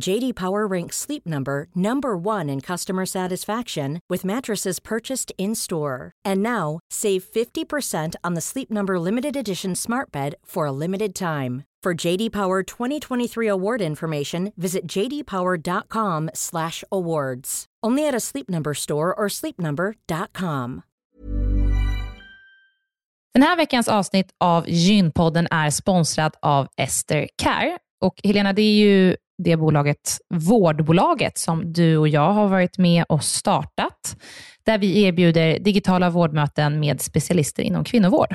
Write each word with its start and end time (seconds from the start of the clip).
JD 0.00 0.34
Power 0.34 0.66
ranks 0.66 0.96
Sleep 0.96 1.26
Number 1.26 1.68
number 1.74 2.16
1 2.16 2.48
in 2.50 2.60
customer 2.60 3.06
satisfaction 3.06 4.00
with 4.10 4.24
mattresses 4.24 4.80
purchased 4.80 5.32
in-store. 5.38 6.12
And 6.24 6.42
now, 6.42 6.80
save 6.90 7.24
50% 7.24 8.14
on 8.22 8.34
the 8.34 8.40
Sleep 8.40 8.70
Number 8.70 8.98
limited 8.98 9.36
edition 9.36 9.74
Smart 9.74 10.12
Bed 10.12 10.34
for 10.44 10.66
a 10.66 10.72
limited 10.72 11.14
time. 11.14 11.64
For 11.84 12.06
JD 12.06 12.32
Power 12.32 12.62
2023 12.62 13.48
award 13.48 13.82
information, 13.82 14.52
visit 14.56 14.88
jdpower.com/awards. 14.88 17.64
Only 17.86 18.08
at 18.08 18.14
a 18.14 18.20
Sleep 18.20 18.48
Number 18.48 18.74
store 18.74 19.14
or 19.14 19.28
sleepnumber.com. 19.28 20.82
Den 23.34 23.42
här 23.42 23.56
veckans 23.56 23.88
avsnitt 23.88 24.30
av 24.40 24.64
Gynpodden 24.68 25.46
är 25.50 25.70
sponsrad 25.70 26.34
av 26.42 26.68
Ester 26.76 27.28
Care. 27.36 27.78
Och 28.00 28.20
Helena, 28.24 28.52
det 28.52 28.62
är 28.62 28.74
ju 28.74 29.16
det 29.38 29.56
bolaget, 29.56 30.18
vårdbolaget, 30.34 31.38
som 31.38 31.72
du 31.72 31.96
och 31.96 32.08
jag 32.08 32.32
har 32.32 32.48
varit 32.48 32.78
med 32.78 33.04
och 33.08 33.24
startat, 33.24 34.16
där 34.66 34.78
vi 34.78 35.02
erbjuder 35.02 35.58
digitala 35.58 36.10
vårdmöten 36.10 36.80
med 36.80 37.00
specialister 37.00 37.62
inom 37.62 37.84
kvinnovård. 37.84 38.34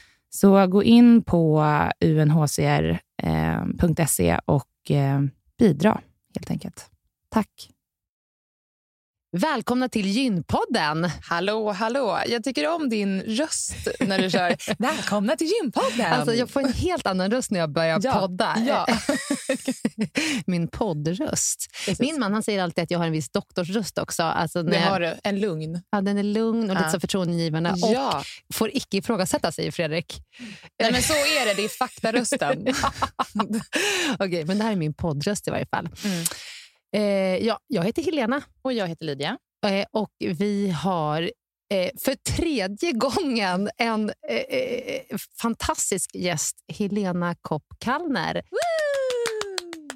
Så 0.33 0.67
gå 0.67 0.83
in 0.83 1.23
på 1.23 1.65
unhcr.se 2.05 2.99
eh, 4.29 4.39
och 4.45 4.91
eh, 4.91 5.21
bidra 5.57 6.01
helt 6.35 6.51
enkelt. 6.51 6.89
Tack! 7.29 7.69
Välkomna 9.37 9.89
till 9.89 10.07
Gynpodden! 10.07 11.09
Hallå, 11.23 11.71
hallå! 11.71 12.19
Jag 12.27 12.43
tycker 12.43 12.67
om 12.67 12.89
din 12.89 13.21
röst 13.21 13.87
när 13.99 14.19
du 14.19 14.29
kör 14.29 14.55
Välkomna 14.77 15.35
till 15.35 15.47
Gynpodden! 15.47 16.13
Alltså, 16.13 16.35
jag 16.35 16.49
får 16.49 16.61
en 16.61 16.73
helt 16.73 17.07
annan 17.07 17.31
röst 17.31 17.51
när 17.51 17.59
jag 17.59 17.71
börjar 17.71 17.99
ja, 18.03 18.19
podda. 18.19 18.57
Ja. 18.67 18.87
Min 20.45 20.67
poddröst. 20.67 21.67
Min 21.99 22.19
man 22.19 22.33
han 22.33 22.43
säger 22.43 22.63
alltid 22.63 22.83
att 22.83 22.91
jag 22.91 22.99
har 22.99 23.05
en 23.05 23.11
viss 23.11 23.29
doktorsröst 23.29 23.97
också. 23.97 24.23
Alltså, 24.23 24.63
det 24.63 24.79
har 24.79 24.99
du. 24.99 25.15
En 25.23 25.39
lugn. 25.39 25.81
Ja, 25.89 26.01
den 26.01 26.17
är 26.17 26.23
lugn 26.23 26.69
och 26.69 26.75
ja. 26.75 26.79
lite 26.79 26.91
så 26.91 26.99
förtroendegivande. 26.99 27.73
Ja. 27.77 28.23
Och 28.49 28.55
får 28.55 28.69
icke 28.73 28.97
ifrågasätta, 28.97 29.51
säger 29.51 29.71
Fredrik. 29.71 30.21
Nej, 30.81 30.91
men 30.91 31.01
så 31.01 31.13
är 31.13 31.45
det. 31.45 31.53
Det 31.53 31.63
är 31.63 31.69
faktarösten. 31.69 32.67
Okej, 33.33 33.61
okay, 34.19 34.45
men 34.45 34.57
det 34.57 34.63
här 34.63 34.71
är 34.71 34.75
min 34.75 34.93
poddröst 34.93 35.47
i 35.47 35.51
varje 35.51 35.65
fall. 35.65 35.89
Mm. 36.05 36.25
Eh, 36.95 37.01
ja, 37.45 37.59
jag 37.67 37.83
heter 37.83 38.01
Helena 38.03 38.41
Och 38.61 38.73
jag 38.73 38.87
heter 38.87 39.05
Lydia. 39.05 39.37
eh, 39.67 39.85
och 39.91 40.11
vi 40.19 40.69
har 40.69 41.21
eh, 41.73 41.89
för 42.03 42.15
tredje 42.15 42.91
gången 42.93 43.69
en 43.77 44.09
eh, 44.29 44.35
eh, 44.37 45.17
fantastisk 45.41 46.09
gäst, 46.15 46.55
Helena 46.77 47.35
Kopp 47.41 47.65
Kallner. 47.79 48.41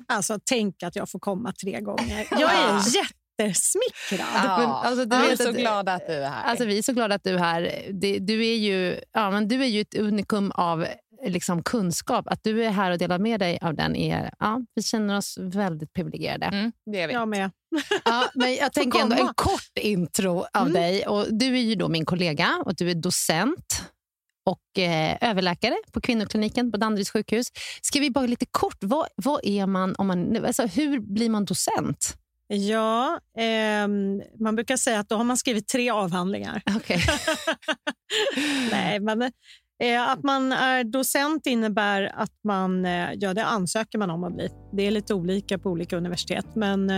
Alltså, 0.08 0.40
tänk 0.46 0.84
att 0.84 0.96
jag 0.96 1.10
får 1.10 1.20
komma 1.20 1.54
tre 1.64 1.82
gånger. 1.82 2.28
Jag 2.40 2.54
är 2.54 2.74
jättesmickrad. 2.96 4.30
Ja, 4.36 4.58
men, 4.58 4.70
alltså, 4.70 5.06
du 5.06 5.18
vi 5.18 5.32
är 5.32 5.36
så 5.36 5.50
att- 5.50 5.56
glada 5.56 5.94
att 5.94 6.08
du 6.08 6.14
är 6.14 6.30
här. 6.30 6.44
Alltså, 6.44 6.66
vi 6.66 6.78
är 6.78 6.82
så 6.84 6.94
glada 6.94 7.16
att 7.16 7.24
du 7.24 7.30
är 7.34 7.38
här. 7.40 7.90
Det, 7.94 8.20
du, 8.20 8.46
är 8.48 8.56
ju, 8.56 9.00
ja, 9.12 9.32
men 9.32 9.48
du 9.48 9.62
är 9.64 9.68
ju 9.68 9.82
ett 9.82 9.96
unikum 9.96 10.52
av 10.52 10.88
liksom, 11.26 11.64
kunskap. 11.64 12.28
Att 12.28 12.44
du 12.44 12.64
är 12.66 12.70
här 12.70 12.92
och 12.92 12.98
delar 12.98 13.20
med 13.20 13.40
dig 13.40 13.60
av 13.62 13.76
den 13.76 13.96
är... 13.96 14.32
Ja, 14.40 14.62
vi 14.76 14.84
känner 14.84 15.18
oss 15.18 15.38
väldigt 15.42 15.94
privilegierade. 15.94 16.46
mm, 16.46 16.72
det 16.92 17.02
är 17.02 17.08
vi. 17.08 17.14
Jag 17.14 17.28
med. 17.28 17.52
Ja, 18.06 18.26
men 18.36 18.56
jag 18.56 18.74
tänker 18.74 19.00
ändå 19.00 19.16
en 19.16 19.34
kort 19.36 19.78
intro 19.80 20.46
av 20.54 20.62
Mm. 20.68 20.74
dig. 20.74 21.08
Och 21.08 21.26
du 21.30 21.46
är 21.58 21.62
ju 21.62 21.76
då 21.76 21.88
min 21.88 22.06
kollega 22.06 22.64
och 22.66 22.76
du 22.76 22.90
är 22.90 22.96
docent 22.96 23.84
och 24.46 24.80
eh, 24.80 25.18
överläkare 25.22 25.76
på 25.92 26.02
kvinnokliniken 26.02 26.72
på 26.72 26.78
Danderyds 26.78 27.12
sjukhus. 27.12 27.48
Ska 27.82 28.00
vi 28.00 28.12
bara 28.12 28.26
lite 28.26 28.46
kort, 28.52 28.78
vad, 28.82 29.08
vad 29.16 29.40
är 29.44 29.66
man 29.66 29.96
om 29.96 30.08
man... 30.08 30.46
Alltså, 30.46 30.66
hur 30.66 31.00
blir 31.00 31.30
man 31.30 31.46
docent? 31.46 32.18
Ja, 32.48 33.20
ehm, 33.38 34.22
man 34.40 34.56
brukar 34.56 34.78
säga 34.78 35.00
att 35.00 35.10
då 35.10 35.16
har 35.16 35.24
man 35.24 35.38
skrivit 35.38 35.68
tre 35.68 35.90
avhandlingar. 35.90 36.62
Okay. 36.76 37.00
Nej, 38.72 39.00
men 39.00 39.22
eh, 39.22 39.30
att 40.10 40.24
man 40.24 40.52
är 40.52 40.84
docent 40.84 41.46
innebär 41.46 42.12
att 42.16 42.44
man, 42.44 42.86
eh, 42.86 43.14
ja 43.14 43.34
det 43.34 43.46
ansöker 43.46 43.98
man 43.98 44.10
om 44.10 44.24
att 44.24 44.34
bli. 44.34 44.50
Det 44.72 44.88
är 44.88 44.92
lite 44.92 45.14
olika 45.14 45.58
på 45.58 45.70
olika 45.70 45.98
universitet, 45.98 46.46
men 46.54 46.90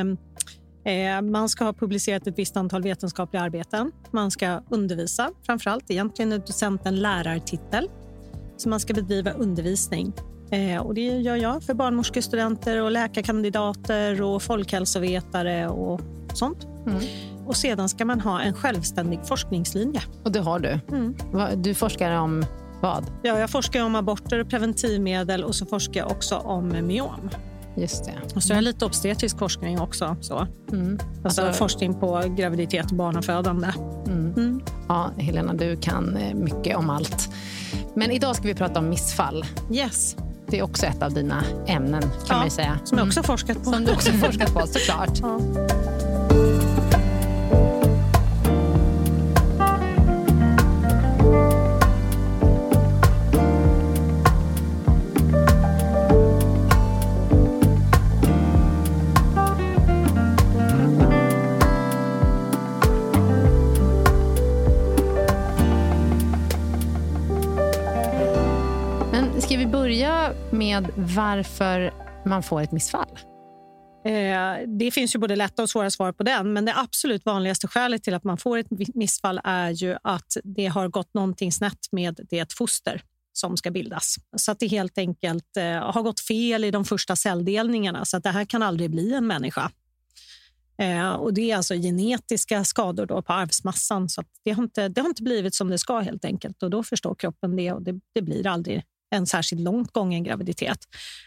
eh, 0.85 1.21
man 1.21 1.49
ska 1.49 1.65
ha 1.65 1.73
publicerat 1.73 2.27
ett 2.27 2.39
visst 2.39 2.57
antal 2.57 2.81
vetenskapliga 2.83 3.43
arbeten. 3.43 3.91
Man 4.11 4.31
ska 4.31 4.61
undervisa 4.69 5.31
framför 5.45 5.69
allt. 5.69 5.91
Egentligen 5.91 6.31
är 6.31 6.37
docent 6.37 6.85
en 6.85 6.95
lärartitel, 6.95 7.89
så 8.57 8.69
man 8.69 8.79
ska 8.79 8.93
bedriva 8.93 9.31
undervisning. 9.31 10.13
Eh, 10.51 10.81
och 10.81 10.93
det 10.93 11.01
gör 11.01 11.35
jag 11.35 11.63
för 11.63 11.73
barnmorskestudenter 11.73 12.81
och 12.81 12.91
läkarkandidater 12.91 14.21
och 14.21 14.43
folkhälsovetare 14.43 15.67
och 15.67 16.01
sånt. 16.33 16.67
Mm. 16.85 17.01
Och 17.45 17.55
sedan 17.55 17.89
ska 17.89 18.05
man 18.05 18.19
ha 18.19 18.41
en 18.41 18.53
självständig 18.53 19.19
forskningslinje. 19.25 20.01
Och 20.23 20.31
det 20.31 20.39
har 20.39 20.59
du. 20.59 20.79
Mm. 20.89 21.15
Du 21.61 21.73
forskar 21.73 22.11
om 22.11 22.45
vad? 22.81 23.05
Ja, 23.23 23.39
jag 23.39 23.49
forskar 23.49 23.83
om 23.83 23.95
aborter 23.95 24.39
och 24.39 24.49
preventivmedel 24.49 25.43
och 25.43 25.55
så 25.55 25.65
forskar 25.65 25.99
jag 26.01 26.11
också 26.11 26.35
om 26.35 26.67
myom. 26.69 27.29
Just 27.75 28.05
det. 28.05 28.13
Och 28.35 28.43
så 28.43 28.53
är 28.53 28.55
det 28.55 28.61
lite 28.61 28.85
obstetrisk 28.85 29.39
forskning 29.39 29.79
också. 29.79 30.15
Så. 30.21 30.47
Mm. 30.71 30.99
Alltså, 31.23 31.41
Alltså- 31.41 31.57
forskning 31.57 31.93
på 31.93 32.23
graviditet 32.37 32.91
och 32.91 32.97
barnafödande. 32.97 33.67
Mm. 34.07 34.33
Mm. 34.37 34.61
Ja, 34.87 35.09
Helena, 35.17 35.53
du 35.53 35.75
kan 35.75 36.17
eh, 36.17 36.33
mycket 36.35 36.77
om 36.77 36.89
allt. 36.89 37.29
Men 37.95 38.11
idag 38.11 38.35
ska 38.35 38.47
vi 38.47 38.53
prata 38.55 38.79
om 38.79 38.89
missfall. 38.89 39.45
Yes, 39.71 40.15
Det 40.47 40.59
är 40.59 40.63
också 40.63 40.85
ett 40.85 41.03
av 41.03 41.13
dina 41.13 41.43
ämnen, 41.67 42.01
kan 42.01 42.11
Ja, 42.29 42.37
man 42.37 42.49
säga. 42.51 42.79
som 42.83 42.97
jag 42.97 43.07
också 43.07 43.23
forskat 43.23 43.63
på. 43.63 43.71
Som 43.71 43.85
du 43.85 43.91
också 43.93 44.11
forskat 44.25 44.53
på, 44.53 44.67
såklart. 44.67 45.19
Ja. 45.21 45.39
Med 70.57 70.87
varför 70.95 71.93
man 72.25 72.43
får 72.43 72.61
ett 72.61 72.71
missfall? 72.71 73.19
Eh, 74.05 74.67
det 74.67 74.91
finns 74.91 75.15
ju 75.15 75.19
både 75.19 75.35
lätta 75.35 75.63
och 75.63 75.69
svåra 75.69 75.91
svar 75.91 76.11
på 76.11 76.23
den, 76.23 76.53
men 76.53 76.65
det 76.65 76.73
absolut 76.75 77.25
vanligaste 77.25 77.67
skälet 77.67 78.03
till 78.03 78.13
att 78.13 78.23
man 78.23 78.37
får 78.37 78.57
ett 78.57 78.95
missfall 78.95 79.41
är 79.43 79.69
ju 79.69 79.97
att 80.03 80.37
det 80.43 80.67
har 80.67 80.87
gått 80.87 81.13
någonting 81.13 81.51
snett 81.51 81.87
med 81.91 82.19
det 82.29 82.53
foster 82.53 83.01
som 83.33 83.57
ska 83.57 83.71
bildas. 83.71 84.15
Så 84.37 84.51
att 84.51 84.59
det 84.59 84.67
helt 84.67 84.97
enkelt 84.97 85.57
eh, 85.57 85.91
har 85.91 86.01
gått 86.01 86.19
fel 86.19 86.63
i 86.63 86.71
de 86.71 86.85
första 86.85 87.15
celldelningarna, 87.15 88.05
så 88.05 88.17
att 88.17 88.23
det 88.23 88.29
här 88.29 88.45
kan 88.45 88.63
aldrig 88.63 88.91
bli 88.91 89.13
en 89.13 89.27
människa. 89.27 89.71
Eh, 90.77 91.09
och 91.09 91.33
Det 91.33 91.51
är 91.51 91.57
alltså 91.57 91.73
genetiska 91.73 92.63
skador 92.63 93.05
då 93.05 93.21
på 93.21 93.33
arvsmassan, 93.33 94.09
så 94.09 94.21
att 94.21 94.27
det, 94.43 94.51
har 94.51 94.63
inte, 94.63 94.87
det 94.87 95.01
har 95.01 95.07
inte 95.07 95.23
blivit 95.23 95.55
som 95.55 95.69
det 95.69 95.77
ska 95.77 95.99
helt 95.99 96.25
enkelt. 96.25 96.63
Och 96.63 96.69
Då 96.69 96.83
förstår 96.83 97.15
kroppen 97.15 97.55
det 97.55 97.71
och 97.71 97.81
det, 97.81 97.99
det 98.13 98.21
blir 98.21 98.47
aldrig 98.47 98.83
en 99.09 99.27
särskilt 99.27 99.61
långt 99.61 99.93
gången 99.93 100.23
graviditet. 100.23 100.79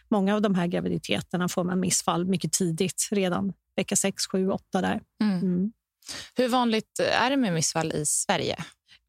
Många 0.09 0.35
av 0.35 0.43
de 0.43 0.55
här 0.55 0.67
graviditeterna 0.67 1.49
får 1.49 1.65
man 1.65 1.81
missfall 1.81 2.25
mycket 2.25 2.53
tidigt, 2.53 3.09
redan 3.11 3.53
vecka 3.77 3.97
6, 3.97 4.27
7, 4.27 4.51
8 4.51 4.81
där. 4.81 5.01
Mm. 5.23 5.39
Mm. 5.39 5.73
Hur 6.35 6.49
vanligt 6.49 6.99
är 6.99 7.31
det 7.31 7.37
med 7.37 7.53
missfall 7.53 7.93
i 7.93 8.07
Sverige? 8.07 8.57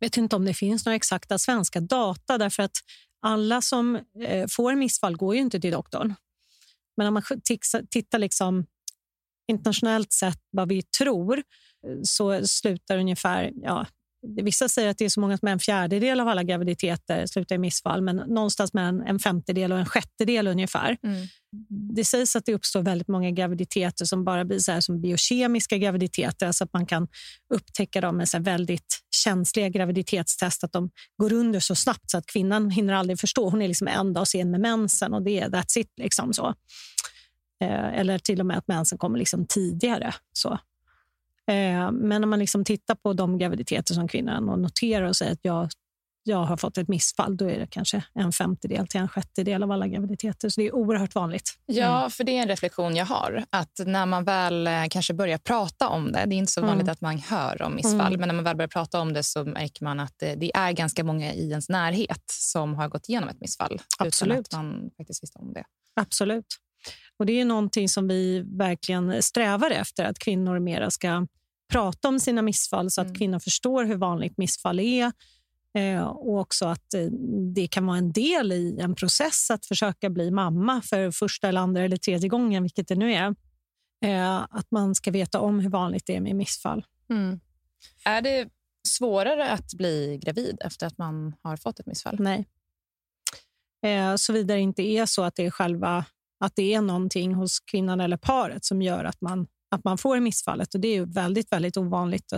vet 0.02 0.18
inte 0.18 0.36
om 0.36 0.46
det 0.46 0.54
finns 0.54 0.86
några 0.86 0.96
exakta 0.96 1.38
svenska 1.38 1.80
data 1.80 2.38
därför 2.38 2.64
att 2.64 2.78
alla 3.22 3.62
som 3.62 4.00
eh, 4.26 4.48
får 4.50 4.76
missfall 4.76 5.18
går 5.18 5.36
ju 5.36 5.42
inte 5.42 5.60
till 5.60 5.72
doktorn. 5.72 6.16
Men 6.98 7.08
om 7.08 7.14
man 7.14 7.24
tittar 7.90 8.20
liksom 8.20 8.66
internationellt 9.48 10.14
sett 10.14 10.40
vad 10.52 10.70
vi 10.70 10.82
tror 10.82 11.38
eh, 11.38 12.00
så 12.04 12.48
slutar 12.48 12.98
ungefär... 12.98 13.52
Ja, 13.56 13.86
vissa 14.28 14.70
säger 14.70 14.90
att 14.90 14.98
det 14.98 15.06
är 15.06 15.10
så 15.10 15.20
många 15.20 15.38
som 15.38 15.48
en 15.48 15.60
fjärdedel 15.60 16.20
av 16.20 16.28
alla 16.28 16.44
graviditeter 16.44 17.26
slutar 17.26 17.56
i 17.56 17.58
missfall 17.58 18.02
men 18.02 18.16
någonstans 18.16 18.74
mellan 18.74 19.02
en 19.02 19.20
femtedel 19.20 19.72
och 19.72 19.80
en 19.80 19.86
sjättedel 19.86 20.48
ungefär. 20.48 20.98
Det 21.96 22.06
sägs 22.06 22.36
att 22.36 22.46
det 22.46 22.54
uppstår 22.54 22.82
väldigt 22.82 23.08
många 23.08 23.32
graviditeter 23.32 24.06
som 24.06 24.24
bara 24.24 24.46
blir 24.46 24.60
så 24.60 24.82
som 24.82 25.02
biokemiska 25.02 25.78
graviditeter, 25.78 26.48
alltså 26.48 26.64
att 26.64 26.74
man 26.74 26.86
kan 26.86 27.08
upptäcka 27.54 28.02
dem 28.02 28.18
med 28.18 28.30
så 28.30 28.40
väldigt 28.40 29.00
känsliga 29.24 29.70
graviditetstest, 29.70 30.64
att 30.64 30.72
de 30.72 30.90
går 31.18 31.34
under 31.34 31.60
så 31.60 31.76
snabbt 31.76 32.12
så 32.12 32.18
att 32.18 32.26
kvinnan 32.26 32.70
hinner 32.70 32.94
aldrig 32.94 33.20
förstå. 33.20 33.50
Hon 33.50 33.62
är 33.62 33.68
liksom 33.68 33.88
en 33.88 34.14
dag 34.14 34.28
sen 34.28 34.52
med 34.52 34.60
mensen 34.60 35.14
och 35.14 35.24
det 35.24 35.40
är 35.40 35.50
that's 35.50 35.78
it. 35.78 35.94
Liksom 36.02 36.34
så. 36.34 36.48
Eh, 37.64 38.00
eller 38.00 38.20
till 38.20 38.40
och 38.40 38.46
med 38.46 38.58
att 38.58 38.68
mensen 38.68 38.98
kommer 38.98 39.20
liksom 39.20 39.46
tidigare. 39.46 40.14
Så. 40.34 40.60
Eh, 41.52 41.92
men 41.92 42.24
om 42.24 42.30
man 42.30 42.40
liksom 42.40 42.66
tittar 42.66 42.96
på 42.96 43.14
de 43.14 43.38
graviditeter 43.38 43.94
som 43.94 44.08
kvinnan 44.08 44.50
och 44.50 44.60
noterar 44.60 45.06
och 45.08 45.16
säger 45.16 45.32
att 45.32 45.40
jag, 45.42 45.70
jag 46.24 46.38
har 46.44 46.58
fått 46.58 46.78
ett 46.78 46.88
missfall, 46.88 47.38
då 47.38 47.50
är 47.50 47.60
det 47.60 47.68
kanske 47.68 48.04
en 48.14 48.32
femtedel 48.32 48.88
till 48.88 49.00
en 49.00 49.08
sjättedel 49.08 49.64
av 49.64 49.72
alla 49.72 49.88
graviditeter. 49.88 50.50
Så 50.50 50.62
det 50.62 50.68
är 50.68 50.76
oerhört 50.76 51.16
vanligt. 51.16 51.58
Ja, 51.66 52.10
för 52.10 52.24
det 52.24 52.38
är 52.38 52.42
en 52.42 52.48
reflektion 52.48 52.96
jag 52.96 53.06
har. 53.06 53.44
Att 53.50 53.72
när 53.86 54.06
man 54.06 54.24
väl 54.24 54.68
eh, 54.68 54.74
kanske 54.90 55.14
börjar 55.14 55.38
prata 55.38 55.88
om 55.90 56.12
det, 56.12 56.26
det 56.28 56.36
är 56.36 56.38
inte 56.38 56.52
så 56.52 56.62
vanligt 56.62 56.82
Mm. 56.84 56.92
att 56.94 57.02
man 57.02 57.18
hör 57.18 57.62
om 57.62 57.76
missfall, 57.76 58.08
Mm. 58.14 58.20
men 58.20 58.28
när 58.28 58.36
man 58.36 58.44
väl 58.44 58.56
börjar 58.58 58.68
prata 58.68 59.00
om 59.02 59.14
det 59.14 59.24
så 59.24 59.44
märker 59.46 59.84
man 59.84 60.00
att 60.00 60.14
det, 60.20 60.36
det 60.36 60.52
är 60.56 60.72
ganska 60.72 61.04
många 61.04 61.34
i 61.34 61.50
ens 61.50 61.70
närhet 61.70 62.24
som 62.28 62.76
har 62.76 62.88
gått 62.90 63.10
igenom 63.10 63.30
ett 63.30 63.40
missfall 63.42 63.82
Absolut. 64.00 64.40
utan 64.40 64.60
att 64.60 64.66
man 64.76 64.90
faktiskt 64.98 65.24
visste 65.24 65.40
om 65.40 65.54
det. 65.54 65.64
Absolut. 65.96 66.46
Och 67.20 67.26
Det 67.26 67.42
är 67.42 67.46
någonting 67.46 67.90
som 67.90 68.08
vi 68.08 68.40
verkligen 68.58 69.24
strävar 69.24 69.72
efter, 69.72 70.06
att 70.06 70.20
kvinnor 70.20 70.60
mera 70.60 70.92
ska 70.92 71.28
prata 71.72 72.08
om 72.08 72.20
sina 72.20 72.42
missfall 72.42 72.92
så 72.92 73.02
att 73.02 73.08
Mm. 73.08 73.16
kvinnor 73.18 73.40
förstår 73.40 73.84
hur 73.86 73.96
vanligt 73.98 74.38
missfall 74.38 74.80
är. 74.80 75.12
Eh, 75.78 76.02
och 76.04 76.40
också 76.40 76.66
att 76.66 76.94
eh, 76.94 77.06
det 77.56 77.68
kan 77.68 77.86
vara 77.86 77.98
en 77.98 78.12
del 78.12 78.52
i 78.52 78.80
en 78.80 78.96
process 78.96 79.52
att 79.52 79.66
försöka 79.66 80.10
bli 80.10 80.32
mamma 80.32 80.82
för 80.82 81.12
första, 81.12 81.48
eller 81.50 81.62
andra 81.62 81.82
eller 81.82 81.98
tredje 81.98 82.30
gången, 82.30 82.64
vilket 82.64 82.88
det 82.88 82.96
nu 82.96 83.14
är. 83.14 83.36
Eh, 84.06 84.38
att 84.50 84.72
man 84.72 84.96
ska 84.96 85.12
veta 85.12 85.40
om 85.40 85.60
hur 85.60 85.70
vanligt 85.70 86.06
det 86.06 86.16
är 86.16 86.22
med 86.22 86.36
missfall. 86.36 86.86
Mm. 87.10 87.40
Är 88.06 88.22
det 88.22 88.50
svårare 88.88 89.50
att 89.50 89.74
bli 89.74 90.20
gravid 90.24 90.58
efter 90.66 90.88
att 90.88 90.98
man 90.98 91.36
har 91.42 91.58
fått 91.58 91.80
ett 91.80 91.86
missfall? 91.86 92.18
Nej. 92.20 92.46
Eh, 93.86 94.16
Såvida 94.16 94.54
det 94.54 94.60
inte 94.60 94.82
är 94.82 95.06
så 95.06 95.24
att 95.24 95.36
det 95.36 95.46
är 95.46 95.52
själva 95.52 96.06
att 96.40 96.56
det 96.56 96.74
är 96.74 96.82
någonting 96.82 97.34
hos 97.34 97.60
kvinnan 97.60 98.00
eller 98.02 98.18
paret 98.18 98.66
som 98.66 98.82
gör 98.82 99.04
att 99.04 99.22
man, 99.22 99.48
att 99.72 99.84
man 99.84 99.98
får 99.98 100.20
missfallet. 100.20 100.74
Och 100.74 100.80
Det 100.82 100.88
är 100.88 101.06
väldigt, 101.06 101.52
väldigt 101.52 101.78
ovanligt 101.78 102.34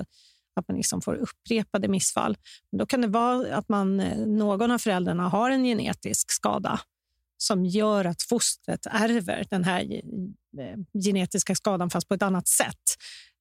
att 0.56 0.68
man 0.68 0.78
liksom 0.78 1.02
får 1.02 1.16
upprepade 1.16 1.88
missfall. 1.88 2.38
Men 2.72 2.78
då 2.80 2.86
kan 2.86 3.02
det 3.02 3.08
vara 3.08 3.56
att 3.56 3.70
man, 3.70 4.00
eh, 4.00 4.18
någon 4.18 4.72
av 4.72 4.78
föräldrarna 4.78 5.30
har 5.30 5.52
en 5.52 5.63
genetisk 5.63 6.32
skada 6.32 6.80
som 7.38 7.66
gör 7.66 8.06
att 8.06 8.22
fostret 8.22 8.86
ärver 8.86 9.46
den 9.50 9.63
här 9.63 10.02
eh, 10.60 11.02
genetiska 11.04 11.56
skadan 11.56 11.90
fast 11.90 12.08
på 12.08 12.13
ett 12.13 12.22
annat 12.22 12.48
sätt. 12.48 12.84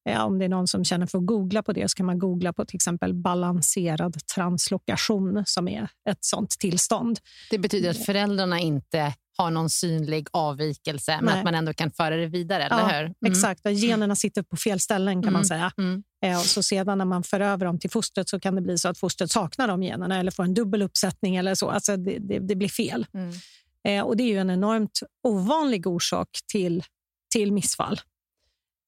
Eh, 0.08 0.24
Om 0.24 0.38
det 0.38 0.44
är 0.44 0.48
någon 0.48 0.68
som 0.68 0.84
känner 0.84 1.06
för 1.06 1.18
att 1.18 1.26
googla 1.26 1.62
på 1.62 1.72
det 1.72 1.90
så 1.90 1.94
kan 1.94 2.06
man 2.06 2.18
googla 2.18 2.52
på 2.52 2.64
till 2.64 2.76
exempel 2.76 3.14
balanserad 3.14 4.26
translokation 4.26 5.42
som 5.46 5.68
är 5.68 5.88
ett 6.08 6.24
sånt 6.24 6.50
tillstånd. 6.50 7.18
Det 7.50 7.58
betyder 7.58 7.90
att 7.90 8.04
föräldrarna 8.04 8.58
inte 8.60 9.14
har 9.38 9.50
någon 9.50 9.70
synlig 9.70 10.26
avvikelse, 10.30 11.16
men 11.16 11.24
Nej. 11.24 11.38
att 11.38 11.44
man 11.44 11.54
ändå 11.54 11.74
kan 11.74 11.90
föra 11.90 12.16
det 12.16 12.26
vidare, 12.26 12.62
eller 12.64 12.78
Ja, 12.78 12.86
hur? 12.88 13.00
Mm. 13.04 13.14
Exakt, 13.26 13.60
generna 13.64 14.16
sitter 14.16 14.42
på 14.42 14.56
fel 14.56 14.80
ställen 14.80 15.22
kan 15.22 15.32
man 15.32 15.40
Mm. 15.40 15.48
säga. 15.48 15.72
Mm. 15.78 16.02
Eh, 16.24 16.38
Och 16.38 16.44
så 16.44 16.62
sedan 16.62 16.98
när 16.98 17.04
man 17.04 17.22
för 17.22 17.40
över 17.40 17.66
dem 17.66 17.78
till 17.78 17.90
fostret 17.90 18.28
så 18.28 18.40
kan 18.40 18.54
det 18.54 18.60
bli 18.60 18.78
så 18.78 18.88
att 18.88 18.98
fostret 18.98 19.30
saknar 19.30 19.68
de 19.68 19.82
generna 19.82 20.18
eller 20.18 20.30
får 20.30 20.42
en 20.44 20.54
dubbel 20.54 20.82
uppsättning 20.82 21.36
eller 21.36 21.54
så. 21.54 21.70
Alltså 21.70 21.96
det, 21.96 22.18
det, 22.18 22.38
det 22.38 22.54
blir 22.56 22.68
fel. 22.68 23.06
Mm. 23.14 23.32
Eh, 23.88 24.04
och 24.06 24.16
Det 24.16 24.22
är 24.22 24.28
ju 24.28 24.38
en 24.38 24.50
enormt 24.50 25.00
ovanlig 25.28 25.86
orsak 25.86 26.28
till, 26.52 26.84
till 27.32 27.52
missfall. 27.52 28.00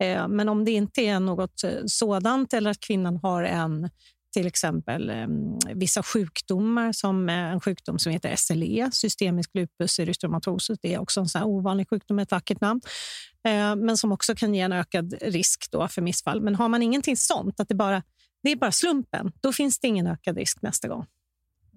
Eh, 0.03 0.29
men 0.29 0.49
om 0.49 0.65
det 0.65 0.71
inte 0.71 1.01
är 1.03 1.21
något 1.21 1.65
eh, 1.65 1.71
sådant 1.87 2.53
eller 2.55 2.71
att 2.71 2.81
kvinnan 2.81 3.17
har 3.17 3.43
en 3.43 3.91
till 4.35 4.47
exempel 4.47 5.11
eh, 5.11 5.27
vissa 5.75 6.03
sjukdomar 6.03 6.93
som 6.93 7.29
eh, 7.29 7.35
en 7.35 7.61
sjukdom 7.61 7.99
som 7.99 8.13
heter 8.13 8.37
SLE, 8.37 8.91
systemisk 8.93 9.51
lupus 9.55 9.99
erythematosus. 9.99 10.79
Det 10.83 10.95
är 10.95 10.99
också 10.99 11.21
en 11.21 11.29
sån 11.29 11.43
ovanlig 11.43 11.89
sjukdom 11.89 12.17
med 12.17 12.23
ett 12.23 12.31
vackert 12.31 12.61
namn, 12.61 12.81
eh, 13.47 13.77
men 13.77 13.97
som 13.97 14.13
också 14.13 14.35
kan 14.35 14.55
ge 14.55 14.61
en 14.61 14.73
ökad 14.73 15.15
risk 15.23 15.71
då 15.71 15.89
för 15.89 16.03
missfall. 16.03 16.41
Men 16.41 16.55
har 16.55 16.69
man 16.69 16.83
ingenting 16.83 17.17
sånt, 17.17 17.61
att 17.61 17.69
det, 17.69 17.75
bara, 17.75 18.03
det 18.43 18.51
är 18.51 18.57
bara 18.57 18.73
slumpen, 18.73 19.33
då 19.41 19.53
finns 19.53 19.79
det 19.79 19.89
ingen 19.89 20.07
ökad 20.07 20.37
risk 20.37 20.63
nästa 20.63 20.89
gång. 20.89 21.07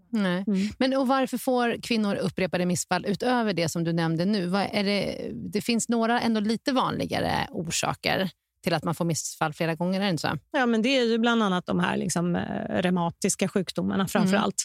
Nej. 0.09 0.43
Mm. 0.47 0.67
Men 0.77 0.93
och 0.97 1.07
varför 1.07 1.37
får 1.37 1.81
kvinnor 1.81 2.15
upprepade 2.15 2.65
missfall 2.65 3.05
utöver 3.05 3.53
det 3.53 3.69
som 3.69 3.83
du 3.83 3.93
nämnde 3.93 4.25
nu? 4.25 4.45
Vad 4.45 4.67
är 4.71 4.83
det, 4.83 5.31
det 5.33 5.61
finns 5.61 5.89
några 5.89 6.21
ändå 6.21 6.39
lite 6.39 6.71
vanligare 6.71 7.47
orsaker 7.51 8.29
till 8.67 8.73
att 8.73 8.83
man 8.83 8.95
får 8.95 9.05
missfall 9.05 9.53
flera 9.53 9.75
gånger, 9.75 9.99
är 9.99 10.03
det 10.03 10.09
inte 10.09 10.21
så? 10.21 10.37
Ja, 10.51 10.65
men 10.65 10.81
det 10.81 10.89
är 10.89 11.03
ju 11.05 11.17
bland 11.17 11.43
annat 11.43 11.65
de 11.65 11.79
här 11.79 11.97
liksom, 11.97 12.35
eh, 12.35 12.81
reumatiska 12.81 13.47
sjukdomarna 13.47 14.07
framför 14.07 14.29
Mm. 14.33 14.43
allt. 14.43 14.63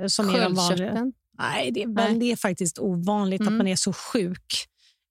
eh, 0.00 0.06
Som 0.06 0.28
är 0.28 0.32
de 0.32 0.54
vanliga. 0.54 0.68
Sköldkörteln? 0.78 1.12
Nej, 1.38 1.70
det 1.70 1.82
är, 1.82 1.86
Nej. 1.86 2.08
väl, 2.08 2.18
det 2.18 2.32
är 2.32 2.36
faktiskt 2.36 2.78
ovanligt 2.78 3.40
Mm. 3.40 3.52
att 3.54 3.58
man 3.58 3.66
är 3.66 3.76
så 3.76 3.92
sjuk 3.92 4.66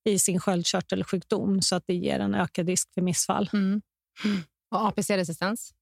i 0.10 0.20
sin 0.20 0.40
sköldkörtelsjukdom 0.40 1.62
så 1.62 1.76
att 1.76 1.84
det 1.88 1.94
ger 1.94 2.20
en 2.20 2.36
ökad 2.36 2.68
risk 2.68 2.94
för 2.94 3.02
missfall. 3.02 3.50
Mm. 3.54 3.82
Och 4.72 4.88
APC-resistens? 4.88 5.74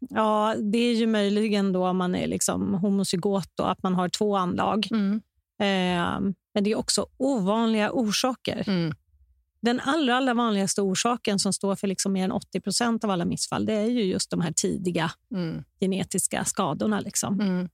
Ja, 0.00 0.54
det 0.72 0.78
är 0.78 0.94
ju 0.94 1.06
möjligen 1.06 1.72
då 1.72 1.88
om 1.88 1.96
man 1.96 2.14
är 2.14 2.26
liksom 2.26 2.74
homozygot, 2.74 3.50
då, 3.54 3.64
att 3.64 3.82
man 3.82 3.94
har 3.94 4.08
två 4.08 4.36
anlag. 4.36 4.88
Mm. 4.90 5.14
Eh, 5.60 6.20
men 6.54 6.64
det 6.64 6.70
är 6.70 6.76
också 6.78 7.06
ovanliga 7.16 7.90
orsaker. 7.92 8.64
Mm. 8.68 8.94
Den 9.66 9.80
allra, 9.80 10.16
allra 10.16 10.34
vanligaste 10.34 10.82
orsaken 10.82 11.38
som 11.38 11.52
står 11.52 11.76
för 11.76 11.86
liksom 11.86 12.12
mer 12.12 12.24
än 12.24 12.32
80 12.32 12.60
procent 12.60 13.04
av 13.04 13.10
alla 13.10 13.24
missfall 13.24 13.66
det 13.66 13.72
är 13.72 13.86
ju 13.90 14.02
just 14.02 14.30
de 14.30 14.40
här 14.40 14.52
tidiga 14.52 15.10
Mm. 15.34 15.64
genetiska 15.80 16.44
skadorna. 16.44 17.00
Liksom. 17.00 17.40
Mm. 17.40 17.68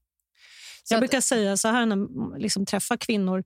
Jag 0.90 0.96
att- 0.96 1.00
brukar 1.00 1.20
säga 1.20 1.56
så 1.56 1.68
här 1.68 1.86
när 1.86 1.96
jag 1.96 2.40
liksom 2.40 2.66
träffar 2.66 2.96
kvinnor, 2.96 3.44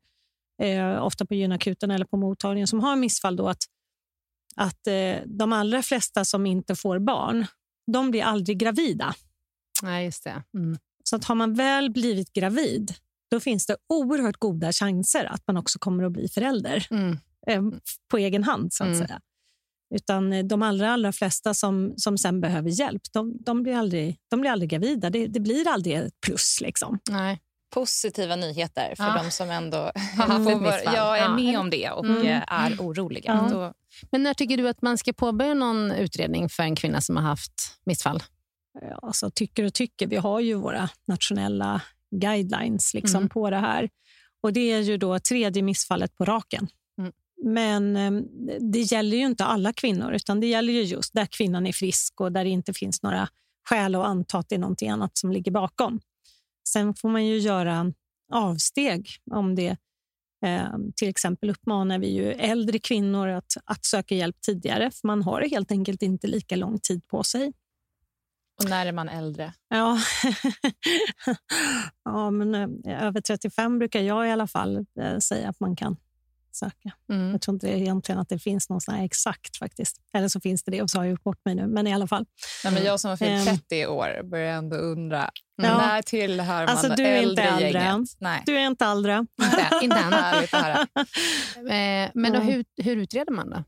eh, 0.63 1.03
ofta 1.05 1.27
på 1.27 1.35
gynakuten 1.35 1.91
eller 1.91 2.05
på 2.05 2.17
mottagningen, 2.17 2.67
som 2.67 2.81
har 2.81 2.97
missfall, 2.97 3.37
då, 3.37 3.49
att, 3.49 3.63
att 4.57 4.87
eh, 4.87 5.17
de 5.27 5.53
allra 5.53 5.83
flesta 5.83 6.25
som 6.25 6.47
inte 6.47 6.75
får 6.75 6.99
barn, 6.99 7.47
de 7.93 8.11
blir 8.11 8.23
aldrig 8.23 8.59
gravida. 8.59 9.15
Nej, 9.83 10.05
just 10.05 10.25
det. 10.25 10.43
Mm. 10.55 10.79
Så 11.05 11.17
att 11.17 11.25
har 11.25 11.35
man 11.35 11.55
väl 11.55 11.91
blivit 11.91 12.33
gravid, 12.33 12.95
då 13.31 13.41
finns 13.41 13.67
det 13.67 13.77
oerhört 13.89 14.37
goda 14.37 14.73
chanser 14.73 15.25
att 15.25 15.43
man 15.47 15.57
också 15.57 15.79
kommer 15.79 16.05
att 16.05 16.13
bli 16.13 16.29
förälder 16.29 16.87
Mm. 16.91 17.19
Eh, 17.47 17.63
på 18.11 18.19
egen 18.19 18.45
hand. 18.45 18.73
så 18.73 18.85
att 18.85 18.89
Mm. 18.95 19.07
säga. 19.07 19.21
Utan 19.95 20.33
eh, 20.33 20.45
de 20.45 20.63
allra, 20.63 20.93
allra 20.93 21.13
flesta 21.13 21.55
som, 21.55 21.95
som 21.97 22.19
sen 22.19 22.41
behöver 22.41 22.71
hjälp, 22.71 23.03
de, 23.13 23.37
de, 23.43 23.63
blir, 23.63 23.77
aldrig, 23.77 24.19
de 24.31 24.41
blir 24.41 24.51
aldrig 24.51 24.71
gravida. 24.71 25.11
Det, 25.11 25.27
det 25.27 25.41
blir 25.41 25.69
aldrig 25.69 25.95
ett 25.95 26.21
plus. 26.27 26.59
Liksom. 26.61 26.99
Nej. 27.11 27.41
Positiva 27.75 28.37
nyheter 28.37 28.95
för 28.97 29.05
Ja. 29.05 29.23
de 29.23 29.31
som 29.31 29.51
ändå 29.51 29.77
Har 30.17 30.27
haft 30.27 30.45
får 30.45 30.95
jag 30.95 31.19
är 31.19 31.23
Ja. 31.23 31.37
med 31.37 31.59
om 31.59 31.71
det 31.71 31.91
och 31.91 32.05
Mm. 32.05 32.43
är 32.49 32.77
oroliga. 32.81 33.49
Ja. 33.51 33.55
Då, 33.55 33.73
Men 34.11 34.23
när 34.23 34.35
tycker 34.35 34.57
du 34.57 34.69
att 34.69 34.83
man 34.83 34.99
ska 34.99 35.13
påbörja 35.13 35.55
någon 35.55 35.91
utredning 35.93 36.49
för 36.49 36.63
en 36.63 36.77
kvinna 36.77 37.01
som 37.01 37.17
har 37.17 37.23
haft 37.23 37.53
missfall? 37.87 38.23
Ja, 38.81 38.99
Alltså, 39.03 39.31
tycker 39.35 39.65
och 39.65 39.75
tycker. 39.75 40.07
Vi 40.07 40.17
har 40.17 40.41
ju 40.41 40.55
våra 40.55 40.89
nationella 41.07 41.81
guidelines 42.17 42.95
liksom, 42.95 43.19
Mm. 43.19 43.29
på 43.29 43.51
det 43.51 43.57
här. 43.59 43.89
Och 44.43 44.53
Det 44.53 44.73
är 44.73 44.81
ju 44.81 44.97
då 44.97 45.19
tredje 45.19 45.63
missfallet 45.63 46.17
på 46.17 46.25
raken. 46.25 46.69
Men 47.43 47.97
eh, 47.97 48.23
det 48.61 48.81
gäller 48.81 49.17
ju 49.17 49.27
inte 49.27 49.45
alla 49.45 49.73
kvinnor, 49.73 50.13
utan 50.13 50.41
det 50.41 50.47
gäller 50.47 50.73
ju 50.73 50.83
just 50.83 51.15
där 51.15 51.27
kvinnan 51.27 51.67
är 51.67 51.73
frisk 51.73 52.21
och 52.21 52.33
där 52.33 52.45
det 52.45 52.51
inte 52.51 52.73
finns 52.73 53.03
några 53.03 53.29
skäl 53.69 53.95
att 53.95 54.07
anta 54.07 54.39
att 54.39 54.49
det 54.49 54.55
är 54.55 54.59
något 54.59 54.83
annat 54.83 55.19
som 55.19 55.33
ligger 55.33 55.51
bakom. 55.51 56.01
Sen 56.69 56.95
får 56.95 57.09
man 57.09 57.27
ju 57.27 57.39
göra 57.39 57.93
avsteg 58.33 59.09
om 59.31 59.55
det 59.55 59.77
eh, 60.45 60.69
till 60.97 61.09
exempel 61.09 61.51
uppmanar 61.51 61.99
vi 61.99 62.11
ju 62.11 62.33
äldre 62.33 62.79
kvinnor 62.79 63.29
att, 63.29 63.57
att 63.65 63.85
söka 63.85 64.15
hjälp 64.15 64.41
tidigare, 64.41 64.91
för 64.91 65.07
man 65.07 65.23
har 65.23 65.43
helt 65.43 65.71
enkelt 65.71 66.03
inte 66.03 66.27
lika 66.27 66.57
lång 66.57 66.79
tid 66.79 67.07
på 67.07 67.23
sig. 67.23 67.53
och 68.63 68.69
när 68.69 68.87
är 68.87 68.93
man 68.93 69.09
äldre? 69.09 69.53
Ja, 69.69 69.99
ja 72.05 72.31
men 72.31 72.55
eh, 72.55 73.03
över 73.07 73.21
35 73.21 73.79
brukar 73.79 74.01
jag 74.01 74.29
i 74.29 74.31
alla 74.31 74.47
fall 74.47 74.87
säga 75.21 75.49
att 75.49 75.61
man 75.61 75.77
kan 75.77 75.97
söka. 76.57 76.93
Mm. 77.13 77.31
Jag 77.33 77.41
tror 77.41 77.55
inte 77.55 77.69
egentligen 77.69 78.19
att 78.19 78.29
det 78.29 78.39
finns 78.39 78.69
någon 78.69 78.81
exakt 78.95 79.57
faktiskt. 79.57 79.97
Eller 80.17 80.29
så 80.29 80.41
finns 80.41 80.63
det 80.65 80.71
det 80.71 80.83
och 80.83 80.91
så 80.91 80.99
har 80.99 81.05
jag 81.05 81.11
gjort 81.11 81.23
bort 81.25 81.41
mig 81.45 81.55
nu. 81.55 81.67
Men 81.67 81.87
i 81.87 81.95
alla 81.95 82.07
fall. 82.07 82.27
Nej, 82.65 82.73
men 82.73 82.85
jag 82.85 83.01
som 83.01 83.11
har 83.11 83.17
fyllt 83.17 83.49
Ehm. 83.49 83.59
30 83.59 83.87
år 83.87 84.23
börjar 84.31 84.53
ändå 84.53 84.77
undra. 84.77 85.31
Ja. 85.63 85.79
När 85.79 86.03
tillhör 86.03 86.67
man 86.67 86.69
Alltså, 86.69 86.89
du 86.89 87.03
är 87.07 87.23
inte 87.23 87.43
äldre 87.43 87.67
äldre. 87.67 87.83
gänget? 87.83 88.09
Nej. 88.19 88.43
Du 88.47 88.57
är 88.57 88.67
inte 88.67 88.85
äldre. 88.87 89.27
Inte, 89.43 89.69
inte 89.83 89.97
än. 89.97 90.13
Eh, 91.71 92.11
Men 92.15 92.33
då, 92.33 92.39
hur, 92.41 92.65
hur 92.83 92.97
utreder 92.97 93.33
man 93.33 93.51
då? 93.51 93.65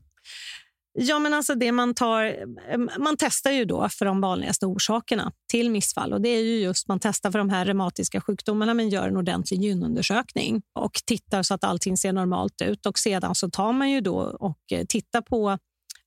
Ja, 1.01 1.19
men 1.19 1.33
alltså 1.33 1.55
det 1.55 1.71
man, 1.71 1.93
tar, 1.93 2.23
eh, 2.69 2.77
man 2.99 3.15
testar 3.19 3.51
ju 3.51 3.65
då 3.65 3.89
för 3.89 4.05
de 4.05 4.21
vanligaste 4.21 4.65
orsakerna 4.65 5.31
till 5.51 5.69
missfall. 5.69 6.13
Och 6.13 6.21
det 6.21 6.29
är 6.29 6.41
ju 6.43 6.59
just 6.59 6.87
Man 6.87 6.99
testar 6.99 7.31
för 7.31 7.39
de 7.39 7.49
här 7.49 7.65
reumatiska 7.65 8.21
sjukdomarna 8.21 8.73
men 8.73 8.89
gör 8.89 9.07
en 9.07 9.17
ordentlig 9.17 9.61
gynundersökning 9.63 10.61
och 10.73 10.93
tittar 11.05 11.43
så 11.43 11.53
att 11.53 11.63
allting 11.63 11.97
ser 11.97 12.13
normalt 12.13 12.61
ut. 12.61 12.85
Och 12.85 12.99
Sedan 12.99 13.35
så 13.35 13.49
tar 13.49 13.73
man 13.73 13.91
ju 13.91 14.01
då 14.01 14.15
och 14.17 14.59
eh, 14.71 14.85
tittar 14.85 15.21
på 15.21 15.57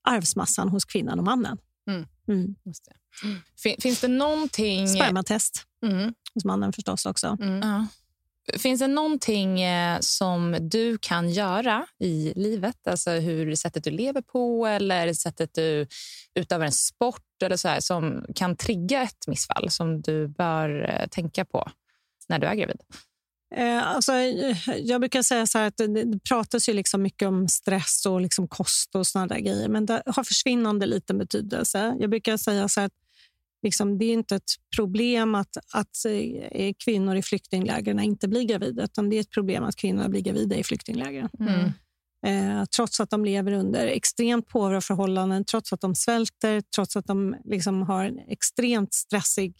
arvsmassan 0.07 0.69
hos 0.69 0.85
kvinnan 0.85 1.19
och 1.19 1.25
mannen. 1.25 1.57
Mm. 1.87 2.05
Mm. 2.27 2.55
Just 2.65 2.85
det. 2.85 2.93
Fin- 3.63 3.81
Finns 3.81 4.01
det 4.01 4.07
någonting... 4.07 4.87
Spermatest 4.87 5.65
Mm. 5.85 6.13
hos 6.33 6.45
mannen 6.45 6.73
förstås 6.73 7.05
också. 7.05 7.37
Mm. 7.41 7.59
Ja. 7.69 7.87
Finns 8.57 8.79
det 8.79 8.87
någonting 8.87 9.61
eh, 9.61 9.97
som 9.99 10.57
du 10.61 10.97
kan 10.97 11.29
göra 11.29 11.85
i 11.99 12.33
livet? 12.35 12.87
Alltså 12.87 13.11
hur 13.11 13.55
sättet 13.55 13.83
du 13.83 13.91
lever 13.91 14.21
på 14.21 14.67
eller 14.67 15.13
sättet 15.13 15.49
du 15.53 15.87
utövar 16.35 16.65
en 16.65 16.71
sport 16.71 17.43
eller 17.43 17.57
så 17.57 17.67
här, 17.67 17.79
som 17.79 18.25
kan 18.35 18.55
trigga 18.55 19.01
ett 19.03 19.27
missfall 19.27 19.69
som 19.69 20.01
du 20.01 20.27
bör 20.27 20.89
eh, 20.89 21.07
tänka 21.07 21.45
på 21.45 21.71
när 22.29 22.39
du 22.39 22.47
är 22.47 22.55
gravid? 22.55 22.77
Eh, 23.55 23.87
alltså, 23.87 24.13
jag 24.77 25.01
brukar 25.01 25.21
säga 25.21 25.47
så 25.47 25.57
här 25.57 25.67
att 25.67 25.77
det, 25.77 25.87
det 25.87 26.19
pratas 26.29 26.69
ju 26.69 26.73
liksom 26.73 27.01
mycket 27.01 27.27
om 27.27 27.47
stress 27.47 28.05
och 28.05 28.21
liksom 28.21 28.47
kost 28.47 28.95
och 28.95 29.07
såna 29.07 29.27
där 29.27 29.39
grejer, 29.39 29.69
men 29.69 29.85
det 29.85 30.03
har 30.05 30.23
försvinnande 30.23 30.85
liten 30.85 31.17
betydelse. 31.17 31.95
Jag 31.99 32.09
brukar 32.09 32.37
säga 32.37 32.69
så 32.69 32.79
här 32.79 32.87
att 32.87 33.02
liksom, 33.63 33.97
det 33.97 34.05
är 34.05 34.13
inte 34.13 34.35
ett 34.35 34.51
problem 34.75 35.35
att, 35.35 35.57
att 35.73 36.05
eh, 36.51 36.73
kvinnor 36.85 37.15
i 37.15 37.21
flyktinglägren 37.21 37.99
inte 37.99 38.27
blir 38.27 38.43
gravida, 38.43 38.83
utan 38.83 39.09
det 39.09 39.15
är 39.15 39.21
ett 39.21 39.31
problem 39.31 39.63
att 39.63 39.75
kvinnor 39.75 40.09
blir 40.09 40.21
gravida 40.21 40.55
i 40.55 40.63
flyktinglägren. 40.63 41.29
Mm. 41.39 41.71
Eh, 42.25 42.65
trots 42.75 42.99
att 42.99 43.09
de 43.09 43.25
lever 43.25 43.51
under 43.51 43.87
extremt 43.87 44.47
påvra 44.47 44.81
förhållanden, 44.81 45.45
trots 45.45 45.73
att 45.73 45.81
de 45.81 45.95
svälter, 45.95 46.61
trots 46.75 46.95
att 46.95 47.07
de 47.07 47.35
liksom 47.45 47.81
har 47.81 48.05
en 48.05 48.19
extremt 48.27 48.93
stressig 48.93 49.55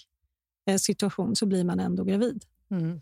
eh, 0.70 0.78
situation, 0.78 1.36
så 1.36 1.46
blir 1.46 1.64
man 1.64 1.80
ändå 1.80 2.04
gravid. 2.04 2.44
Mm. 2.72 3.02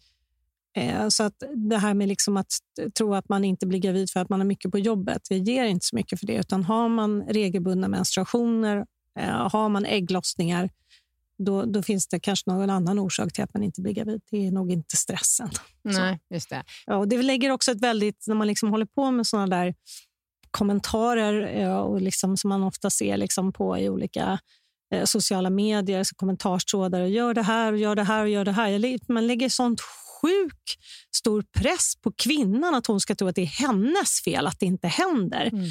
Eh, 0.77 1.07
Så 1.07 1.23
att 1.23 1.43
det 1.69 1.77
här 1.77 1.93
med 1.93 2.07
liksom 2.07 2.37
att 2.37 2.53
tro 2.97 3.13
att 3.13 3.29
man 3.29 3.43
inte 3.43 3.67
blir 3.67 3.79
gravid 3.79 4.09
för 4.09 4.19
att 4.19 4.29
man 4.29 4.39
har 4.39 4.47
mycket 4.47 4.71
på 4.71 4.79
jobbet, 4.79 5.21
det 5.29 5.37
ger 5.37 5.65
inte 5.65 5.85
så 5.85 5.95
mycket 5.95 6.19
för 6.19 6.27
det. 6.27 6.35
Utan 6.35 6.63
har 6.63 6.89
man 6.89 7.21
regelbundna 7.21 7.87
menstruationer, 7.87 8.85
eh, 9.19 9.49
har 9.51 9.69
man 9.69 9.85
ägglossningar, 9.85 10.69
då, 11.45 11.65
då 11.65 11.83
finns 11.83 12.07
det 12.07 12.19
kanske 12.19 12.51
någon 12.51 12.69
annan 12.69 12.99
orsak 12.99 13.33
till 13.33 13.43
att 13.43 13.53
man 13.53 13.63
inte 13.63 13.81
blir 13.81 13.93
gravid. 13.93 14.21
Det 14.31 14.47
är 14.47 14.51
nog 14.51 14.71
inte 14.71 14.97
stressen. 14.97 15.49
Nej, 15.83 16.19
just 16.29 16.49
det. 16.49 16.63
Ja, 16.85 16.97
och 16.97 17.07
det 17.07 17.21
lägger 17.21 17.51
också 17.51 17.71
ett 17.71 17.81
väldigt, 17.81 18.27
när 18.27 18.35
man 18.35 18.47
liksom 18.47 18.69
håller 18.69 18.85
på 18.85 19.11
med 19.11 19.27
såna 19.27 19.47
där 19.47 19.73
kommentarer 20.51 21.61
ja, 21.61 21.81
och 21.81 22.01
liksom, 22.01 22.37
som 22.37 22.49
man 22.49 22.63
ofta 22.63 22.89
ser 22.89 23.17
liksom 23.17 23.53
på 23.53 23.77
i 23.77 23.89
olika 23.89 24.39
eh, 24.93 25.03
sociala 25.03 25.49
medier, 25.49 26.03
så 26.03 26.15
kommentarstrådar 26.15 27.01
och 27.01 27.09
gör 27.09 27.33
det 27.33 27.41
här 27.41 27.73
och 27.73 27.79
gör 27.79 27.95
det 27.95 28.03
här 28.03 28.23
och 28.23 28.29
gör 28.29 28.45
det 28.45 28.51
här. 28.51 28.67
Jag 28.69 28.99
Man 29.07 29.27
lägger 29.27 29.49
sånt 29.49 29.81
sjuk 30.21 30.77
stor 31.15 31.43
press 31.59 31.95
på 32.03 32.11
kvinnan 32.11 32.75
att 32.75 32.87
hon 32.87 32.99
ska 32.99 33.15
tro 33.15 33.27
att 33.27 33.35
det 33.35 33.41
är 33.41 33.45
hennes 33.45 34.21
fel 34.23 34.47
att 34.47 34.59
det 34.59 34.65
inte 34.65 34.87
händer. 34.87 35.49
Mm. 35.53 35.69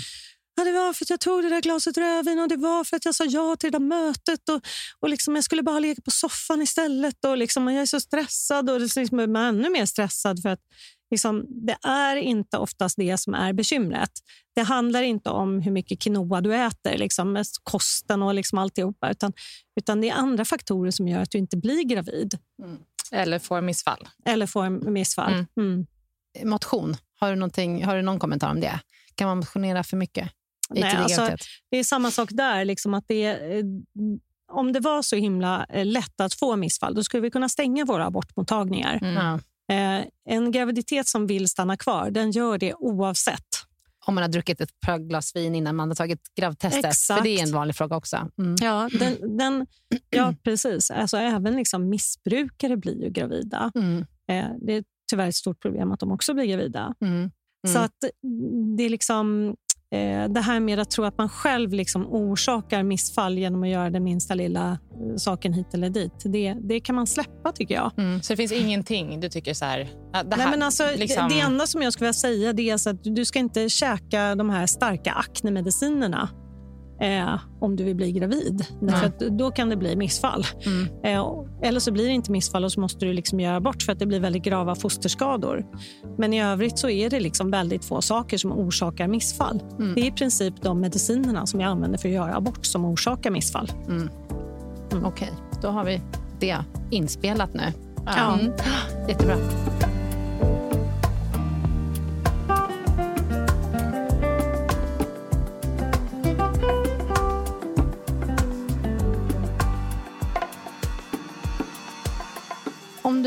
Ja, 0.60 0.64
det 0.64 0.72
var 0.72 0.92
för 0.92 1.04
att 1.04 1.10
jag 1.10 1.20
tog 1.20 1.42
det 1.42 1.48
där 1.48 1.60
glaset 1.60 1.96
rödvin 1.96 2.38
och 2.38 2.48
det 2.48 2.56
var 2.56 2.84
för 2.84 2.96
att 2.96 3.04
jag 3.04 3.14
sa 3.14 3.24
ja 3.24 3.56
till 3.56 3.72
det 3.72 3.78
där 3.78 3.84
mötet. 3.84 4.48
Och, 4.48 4.60
och 5.00 5.08
liksom, 5.08 5.34
jag 5.34 5.44
skulle 5.44 5.62
bara 5.62 5.78
ligga 5.78 6.02
på 6.04 6.10
soffan 6.10 6.62
istället. 6.62 7.24
Och 7.24 7.36
liksom, 7.36 7.66
och 7.66 7.72
jag 7.72 7.82
är 7.82 7.86
så 7.86 8.00
stressad 8.00 8.70
och 8.70 8.80
liksom, 8.80 9.16
man 9.16 9.36
är 9.36 9.48
ännu 9.48 9.70
mer 9.70 9.86
stressad 9.86 10.42
för 10.42 10.48
att 10.48 10.60
liksom, 11.10 11.46
det 11.48 11.76
är 11.82 12.16
inte 12.16 12.58
oftast 12.58 12.96
det 12.96 13.18
som 13.18 13.34
är 13.34 13.52
bekymret. 13.52 14.10
Det 14.54 14.62
handlar 14.62 15.02
inte 15.02 15.30
om 15.30 15.60
hur 15.60 15.72
mycket 15.72 16.00
quinoa 16.00 16.40
du 16.40 16.54
äter, 16.54 16.98
liksom, 16.98 17.44
kosten 17.62 18.22
och 18.22 18.34
liksom 18.34 18.58
alltihopa, 18.58 19.10
utan, 19.10 19.32
utan 19.80 20.00
det 20.00 20.08
är 20.08 20.14
andra 20.14 20.44
faktorer 20.44 20.90
som 20.90 21.08
gör 21.08 21.20
att 21.20 21.30
du 21.30 21.38
inte 21.38 21.56
blir 21.56 21.82
gravid. 21.84 22.38
Mm. 22.62 22.78
Eller 23.12 23.38
får 23.38 23.60
missfall. 23.60 24.08
Eller 24.24 24.46
får 24.46 24.90
missfall. 24.90 25.32
Mm. 25.32 25.46
Mm. 25.58 25.86
Motion, 26.50 26.96
har 27.20 27.36
du, 27.36 27.84
har 27.84 27.96
du 27.96 28.02
någon 28.02 28.18
kommentar 28.18 28.50
om 28.50 28.60
det? 28.60 28.80
Kan 29.14 29.28
man 29.28 29.36
motionera 29.36 29.84
för 29.84 29.96
mycket? 29.96 30.30
Nej, 30.74 30.96
alltså, 30.96 31.36
det 31.70 31.76
är 31.76 31.84
samma 31.84 32.10
sak 32.10 32.28
där. 32.32 32.64
Liksom 32.64 32.94
att 32.94 33.04
det 33.08 33.24
är, 33.24 33.58
eh, 33.58 33.64
om 34.52 34.72
det 34.72 34.80
var 34.80 35.02
så 35.02 35.16
himla 35.16 35.66
eh, 35.68 35.86
lätt 35.86 36.20
att 36.20 36.34
få 36.34 36.56
missfall, 36.56 36.94
då 36.94 37.04
skulle 37.04 37.20
vi 37.20 37.30
kunna 37.30 37.48
stänga 37.48 37.84
våra 37.84 38.06
abortmottagningar. 38.06 38.98
Mm. 39.02 39.40
Eh, 39.70 40.06
en 40.28 40.52
graviditet 40.52 41.08
som 41.08 41.26
vill 41.26 41.48
stanna 41.48 41.76
kvar, 41.76 42.10
den 42.10 42.30
gör 42.30 42.58
det 42.58 42.74
oavsett. 42.74 43.46
Om 44.06 44.14
man 44.14 44.22
har 44.22 44.28
druckit 44.28 44.60
ett 44.60 44.80
par 44.86 44.98
glas 44.98 45.36
vin 45.36 45.54
innan 45.54 45.76
man 45.76 45.88
har 45.88 45.94
tagit 45.94 46.20
gravtestet. 46.36 46.84
Exakt. 46.84 47.18
För 47.18 47.24
det 47.24 47.38
är 47.38 47.42
en 47.42 47.52
vanlig 47.52 47.76
fråga 47.76 47.96
också. 47.96 48.28
Mm. 48.38 48.54
Ja, 48.60 48.88
den, 48.98 49.36
den, 49.36 49.66
ja, 50.10 50.34
precis. 50.44 50.90
Alltså, 50.90 51.16
även 51.16 51.56
liksom 51.56 51.88
missbrukare 51.88 52.76
blir 52.76 53.02
ju 53.02 53.10
gravida. 53.10 53.72
Mm. 53.74 53.98
Eh, 54.30 54.50
det 54.66 54.72
är 54.72 54.84
tyvärr 55.10 55.28
ett 55.28 55.34
stort 55.34 55.62
problem 55.62 55.92
att 55.92 56.00
de 56.00 56.12
också 56.12 56.34
blir 56.34 56.44
gravida. 56.44 56.94
Mm. 57.00 57.30
Så 57.68 57.78
att 57.78 57.96
det 58.76 58.82
är 58.82 58.88
liksom 58.88 59.56
det 60.28 60.40
här 60.40 60.60
med 60.60 60.78
att 60.78 60.90
tro 60.90 61.04
att 61.04 61.18
man 61.18 61.28
själv 61.28 61.72
liksom 61.72 62.06
orsakar 62.06 62.82
missfall 62.82 63.38
genom 63.38 63.62
att 63.62 63.68
göra 63.68 63.90
den 63.90 64.04
minsta 64.04 64.34
lilla 64.34 64.70
eh, 64.70 65.16
saken 65.16 65.52
hit 65.52 65.74
eller 65.74 65.90
dit, 65.90 66.12
det, 66.24 66.56
det 66.60 66.80
kan 66.80 66.94
man 66.94 67.06
släppa 67.06 67.52
tycker 67.52 67.74
jag. 67.74 67.92
Mm. 67.98 68.22
Så 68.22 68.32
det 68.32 68.36
finns 68.36 68.52
ingenting 68.52 69.20
du 69.20 69.28
tycker 69.28 69.54
så 69.54 69.64
här... 69.64 69.78
Det, 69.78 70.16
här, 70.16 70.24
Nej, 70.36 70.50
men 70.50 70.62
alltså, 70.62 70.84
liksom... 70.96 71.28
det, 71.28 71.34
det 71.34 71.40
enda 71.40 71.66
som 71.66 71.82
jag 71.82 71.92
skulle 71.92 72.06
vilja 72.06 72.12
säga 72.12 72.52
det 72.52 72.70
är 72.70 72.88
att 72.88 73.04
du 73.04 73.24
ska 73.24 73.38
inte 73.38 73.68
käka 73.68 74.34
de 74.34 74.50
här 74.50 74.66
starka 74.66 75.12
aknemedicinerna 75.12 76.28
eh, 77.00 77.40
om 77.60 77.76
du 77.76 77.84
vill 77.84 77.96
bli 77.96 78.12
gravid. 78.12 78.66
Därför 78.80 79.06
att 79.06 79.18
då 79.18 79.50
kan 79.50 79.68
det 79.68 79.76
bli 79.76 79.96
missfall. 79.96 80.46
Mm. 80.66 80.88
Eh, 81.04 81.68
eller 81.68 81.80
så 81.80 81.92
blir 81.92 82.04
det 82.04 82.12
inte 82.12 82.32
missfall 82.32 82.64
och 82.64 82.72
så 82.72 82.80
måste 82.80 83.06
du 83.06 83.12
liksom 83.12 83.40
göra 83.40 83.60
bort 83.60 83.82
för 83.82 83.92
att 83.92 83.98
det 83.98 84.06
blir 84.06 84.20
väldigt 84.20 84.42
grava 84.42 84.74
fosterskador. 84.74 85.66
Men 86.18 86.32
i 86.32 86.42
övrigt 86.42 86.78
så 86.78 86.88
är 86.88 87.10
det 87.10 87.20
liksom 87.20 87.50
väldigt 87.50 87.84
få 87.84 88.02
saker 88.02 88.38
som 88.38 88.52
orsakar 88.52 89.08
missfall. 89.08 89.62
Mm. 89.78 89.94
Det 89.94 90.00
är 90.00 90.06
i 90.06 90.12
princip 90.12 90.54
de 90.62 90.80
medicinerna 90.80 91.46
som 91.46 91.60
jag 91.60 91.70
använder 91.70 91.98
för 91.98 92.08
att 92.08 92.14
göra 92.14 92.36
abort 92.36 92.66
som 92.66 92.84
orsakar 92.84 93.30
missfall. 93.30 93.72
Mm. 93.88 94.10
mm. 94.92 95.04
Okej, 95.04 95.28
okay. 95.32 95.60
då 95.62 95.68
har 95.68 95.84
vi 95.84 96.00
det 96.40 96.56
inspelat 96.90 97.54
nu. 97.54 97.72
Ja. 98.06 98.34
Mm. 98.34 98.52
Jättebra. 99.08 99.36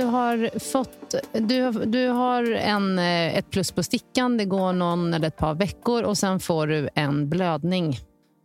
Du 0.03 0.10
har 0.10 0.60
fått... 0.60 1.15
Du, 1.31 1.72
du 1.72 2.07
har 2.07 2.51
en, 2.51 3.00
eh, 3.00 3.38
ett 3.38 3.50
plus 3.50 3.72
på 3.72 3.83
stickan, 3.83 4.38
det 4.38 4.45
går 4.45 4.74
någon 4.74 5.13
eller 5.13 5.27
ett 5.27 5.38
par 5.38 5.55
veckor 5.55 6.03
och 6.03 6.17
sen 6.17 6.39
får 6.39 6.67
du 6.67 6.89
en 6.95 7.29
blödning. 7.29 7.98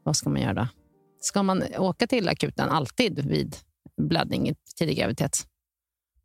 Vad 0.03 0.17
ska 0.17 0.31
man 0.31 0.43
göra 0.43 0.55
då? 0.55 0.69
Ska 1.21 1.43
man 1.43 1.63
åka 1.79 2.07
till 2.07 2.29
akuten 2.29 2.69
alltid 2.69 3.27
vid 3.27 3.57
blödning 3.97 4.49
i 4.49 4.55
tidig 4.79 4.99
graviditet? 4.99 5.47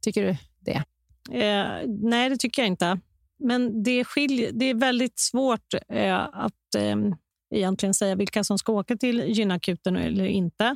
Tycker 0.01 0.23
du 0.23 0.37
det? 0.59 0.83
Eh, 1.31 1.87
nej, 1.87 2.29
det 2.29 2.37
tycker 2.37 2.61
jag 2.61 2.67
inte. 2.67 2.99
Men 3.39 3.83
det, 3.83 4.03
skilj, 4.03 4.49
det 4.53 4.65
är 4.65 4.73
väldigt 4.73 5.19
svårt 5.19 5.73
eh, 5.89 6.19
att 6.21 6.75
eh, 6.77 6.95
egentligen 7.55 7.93
säga 7.93 8.15
vilka 8.15 8.43
som 8.43 8.57
ska 8.57 8.73
åka 8.73 8.95
till 8.95 9.19
gynakuten 9.19 9.95
eller 9.95 10.25
inte. 10.25 10.75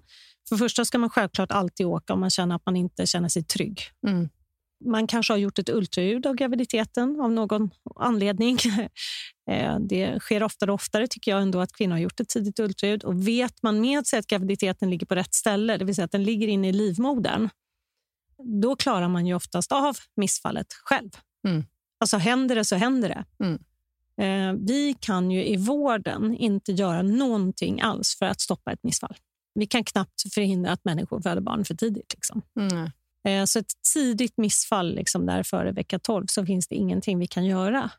För 0.50 0.56
första 0.56 0.86
ska 0.86 0.98
man 0.98 1.10
självklart 1.10 1.52
alltid 1.52 1.86
åka 1.86 2.14
om 2.14 2.20
man 2.20 2.30
känner 2.30 2.56
att 2.56 2.66
man 2.66 2.76
inte 2.76 3.08
känner 3.08 3.30
sig 3.30 3.44
trygg. 3.44 3.82
Mm. 4.08 4.30
Man 4.86 5.08
kanske 5.08 5.34
har 5.34 5.38
gjort 5.38 5.60
ett 5.60 5.70
ultraljud 5.70 6.26
av 6.26 6.36
graviditeten 6.36 7.22
av 7.22 7.32
någon 7.32 7.70
anledning. 7.96 8.58
Eh, 9.50 9.80
det 9.80 10.20
sker 10.20 10.44
oftare 10.44 10.72
och 10.72 10.76
oftare 10.76 11.08
tycker 11.08 11.32
jag 11.32 11.42
ändå 11.42 11.60
att 11.60 11.74
kvinnor 11.74 11.92
har 11.92 12.00
gjort 12.00 12.20
ett 12.20 12.30
tidigt 12.30 12.60
ultraljud. 12.60 13.04
Och 13.04 13.28
vet 13.28 13.64
man 13.64 13.82
med 13.82 14.08
sig 14.08 14.20
att 14.20 14.28
graviditeten 14.28 14.90
ligger 14.90 15.06
på 15.06 15.16
rätt 15.16 15.34
ställe, 15.34 15.78
det 15.78 15.86
vill 15.86 15.96
säga 15.96 16.06
att 16.06 16.12
den 16.12 16.24
ligger 16.24 16.48
inne 16.48 16.70
i 16.70 16.72
livmodern, 16.72 17.50
då 18.62 18.76
klarar 18.76 19.08
man 19.08 19.26
ju 19.28 19.34
oftast 19.34 19.72
av 19.72 19.98
missfallet 20.16 20.74
själv. 20.74 21.10
Mm. 21.48 21.66
Alltså 22.00 22.18
händer 22.18 22.56
det 22.56 22.66
så 22.66 22.76
händer 22.76 23.10
det. 23.10 23.46
Mm. 23.46 23.60
Eh, 24.22 24.66
vi 24.68 24.96
kan 25.00 25.32
ju 25.32 25.46
i 25.46 25.58
vården 25.58 26.36
inte 26.36 26.72
göra 26.72 27.02
någonting 27.02 27.82
alls 27.82 28.16
för 28.20 28.26
att 28.26 28.42
stoppa 28.42 28.72
ett 28.72 28.84
missfall. 28.84 29.16
Vi 29.54 29.68
kan 29.68 29.84
knappt 29.84 30.34
förhindra 30.34 30.72
att 30.72 30.86
människor 30.86 31.22
föder 31.22 31.42
barn 31.42 31.66
för 31.66 31.76
tidigt. 31.76 32.14
Liksom. 32.14 32.42
Mm. 32.60 32.90
Eh, 33.28 33.46
så 33.46 33.60
ett 33.60 33.72
tidigt 33.94 34.38
missfall 34.38 34.96
liksom 34.96 35.26
där 35.26 35.44
före 35.44 35.72
vecka 35.72 36.00
12 36.00 36.26
så 36.28 36.46
finns 36.46 36.68
det 36.68 36.76
ingenting 36.76 37.20
vi 37.20 37.28
kan 37.28 37.46
göra. 37.46 37.92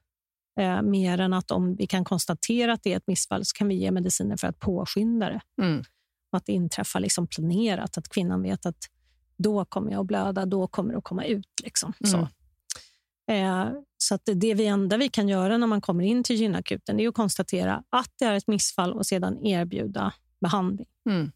Eh, 0.60 0.82
mer 0.82 1.20
än 1.20 1.32
att 1.32 1.50
om 1.50 1.76
vi 1.76 1.86
kan 1.86 2.04
konstatera 2.04 2.72
att 2.72 2.82
det 2.82 2.92
är 2.92 2.96
ett 2.96 3.06
missfall 3.06 3.44
så 3.44 3.56
kan 3.56 3.68
vi 3.68 3.74
ge 3.74 3.90
mediciner 3.90 4.36
för 4.36 4.46
att 4.46 4.58
påskynda 4.58 5.28
det. 5.28 5.40
Mm. 5.62 5.84
Att 6.32 6.46
det 6.46 6.52
inträffar 6.52 7.00
liksom 7.00 7.26
planerat, 7.26 7.98
att 7.98 8.08
kvinnan 8.08 8.42
vet 8.42 8.66
att 8.66 8.90
då 9.36 9.64
kommer 9.64 9.92
jag 9.92 10.00
att 10.00 10.06
blöda, 10.06 10.46
då 10.46 10.66
kommer 10.66 10.92
det 10.92 10.98
att 10.98 11.04
komma 11.04 11.24
ut. 11.24 11.60
Liksom. 11.62 11.92
Mm. 12.00 12.10
Så. 12.12 12.28
Eh, 13.32 13.68
så 13.98 14.14
att 14.14 14.22
det 14.34 14.54
vi 14.54 14.66
enda 14.66 14.96
vi 14.96 15.08
kan 15.08 15.28
göra 15.28 15.58
när 15.58 15.66
man 15.66 15.80
kommer 15.80 16.04
in 16.04 16.24
till 16.24 16.36
gynakuten 16.36 17.00
är 17.00 17.08
att 17.08 17.14
konstatera 17.14 17.82
att 17.90 18.12
det 18.18 18.24
är 18.24 18.34
ett 18.34 18.48
missfall 18.48 18.92
och 18.92 19.06
sedan 19.06 19.46
erbjuda 19.46 20.14
behandling. 20.40 20.88
Mm. 21.10 21.32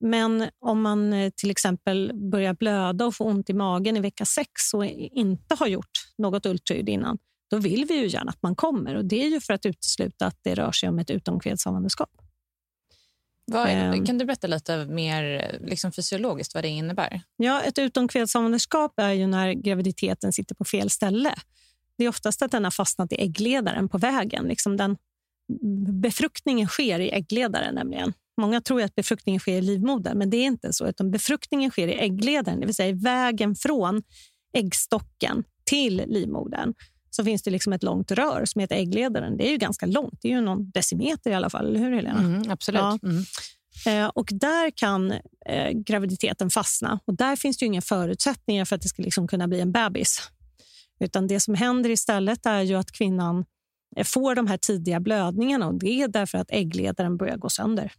Men 0.00 0.50
om 0.60 0.82
man 0.82 1.12
eh, 1.12 1.30
till 1.36 1.50
exempel 1.50 2.12
börjar 2.14 2.54
blöda 2.54 3.06
och 3.06 3.14
får 3.14 3.24
ont 3.24 3.50
i 3.50 3.52
magen 3.52 3.96
i 3.96 4.00
vecka 4.00 4.24
sex 4.24 4.74
och 4.74 4.86
inte 4.86 5.54
har 5.54 5.66
gjort 5.66 5.90
något 6.18 6.46
ultraljud 6.46 6.88
innan, 6.88 7.18
då 7.50 7.56
vill 7.56 7.84
vi 7.84 7.94
ju 7.94 8.06
gärna 8.06 8.30
att 8.30 8.42
man 8.42 8.56
kommer. 8.56 8.94
Och 8.94 9.04
Det 9.04 9.24
är 9.24 9.28
ju 9.28 9.40
för 9.40 9.54
att 9.54 9.66
utesluta 9.66 10.26
att 10.26 10.38
det 10.42 10.54
rör 10.54 10.72
sig 10.72 10.88
om 10.88 10.98
ett 10.98 11.10
utomkvedshavandeskap. 11.10 12.10
Vad, 13.50 14.06
kan 14.06 14.18
du 14.18 14.24
berätta 14.24 14.46
lite 14.46 14.84
mer 14.84 15.58
liksom 15.60 15.92
fysiologiskt 15.92 16.54
vad 16.54 16.64
det 16.64 16.68
innebär? 16.68 17.20
Ja, 17.36 17.60
ett 17.60 17.78
utomkvedshavandeskap 17.78 18.98
är 19.00 19.12
ju 19.12 19.26
när 19.26 19.52
graviditeten 19.52 20.32
sitter 20.32 20.54
på 20.54 20.64
fel 20.64 20.90
ställe. 20.90 21.34
Det 21.98 22.04
är 22.04 22.08
oftast 22.08 22.42
att 22.42 22.50
den 22.50 22.64
har 22.64 22.70
fastnat 22.70 23.12
i 23.12 23.22
äggledaren 23.22 23.88
på 23.88 23.98
vägen. 23.98 24.44
Liksom 24.44 24.76
den, 24.76 24.96
befruktningen 26.02 26.68
sker 26.68 27.00
i 27.00 27.10
äggledaren 27.10 27.74
nämligen. 27.74 28.12
Många 28.38 28.60
tror 28.60 28.82
att 28.82 28.94
befruktningen 28.94 29.40
sker 29.40 29.56
i 29.56 29.60
livmodern, 29.60 30.18
men 30.18 30.30
det 30.30 30.36
är 30.36 30.46
inte 30.46 30.72
så. 30.72 30.86
Utan 30.86 31.10
befruktningen 31.10 31.70
sker 31.70 31.88
i 31.88 31.94
äggledaren, 31.94 32.60
det 32.60 32.66
vill 32.66 32.74
säga 32.74 32.94
vägen 32.94 33.54
från 33.54 34.02
äggstocken 34.52 35.44
till 35.64 36.02
livmodern. 36.06 36.74
Så 37.10 37.24
finns 37.24 37.42
det 37.42 37.50
liksom 37.50 37.72
ett 37.72 37.82
långt 37.82 38.10
rör 38.10 38.44
som 38.44 38.60
heter 38.60 38.76
äggledaren. 38.76 39.36
Det 39.36 39.48
är 39.48 39.50
ju 39.50 39.56
ganska 39.56 39.86
långt. 39.86 40.18
Det 40.22 40.28
är 40.28 40.32
ju 40.32 40.40
någon 40.40 40.70
decimeter 40.70 41.30
i 41.30 41.34
alla 41.34 41.50
fall, 41.50 41.66
eller 41.66 41.80
hur 41.80 41.96
Helena? 41.96 42.20
Mm, 42.20 42.50
absolut. 42.50 42.80
Ja. 42.80 42.98
Mm. 43.02 43.24
Eh, 43.86 44.08
och 44.08 44.28
där 44.32 44.70
kan 44.70 45.12
eh, 45.46 45.70
graviditeten 45.70 46.50
fastna. 46.50 47.00
Och 47.04 47.16
där 47.16 47.36
finns 47.36 47.58
det 47.58 47.66
inga 47.66 47.80
förutsättningar 47.80 48.64
för 48.64 48.76
att 48.76 48.82
det 48.82 48.88
ska 48.88 49.02
liksom 49.02 49.28
kunna 49.28 49.48
bli 49.48 49.60
en 49.60 49.72
bebis. 49.72 50.30
Utan 51.00 51.26
det 51.26 51.40
som 51.40 51.54
händer 51.54 51.90
istället 51.90 52.46
är 52.46 52.62
ju 52.62 52.74
att 52.74 52.92
kvinnan 52.92 53.44
eh, 53.96 54.04
får 54.04 54.34
de 54.34 54.46
här 54.46 54.56
tidiga 54.56 55.00
blödningarna 55.00 55.66
och 55.66 55.78
det 55.78 56.02
är 56.02 56.08
därför 56.08 56.38
att 56.38 56.50
äggledaren 56.50 57.16
börjar 57.16 57.36
gå 57.36 57.48
sönder. 57.48 57.92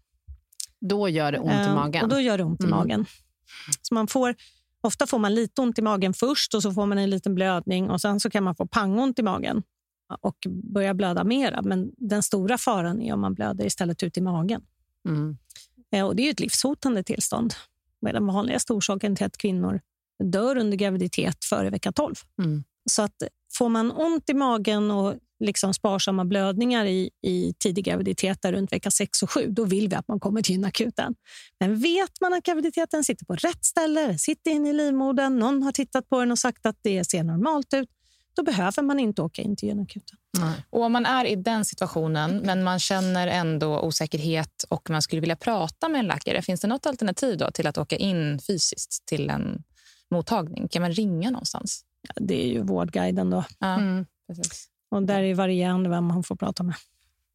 Då 0.81 1.09
gör 1.09 1.31
det 1.31 1.39
ont 1.39 1.51
i 1.51 1.53
ehm, 1.53 1.75
magen? 1.75 2.03
Och 2.03 2.09
då 2.09 2.19
gör 2.19 2.37
det 2.37 2.43
ont 2.43 2.59
mm. 2.59 2.69
i 2.69 2.75
magen. 2.75 3.05
Så 3.81 3.93
man 3.93 4.07
får, 4.07 4.35
ofta 4.81 5.07
får 5.07 5.19
man 5.19 5.35
lite 5.35 5.61
ont 5.61 5.79
i 5.79 5.81
magen 5.81 6.13
först 6.13 6.53
och 6.53 6.63
så 6.63 6.73
får 6.73 6.85
man 6.85 6.97
en 6.97 7.09
liten 7.09 7.35
blödning 7.35 7.89
och 7.89 8.01
sen 8.01 8.19
så 8.19 8.29
kan 8.29 8.43
man 8.43 8.55
få 8.55 8.67
pangont 8.67 9.19
i 9.19 9.23
magen 9.23 9.63
och 10.21 10.37
börja 10.73 10.93
blöda 10.93 11.23
mera. 11.23 11.61
Men 11.61 11.91
den 11.97 12.23
stora 12.23 12.57
faran 12.57 13.01
är 13.01 13.13
om 13.13 13.21
man 13.21 13.33
blöder 13.33 13.65
istället 13.65 14.03
ut 14.03 14.17
i 14.17 14.21
magen. 14.21 14.61
Mm. 15.07 15.37
Eh, 15.91 16.05
och 16.05 16.15
Det 16.15 16.27
är 16.27 16.31
ett 16.31 16.39
livshotande 16.39 17.03
tillstånd. 17.03 17.53
Det 18.01 18.09
är 18.09 18.13
den 18.13 18.27
vanligaste 18.27 18.73
orsaken 18.73 19.15
till 19.15 19.25
att 19.25 19.37
kvinnor 19.37 19.81
dör 20.23 20.57
under 20.57 20.77
graviditet 20.77 21.45
före 21.45 21.69
vecka 21.69 21.91
12. 21.91 22.15
Mm. 22.41 22.63
Så 22.89 23.01
att 23.01 23.23
får 23.53 23.69
man 23.69 23.91
ont 23.91 24.29
i 24.29 24.33
magen 24.33 24.91
och 24.91 25.15
liksom 25.39 25.73
sparsamma 25.73 26.25
blödningar 26.25 26.85
i, 26.85 27.09
i 27.21 27.53
tidig 27.59 27.85
graviditet 27.85 28.45
runt 28.45 28.73
vecka 28.73 28.91
6 28.91 29.23
och 29.23 29.31
7, 29.31 29.47
då 29.49 29.63
vill 29.63 29.89
vi 29.89 29.95
att 29.95 30.07
man 30.07 30.19
kommer 30.19 30.41
till 30.41 30.55
gynakuten. 30.55 31.15
Men 31.59 31.79
vet 31.79 32.21
man 32.21 32.33
att 32.33 32.43
graviditeten 32.43 33.03
sitter 33.03 33.25
på 33.25 33.35
rätt 33.35 33.65
ställe, 33.65 34.17
sitter 34.17 34.51
inne 34.51 34.69
i 34.69 34.73
livmodern, 34.73 35.39
någon 35.39 35.63
har 35.63 35.71
tittat 35.71 36.09
på 36.09 36.19
den 36.19 36.31
och 36.31 36.39
sagt 36.39 36.65
att 36.65 36.77
det 36.81 37.03
ser 37.03 37.23
normalt 37.23 37.73
ut, 37.73 37.89
då 38.35 38.43
behöver 38.43 38.83
man 38.83 38.99
inte 38.99 39.21
åka 39.21 39.41
in 39.41 39.55
till 39.55 39.67
gynakuten. 39.69 40.17
Och 40.69 40.83
om 40.83 40.91
man 40.91 41.05
är 41.05 41.25
i 41.25 41.35
den 41.35 41.65
situationen, 41.65 42.37
men 42.37 42.63
man 42.63 42.79
känner 42.79 43.27
ändå 43.27 43.81
osäkerhet 43.81 44.65
och 44.69 44.89
man 44.89 45.01
skulle 45.01 45.21
vilja 45.21 45.35
prata 45.35 45.89
med 45.89 45.99
en 45.99 46.07
läkare, 46.07 46.41
finns 46.41 46.61
det 46.61 46.67
något 46.67 46.85
alternativ 46.85 47.37
då 47.37 47.51
till 47.51 47.67
att 47.67 47.77
åka 47.77 47.95
in 47.95 48.39
fysiskt 48.39 49.05
till 49.05 49.29
en 49.29 49.63
mottagning? 50.11 50.67
Kan 50.67 50.81
man 50.81 50.91
ringa 50.91 51.31
någonstans? 51.31 51.83
Ja, 52.07 52.13
det 52.15 52.43
är 52.45 52.47
ju 52.47 52.63
Vårdguiden 52.63 53.29
då. 53.29 53.43
Ja, 53.59 53.75
Mm. 53.75 54.05
Och 54.89 55.03
där 55.03 55.23
är 55.23 55.35
varierande 55.35 55.89
vem 55.89 56.05
man 56.05 56.23
får 56.23 56.35
prata 56.35 56.63
med. 56.63 56.75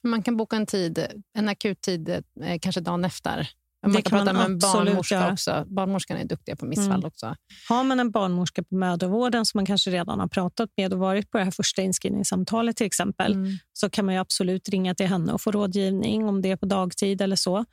Man 0.03 0.23
kan 0.23 0.37
boka 0.37 0.57
en 0.57 0.67
tid, 0.67 1.23
en 1.33 1.49
akut 1.49 1.81
tid, 1.81 2.09
eh, 2.09 2.59
kanske 2.61 2.81
dagen 2.81 3.05
efter. 3.05 3.49
Man 3.85 3.92
Det 3.92 4.03
kan, 4.03 4.11
kan 4.18 4.27
prata 4.27 4.33
man 4.38 4.53
med 4.53 4.61
barnmorska 4.61 5.14
göra. 5.14 5.33
också. 5.33 5.64
Barnmorskan 5.68 6.16
är 6.16 6.25
duktiga 6.25 6.57
på 6.57 6.66
missfall 6.66 6.87
Mm. 6.90 7.05
också. 7.05 7.37
Har 7.68 7.85
man 7.85 8.01
en 8.01 8.11
barnmorska 8.11 8.62
på 8.62 8.75
mödravården 8.75 9.47
som 9.47 9.59
man 9.59 9.66
kanske 9.66 9.90
redan 9.90 10.20
har 10.20 10.29
pratat 10.29 10.70
med 10.77 10.92
och 10.92 10.99
varit 10.99 11.31
på 11.31 11.38
det 11.38 11.44
här 11.44 11.51
första 11.51 11.83
inskrivningssamtalet 11.83 12.77
till 12.77 12.87
exempel, 12.87 13.33
Mm. 13.33 13.51
så 13.73 13.90
kan 13.90 14.05
man 14.05 14.14
ju 14.14 14.20
absolut 14.20 14.68
ringa 14.68 14.94
till 14.94 15.07
henne 15.07 15.33
och 15.33 15.40
få 15.40 15.51
rådgivning 15.51 16.25
om 16.29 16.42
det 16.42 16.51
är 16.51 16.57
på 16.57 16.66
dagtid 16.66 17.20
eller 17.20 17.37
så. 17.37 17.64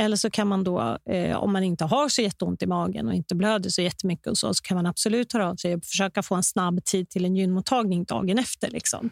Eller 0.00 0.16
så 0.16 0.30
kan 0.30 0.48
man 0.48 0.64
då, 0.64 0.98
eh, 1.10 1.36
om 1.36 1.52
man 1.52 1.62
inte 1.64 1.84
har 1.84 2.08
så 2.08 2.22
jätteont 2.22 2.62
i 2.62 2.66
magen 2.66 3.08
och 3.08 3.14
inte 3.14 3.34
blöder 3.34 3.70
så 3.70 3.82
jättemycket 3.82 4.26
och 4.26 4.38
så, 4.38 4.54
så 4.54 4.62
kan 4.62 4.74
man 4.76 4.86
absolut 4.86 5.32
höra 5.32 5.50
av 5.50 5.56
sig 5.56 5.74
och 5.74 5.84
försöka 5.84 6.22
få 6.22 6.34
en 6.34 6.42
snabb 6.42 6.84
tid 6.84 7.10
till 7.10 7.24
en 7.24 7.36
gynmottagning 7.36 8.04
dagen 8.04 8.38
efter. 8.38 8.70
Liksom. 8.70 9.10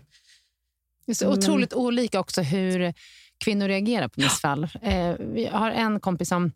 Det 1.06 1.12
är 1.12 1.16
så 1.16 1.28
Men- 1.28 1.38
otroligt 1.38 1.74
olika 1.74 2.20
också 2.20 2.42
hur 2.42 2.94
kvinnor 3.44 3.68
reagerar 3.68 4.08
på 4.08 4.20
missfall. 4.20 4.64
Eh, 4.82 5.14
vi 5.18 5.46
har 5.46 5.70
en 5.70 6.00
kompis 6.00 6.28
som, 6.28 6.52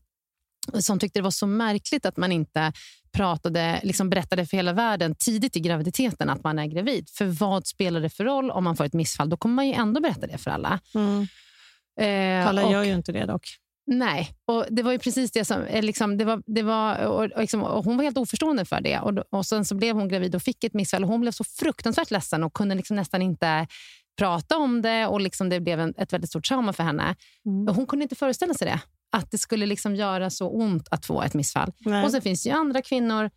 som 0.79 0.99
tyckte 0.99 1.19
det 1.19 1.23
var 1.23 1.31
så 1.31 1.47
märkligt 1.47 2.07
att 2.07 2.17
man 2.17 2.33
inte 2.33 2.73
pratade, 3.13 3.81
liksom 3.83 4.11
berättade 4.11 4.47
för 4.47 4.57
hela 4.57 4.73
världen 4.73 5.15
tidigt 5.15 5.57
i 5.57 5.61
graviditeten 5.61 6.31
att 6.31 6.45
man 6.45 6.59
är 6.59 6.67
gravid. 6.67 7.09
För 7.11 7.25
vad 7.25 7.67
spelar 7.67 8.01
det 8.01 8.11
för 8.11 8.25
roll 8.25 8.51
om 8.51 8.65
man 8.65 8.77
får 8.77 8.85
ett 8.85 8.93
missfall? 8.93 9.29
Då 9.29 9.37
kommer 9.37 9.55
man 9.55 9.67
ju 9.67 9.73
ändå 9.73 10.01
berätta 10.01 10.27
det 10.27 10.39
för 10.39 10.51
alla. 10.51 10.81
Eh, 12.01 12.49
Alla 12.49 12.65
och- 12.67 12.73
gör 12.73 12.83
ju 12.83 12.93
inte 12.95 13.13
det 13.13 13.25
dock. 13.27 13.47
Nej, 13.87 14.31
och 14.47 14.67
det 14.71 14.83
var 14.83 14.93
ju 14.93 14.99
precis 14.99 15.31
det 15.33 15.45
som... 15.45 15.63
eh, 15.63 15.83
Liksom, 15.83 16.19
det 16.19 16.25
var, 16.25 16.43
det 16.47 16.63
var, 16.63 17.05
och, 17.07 17.23
och 17.33 17.41
liksom, 17.41 17.63
och 17.63 17.85
hon 17.85 17.97
var 17.97 18.05
helt 18.05 18.19
oförstående 18.19 18.65
för 18.65 18.81
det. 18.81 18.99
Och, 18.99 19.19
och 19.31 19.47
Sen 19.47 19.65
så 19.65 19.75
blev 19.75 19.97
hon 19.97 20.09
gravid 20.09 20.35
och 20.35 20.43
fick 20.43 20.65
ett 20.65 20.75
missfall. 20.75 21.03
Och 21.05 21.11
hon 21.11 21.21
blev 21.21 21.33
så 21.33 21.45
fruktansvärt 21.45 22.11
ledsen 22.11 22.45
och 22.45 22.53
kunde 22.53 22.75
liksom 22.75 22.97
nästan 22.97 23.23
inte 23.23 23.67
prata 24.19 24.57
om 24.57 24.83
det. 24.83 25.07
och 25.07 25.21
liksom 25.21 25.49
Det 25.49 25.61
blev 25.61 25.81
en, 25.81 25.95
ett 25.97 26.13
väldigt 26.13 26.31
stort 26.31 26.49
trauma 26.49 26.73
för 26.73 26.83
henne. 26.83 27.15
Mm. 27.47 27.75
Hon 27.75 27.87
kunde 27.87 28.03
inte 28.03 28.15
föreställa 28.15 28.55
sig 28.55 28.67
det. 28.69 28.81
Att 29.13 29.31
det 29.31 29.39
skulle 29.39 29.67
liksom 29.67 29.97
göra 29.97 30.31
så 30.31 30.49
ont 30.49 30.89
att 30.91 31.07
få 31.07 31.23
ett 31.23 31.35
missfall. 31.35 31.73
Nej. 31.79 32.05
Och 32.05 32.11
sen 32.11 32.23
finns 32.23 32.43
det 32.43 32.49
ju 32.49 32.55
andra 32.55 32.83
kvinnor. 32.83 33.31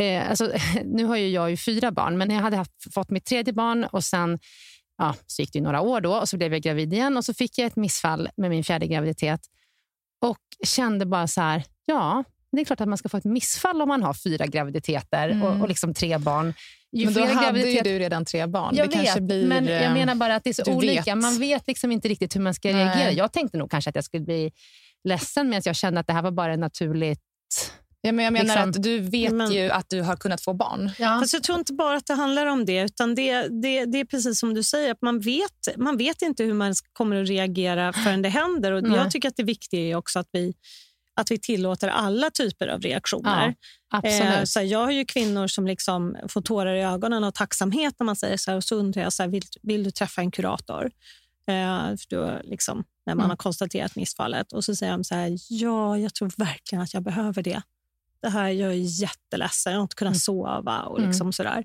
Eh, 0.00 0.30
alltså, 0.30 0.52
nu 0.84 1.04
har 1.04 1.16
ju 1.16 1.28
jag 1.28 1.50
ju 1.50 1.56
fyra 1.56 1.90
barn, 1.90 2.18
men 2.18 2.30
jag 2.30 2.40
hade 2.40 2.56
haft, 2.56 2.94
fått 2.94 3.10
mitt 3.10 3.24
tredje 3.24 3.52
barn 3.52 3.84
och 3.84 4.04
sen 4.04 4.38
ja, 4.98 5.14
så 5.26 5.42
gick 5.42 5.52
det 5.52 5.60
några 5.60 5.80
år 5.80 6.00
då 6.00 6.14
och 6.14 6.28
så 6.28 6.36
blev 6.36 6.52
jag 6.52 6.62
gravid 6.62 6.92
igen 6.92 7.16
och 7.16 7.24
så 7.24 7.34
fick 7.34 7.58
jag 7.58 7.66
ett 7.66 7.76
missfall 7.76 8.28
med 8.36 8.50
min 8.50 8.64
fjärde 8.64 8.86
graviditet 8.86 9.40
och 10.20 10.38
kände 10.66 11.06
bara 11.06 11.26
så 11.26 11.40
här, 11.40 11.64
ja, 11.84 12.24
det 12.52 12.60
är 12.60 12.64
klart 12.64 12.80
att 12.80 12.88
man 12.88 12.98
ska 12.98 13.08
få 13.08 13.16
ett 13.16 13.24
missfall 13.24 13.82
om 13.82 13.88
man 13.88 14.02
har 14.02 14.14
fyra 14.14 14.46
graviditeter 14.46 15.28
Mm. 15.28 15.42
och, 15.42 15.60
och 15.62 15.68
liksom 15.68 15.94
tre 15.94 16.18
barn. 16.18 16.54
Ju 16.92 17.04
Men 17.04 17.14
då 17.14 17.20
hade 17.20 17.32
ju 17.32 17.64
graviditeter- 17.66 17.84
du 17.84 17.98
redan 17.98 18.24
tre 18.24 18.46
barn. 18.46 18.74
jag 18.76 18.88
det 18.88 18.92
kanske 18.94 19.14
vet, 19.14 19.22
blir, 19.22 19.46
men 19.46 19.66
jag 19.66 19.82
eh, 19.82 19.92
menar 19.92 20.14
bara 20.14 20.34
att 20.34 20.44
det 20.44 20.50
är 20.50 20.64
så 20.64 20.72
olika. 20.72 21.02
vet. 21.14 21.22
Man 21.22 21.38
vet 21.38 21.66
liksom 21.66 21.92
inte 21.92 22.08
riktigt 22.08 22.36
hur 22.36 22.40
man 22.40 22.54
ska 22.54 22.68
Nej. 22.72 22.84
reagera. 22.84 23.12
Jag 23.12 23.32
tänkte 23.32 23.58
nog 23.58 23.70
kanske 23.70 23.88
att 23.90 23.94
jag 23.96 24.04
skulle 24.04 24.24
bli 24.24 24.52
ledsen, 25.08 25.48
men 25.50 25.62
jag 25.64 25.76
kände 25.76 26.00
att 26.00 26.06
det 26.06 26.12
här 26.12 26.22
var 26.22 26.30
bara 26.30 26.56
naturligt. 26.56 27.20
Ja, 28.00 28.12
men 28.12 28.24
jag 28.24 28.32
menar 28.32 28.44
liksom- 28.44 28.70
att 28.70 28.82
du 28.82 28.98
vet 29.00 29.32
Men- 29.32 29.52
ju 29.52 29.70
att 29.70 29.86
du 29.88 30.02
har 30.02 30.16
kunnat 30.16 30.40
få 30.40 30.52
barn. 30.54 30.90
Ja. 30.98 31.18
Fast 31.20 31.32
jag 31.32 31.42
tror 31.42 31.58
inte 31.58 31.72
bara 31.72 31.96
att 31.96 32.06
det 32.06 32.14
handlar 32.14 32.46
om 32.46 32.64
det, 32.64 32.80
utan 32.80 33.14
det, 33.14 33.32
det, 33.62 33.84
det 33.84 34.00
är 34.00 34.04
precis 34.04 34.38
som 34.40 34.54
du 34.54 34.62
säger, 34.62 34.90
att 34.90 35.02
man 35.02 35.20
vet, 35.20 35.76
man 35.76 35.96
vet 35.96 36.22
inte 36.22 36.44
hur 36.44 36.54
man 36.54 36.74
kommer 36.92 37.22
att 37.22 37.28
reagera 37.28 37.92
förrän 37.92 38.22
det 38.22 38.28
händer. 38.28 38.72
Och 38.72 38.88
jag 38.88 39.10
tycker 39.10 39.28
att 39.28 39.36
det 39.36 39.42
viktiga 39.42 39.80
är 39.80 39.94
också 39.94 40.18
att 40.18 40.28
vi, 40.32 40.54
att 41.18 41.30
vi 41.30 41.38
tillåter 41.38 41.88
alla 41.88 42.30
typer 42.30 42.68
av 42.68 42.80
reaktioner. 42.80 43.54
Absolut. 43.90 44.22
Eh, 44.38 44.44
så 44.44 44.58
här, 44.58 44.66
jag 44.66 44.78
har 44.78 44.90
ju 44.90 45.04
kvinnor 45.04 45.46
som 45.46 45.66
liksom 45.66 46.16
får 46.28 46.40
tårar 46.42 46.74
i 46.74 46.82
ögonen 46.82 47.24
av 47.24 47.30
tacksamhet 47.30 47.94
när 47.98 48.04
man 48.04 48.16
säger 48.16 48.36
så 48.36 48.50
här. 48.50 48.56
Och 48.56 48.64
så 48.64 48.76
undrar 48.76 49.02
jag, 49.02 49.12
så 49.12 49.22
här, 49.22 49.30
vill, 49.30 49.42
vill 49.62 49.84
du 49.84 49.90
träffa 49.90 50.20
en 50.20 50.30
kurator? 50.30 50.90
Eh, 51.48 51.82
då, 52.10 52.38
liksom, 52.44 52.84
när 53.06 53.14
man 53.14 53.20
Mm. 53.24 53.30
har 53.30 53.36
konstaterat 53.36 53.96
missfallet. 53.96 54.52
Och 54.52 54.64
så 54.64 54.76
säger 54.76 54.92
de 54.92 55.04
så 55.04 55.14
här, 55.14 55.36
ja, 55.48 55.98
jag 55.98 56.14
tror 56.14 56.32
verkligen 56.36 56.82
att 56.82 56.94
jag 56.94 57.02
behöver 57.02 57.42
det. 57.42 57.62
Det 58.22 58.28
här, 58.28 58.48
jag 58.48 58.70
är 58.70 59.00
jätteledsen, 59.02 59.72
jag 59.72 59.80
har 59.80 59.82
inte 59.82 59.96
kunnat 59.96 60.12
Mm. 60.12 60.18
sova. 60.20 60.82
och 60.82 60.98
Mm. 60.98 61.08
liksom 61.10 61.32
sådär. 61.32 61.64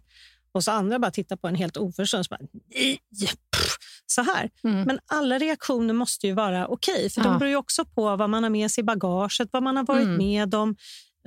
Och 0.54 0.64
så 0.64 0.72
andra 0.72 1.00
bara 1.00 1.12
tittar 1.12 1.36
på 1.36 1.48
en 1.48 1.56
helt 1.56 1.78
oförstående. 1.78 2.24
Så, 2.24 2.30
bara, 2.30 2.48
nej, 2.76 3.00
pff, 3.56 3.76
så 4.06 4.22
här. 4.22 4.50
Mm. 4.64 4.82
Men 4.84 5.00
alla 5.06 5.38
reaktioner 5.40 5.94
måste 5.94 6.28
ju 6.28 6.34
vara 6.34 6.68
okej. 6.68 7.10
för 7.10 7.22
Ja. 7.22 7.28
de 7.28 7.40
beror 7.40 7.50
ju 7.50 7.56
också 7.56 7.86
på 7.86 8.16
vad 8.16 8.30
man 8.30 8.44
har 8.44 8.50
med 8.50 8.72
sig 8.72 8.82
i 8.82 8.86
bagaget, 8.86 9.50
vad 9.52 9.64
man 9.64 9.78
har 9.78 9.84
varit 9.84 10.04
Mm. 10.06 10.18
med 10.18 10.56
om. 10.56 10.76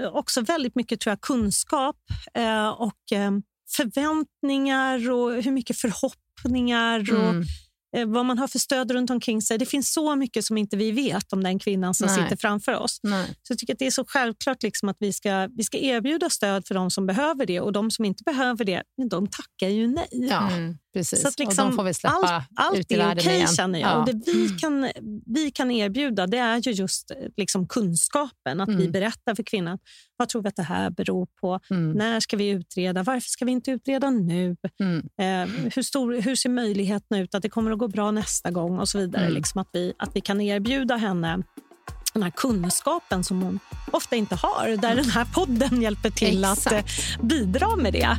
Eh, 0.01 0.09
Också 0.17 0.41
väldigt 0.41 0.75
mycket 0.75 1.01
tror 1.01 1.11
jag, 1.11 1.21
kunskap 1.21 1.97
eh, 2.35 2.69
och 2.69 3.13
eh, 3.13 3.31
förväntningar 3.77 5.11
och 5.11 5.43
hur 5.43 5.51
mycket 5.53 5.77
förhoppningar 5.79 7.01
och 7.13 7.31
Mm. 7.31 7.45
Eh, 7.97 8.07
vad 8.07 8.27
man 8.27 8.39
har 8.39 8.49
för 8.49 8.59
stöd 8.59 8.91
runt 8.91 9.11
omkring 9.11 9.43
sig. 9.43 9.59
Det 9.59 9.67
finns 9.67 9.93
så 9.93 10.17
mycket 10.17 10.45
som 10.45 10.59
inte 10.59 10.77
vi 10.77 10.91
vet 10.91 11.33
om 11.33 11.45
den 11.45 11.59
kvinnan 11.59 11.95
som 11.95 12.07
Nej. 12.07 12.23
sitter 12.23 12.37
framför 12.37 12.75
oss. 12.75 12.99
Nej. 13.03 13.27
Så 13.43 13.53
jag 13.53 13.59
tycker 13.59 13.73
att 13.73 13.79
det 13.79 13.87
är 13.87 13.91
så 13.91 14.05
självklart 14.09 14.63
liksom 14.63 14.89
att 14.89 14.97
vi 15.01 15.13
ska, 15.13 15.49
vi 15.57 15.65
ska 15.65 15.79
erbjuda 15.79 16.31
stöd 16.31 16.67
för 16.67 16.75
de 16.75 16.91
som 16.91 17.07
behöver 17.07 17.47
det 17.47 17.61
och 17.61 17.73
de 17.73 17.91
som 17.91 18.05
inte 18.05 18.23
behöver 18.25 18.65
det, 18.65 18.83
de 19.11 19.27
tackar 19.27 19.69
ju 19.69 19.87
nej. 19.87 20.09
Ja, 20.11 20.51
Mm. 20.53 20.79
Precis. 20.99 21.23
Så 21.23 21.29
att 21.29 21.35
och 21.35 21.39
de 21.39 21.45
liksom 21.45 21.73
får 21.73 21.85
vi 21.85 21.95
släppa 21.95 22.17
allt, 22.17 22.45
allt 22.57 22.79
ut 22.79 22.91
i 22.93 22.95
är 22.95 22.99
världen 22.99 23.19
okej 23.19 23.37
igen. 23.37 23.49
känner 23.49 23.79
jag. 23.79 23.91
Ja. 23.91 23.95
Och 23.97 24.07
det 24.07 24.33
vi 24.33 24.49
kan, 24.49 24.91
vi 25.27 25.51
kan 25.51 25.71
erbjuda 25.71 26.27
det 26.27 26.39
är 26.39 26.59
ju 26.59 26.71
just 26.73 27.11
eh, 27.11 27.17
liksom 27.37 27.69
kunskapen. 27.69 28.61
Att 28.61 28.69
vi 28.69 28.75
Mm. 28.75 28.93
berättar 28.93 29.35
för 29.35 29.43
kvinnan 29.43 29.79
vad 30.17 30.29
tror 30.29 30.43
vi 30.43 30.49
att 30.49 30.57
det 30.57 30.63
här 30.63 30.91
beror 30.91 31.27
på. 31.41 31.61
Mm. 31.71 31.93
När 31.93 32.21
ska 32.21 32.37
vi 32.37 32.49
utreda? 32.49 33.03
Varför 33.03 33.29
ska 33.29 33.45
vi 33.45 33.53
inte 33.53 33.71
utreda 33.71 34.11
nu? 34.11 34.57
Mm. 34.81 34.99
Eh, 34.99 35.55
hur, 35.75 35.83
stor, 35.83 36.21
hur 36.21 36.35
ser 36.37 36.49
möjligheten 36.49 37.19
ut 37.19 37.35
att 37.35 37.43
det 37.43 37.49
kommer 37.49 37.71
att 37.73 37.79
gå 37.79 37.89
bra 37.89 38.11
nästa 38.11 38.51
gång? 38.51 38.79
och 38.79 38.89
så 38.89 38.99
vidare. 38.99 39.23
Mm. 39.23 39.35
Liksom 39.35 39.61
att, 39.61 39.69
vi, 39.73 39.93
att 39.99 40.11
vi 40.17 40.21
kan 40.21 40.41
erbjuda 40.41 40.97
henne 40.97 41.43
den 42.15 42.23
här 42.23 42.31
kunskapen 42.31 43.25
som 43.25 43.43
hon 43.43 43.59
ofta 43.91 44.17
inte 44.17 44.35
har. 44.35 44.77
Där 44.77 44.97
den 44.97 45.11
här 45.11 45.25
podden 45.25 45.83
hjälper 45.83 46.11
till 46.11 46.45
att 46.45 46.73
eh, 46.73 46.79
Exakt. 46.79 47.23
bidra 47.23 47.77
med 47.77 47.93
det. 47.93 48.19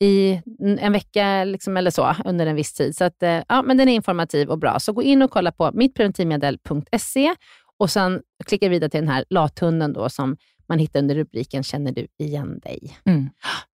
i 0.00 0.40
en 0.78 0.92
vecka 0.92 1.44
liksom, 1.44 1.76
eller 1.76 1.90
så 1.90 2.14
under 2.24 2.46
en 2.46 2.56
viss 2.56 2.72
tid. 2.72 2.96
Så 2.96 3.04
att, 3.04 3.22
eh, 3.22 3.42
ja, 3.48 3.62
men 3.62 3.76
den 3.76 3.88
är 3.88 3.94
informativ 3.94 4.48
och 4.50 4.58
bra. 4.58 4.78
Så 4.80 4.92
gå 4.92 5.02
in 5.02 5.22
och 5.22 5.30
kolla 5.30 5.52
på 5.52 5.70
mittpreventivmedel.se 5.74 7.34
och 7.78 7.90
sen 7.90 8.22
klicka 8.46 8.68
vidare 8.68 8.90
till 8.90 9.00
den 9.00 9.08
här 9.08 9.24
lathunden 9.30 9.92
då, 9.92 10.08
som 10.08 10.36
man 10.68 10.78
hittar 10.78 11.00
under 11.00 11.14
rubriken 11.14 11.62
Känner 11.62 11.92
du 11.92 12.06
igen 12.18 12.58
dig? 12.58 12.98
Mm. 13.04 13.30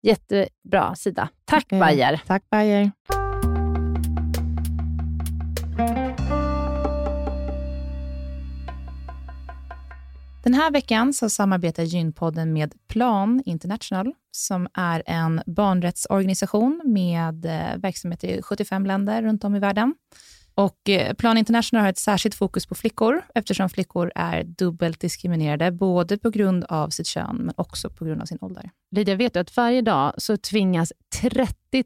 Jättebra 0.02 0.94
sida. 0.94 1.28
Tack 1.44 1.72
Eh, 1.72 1.78
Bayer. 1.78 2.20
Tack 2.26 2.50
Bayer. 2.50 2.90
Den 10.46 10.54
här 10.54 10.70
veckan 10.70 11.12
så 11.12 11.30
samarbetar 11.30 11.82
Gynpodden 11.82 12.52
med 12.52 12.74
Plan 12.88 13.42
International, 13.46 14.12
som 14.30 14.68
är 14.74 15.02
en 15.06 15.40
barnrättsorganisation 15.46 16.80
med 16.84 17.44
eh, 17.46 17.76
verksamhet 17.78 18.24
i 18.24 18.42
75 18.42 18.86
länder 18.86 19.22
runt 19.22 19.44
om 19.44 19.56
i 19.56 19.58
världen. 19.58 19.94
Och 20.54 20.88
eh, 20.88 21.14
Plan 21.14 21.38
International 21.38 21.82
har 21.82 21.90
ett 21.90 21.98
särskilt 21.98 22.34
fokus 22.34 22.66
på 22.66 22.74
flickor, 22.74 23.22
eftersom 23.34 23.68
flickor 23.68 24.12
är 24.14 24.44
dubbelt 24.44 25.00
diskriminerade, 25.00 25.72
både 25.72 26.18
på 26.18 26.30
grund 26.30 26.64
av 26.64 26.88
sitt 26.90 27.06
kön, 27.06 27.36
men 27.36 27.54
också 27.56 27.90
på 27.90 28.04
grund 28.04 28.20
av 28.22 28.26
sin 28.26 28.38
ålder. 28.40 28.70
Lydia, 28.90 29.14
vet 29.14 29.34
du 29.34 29.40
att 29.40 29.56
varje 29.56 29.82
dag 29.82 30.14
så 30.18 30.36
tvingas 30.36 30.92
30 31.22 31.84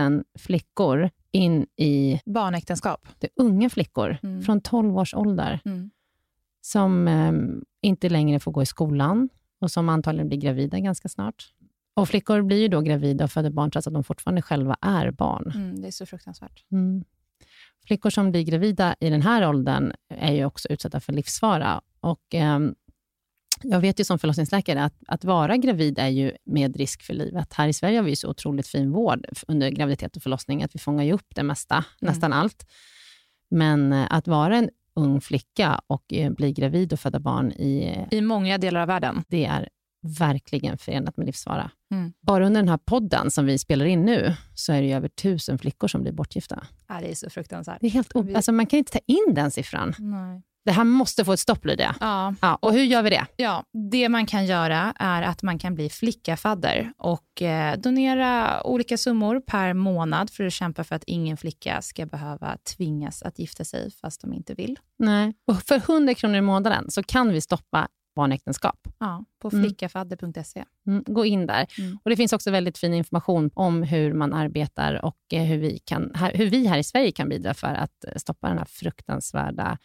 000 0.00 0.24
flickor 0.38 1.10
in 1.32 1.66
i 1.76 2.20
Barnäktenskap. 2.26 3.08
det 3.18 3.26
är 3.26 3.42
unga 3.42 3.70
flickor 3.70 4.18
Mm. 4.22 4.42
från 4.42 4.60
12 4.60 4.98
års 4.98 5.14
ålder 5.14 5.60
Mm. 5.64 5.90
Som 6.72 7.08
eh, 7.08 7.32
inte 7.82 8.08
längre 8.08 8.40
får 8.40 8.52
gå 8.52 8.62
i 8.62 8.66
skolan 8.66 9.28
och 9.60 9.70
som 9.70 9.88
antagligen 9.88 10.28
blir 10.28 10.38
gravida 10.38 10.78
ganska 10.78 11.08
snart. 11.08 11.52
Och 11.94 12.08
Flickor 12.08 12.42
blir 12.42 12.58
ju 12.58 12.68
då 12.68 12.80
gravida 12.80 13.24
och 13.24 13.30
föder 13.30 13.50
barn 13.50 13.70
trots 13.70 13.86
att 13.86 13.94
de 13.94 14.04
fortfarande 14.04 14.42
själva 14.42 14.76
är 14.80 15.10
barn. 15.10 15.52
Mm, 15.54 15.80
det 15.80 15.86
är 15.86 15.92
så 15.92 16.06
fruktansvärt. 16.06 16.64
Mm. 16.72 17.04
Flickor 17.86 18.10
som 18.10 18.30
blir 18.30 18.42
gravida 18.42 18.96
i 19.00 19.10
den 19.10 19.22
här 19.22 19.48
åldern 19.48 19.92
är 20.08 20.32
ju 20.32 20.44
också 20.44 20.68
utsatta 20.68 21.00
för 21.00 21.12
livsfara. 21.12 21.80
Och, 22.00 22.22
ehm, 22.30 22.74
jag 23.62 23.80
vet 23.80 24.00
ju 24.00 24.04
som 24.04 24.18
förlossningsläkare 24.18 24.84
att, 24.84 24.94
att 25.06 25.24
vara 25.24 25.56
gravid 25.56 25.98
är 25.98 26.08
ju 26.08 26.32
med 26.44 26.76
risk 26.76 27.02
för 27.02 27.14
livet. 27.14 27.54
Här 27.54 27.68
i 27.68 27.72
Sverige 27.72 27.98
har 27.98 28.04
vi 28.04 28.10
ju 28.10 28.16
så 28.16 28.30
otroligt 28.30 28.68
fin 28.68 28.92
vård 28.92 29.26
under 29.48 29.70
graviditet 29.70 30.16
och 30.16 30.22
förlossning, 30.22 30.62
att 30.62 30.74
vi 30.74 30.78
fångar 30.78 31.04
ju 31.04 31.12
upp 31.12 31.34
det 31.34 31.42
mesta, 31.42 31.84
nästan 32.00 32.32
allt. 32.32 32.66
Men 33.50 33.92
eh, 33.92 34.06
att 34.10 34.28
vara 34.28 34.56
en 34.56 34.70
ung 34.94 35.20
flicka 35.20 35.80
och 35.86 36.12
eh, 36.12 36.30
bli 36.32 36.52
gravid 36.52 36.92
och 36.92 37.00
föda 37.00 37.20
barn, 37.20 37.52
i, 37.52 38.06
I 38.10 38.20
många 38.20 38.58
delar 38.58 38.80
av 38.80 38.86
världen. 38.88 39.24
det 39.28 39.44
är 39.44 39.68
verkligen 40.18 40.78
förenat 40.78 41.16
med 41.16 41.26
livsfara. 41.26 41.70
Mm. 41.94 42.12
Bara 42.20 42.46
under 42.46 42.60
den 42.60 42.68
här 42.68 42.78
podden 42.78 43.30
som 43.30 43.46
vi 43.46 43.58
spelar 43.58 43.84
in 43.84 44.04
nu, 44.04 44.34
så 44.54 44.72
är 44.72 44.82
det 44.82 44.92
över 44.92 45.08
tusen 45.08 45.58
flickor 45.58 45.88
som 45.88 46.02
blir 46.02 46.12
bortgifta. 46.12 46.64
Ja, 46.88 46.98
det 47.00 47.10
är 47.10 47.14
så 47.14 47.30
fruktansvärt. 47.30 47.78
Det 47.80 47.86
är 47.86 47.90
helt 47.90 48.16
o- 48.16 48.22
Vi- 48.22 48.34
alltså, 48.34 48.52
man 48.52 48.66
kan 48.66 48.78
inte 48.78 48.92
ta 48.92 48.98
in 49.06 49.34
den 49.34 49.50
siffran. 49.50 49.94
Nej. 49.98 50.42
Det 50.64 50.72
här 50.72 50.84
måste 50.84 51.24
få 51.24 51.32
ett 51.32 51.40
stopp, 51.40 51.64
Lydia. 51.64 51.94
Ja, 52.00 52.34
Ja, 52.40 52.58
och 52.62 52.72
hur 52.72 52.82
gör 52.82 53.02
vi 53.02 53.10
det? 53.10 53.26
Ja, 53.36 53.64
det 53.92 54.08
man 54.08 54.26
kan 54.26 54.46
göra 54.46 54.94
är 54.98 55.22
att 55.22 55.42
man 55.42 55.58
kan 55.58 55.74
bli 55.74 55.90
flickafadder 55.90 56.92
och 56.98 57.42
eh, 57.42 57.76
donera 57.78 58.62
olika 58.66 58.96
summor 58.98 59.40
per 59.40 59.72
månad 59.74 60.30
för 60.30 60.44
att 60.44 60.52
kämpa 60.52 60.84
för 60.84 60.96
att 60.96 61.04
ingen 61.06 61.36
flicka 61.36 61.82
ska 61.82 62.06
behöva 62.06 62.56
tvingas 62.76 63.22
att 63.22 63.38
gifta 63.38 63.64
sig 63.64 63.90
fast 63.90 64.20
de 64.20 64.32
inte 64.32 64.54
vill. 64.54 64.78
Nej. 64.98 65.34
Och 65.46 65.62
för 65.62 65.76
100 65.76 66.14
kronor 66.14 66.36
i 66.36 66.40
månaden 66.40 66.90
så 66.90 67.02
kan 67.02 67.32
vi 67.32 67.40
stoppa 67.40 67.88
barnäktenskap. 68.16 68.88
Ja, 68.98 69.24
på 69.42 69.48
Mm. 69.52 69.64
flickafadder.se. 69.64 70.64
Mm, 70.86 71.04
gå 71.06 71.24
in 71.26 71.46
där. 71.46 71.66
Mm. 71.78 71.98
Och 72.04 72.10
Det 72.10 72.16
finns 72.16 72.32
också 72.32 72.50
väldigt 72.50 72.78
fin 72.78 72.94
information 72.94 73.50
om 73.54 73.82
hur 73.82 74.12
man 74.14 74.32
arbetar 74.32 75.04
och 75.04 75.16
eh, 75.32 75.42
hur 75.42 75.58
vi, 75.58 75.78
kan, 75.78 76.12
hur 76.34 76.46
vi 76.50 76.66
här 76.66 76.78
i 76.78 76.84
Sverige 76.84 77.12
kan 77.12 77.28
bidra 77.28 77.54
för 77.54 77.66
att 77.74 78.04
eh, 78.04 78.14
stoppa 78.16 78.48
den 78.48 78.58
här 78.58 78.64
fruktansvärda 78.64 79.78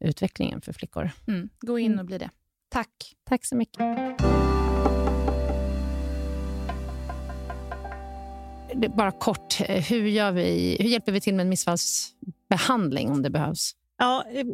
utvecklingen 0.00 0.60
för 0.60 0.72
flickor. 0.72 1.10
Mm. 1.28 1.48
Gå 1.60 1.78
in 1.78 1.86
Mm. 1.92 1.98
och 1.98 2.06
bli 2.06 2.18
det. 2.18 2.30
Tack. 2.68 3.14
Tack 3.24 3.44
så 3.44 3.56
mycket. 3.56 3.78
Det- 8.74 8.88
Bara 8.88 9.12
kort, 9.12 9.60
eh, 9.60 9.82
hur, 9.84 10.06
gör 10.06 10.32
vi, 10.32 10.76
hur 10.80 10.88
hjälper 10.88 11.12
vi 11.12 11.20
till 11.20 11.34
med 11.34 11.42
en 11.44 11.48
missfallsbehandling 11.48 13.10
om 13.10 13.22
det 13.22 13.30
behövs? 13.30 13.72
Ja, 13.98 14.24
eh, 14.32 14.46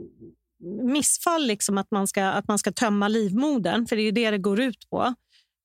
missfall, 0.82 1.46
liksom 1.46 1.78
att, 1.78 1.90
man 1.90 2.06
ska, 2.08 2.24
att 2.24 2.48
man 2.48 2.58
ska 2.58 2.72
tömma 2.72 3.08
livmodern, 3.08 3.86
för 3.86 3.96
det 3.96 4.02
är 4.02 4.04
ju 4.04 4.10
det 4.10 4.30
det 4.30 4.38
går 4.38 4.60
ut 4.60 4.90
på. 4.90 5.02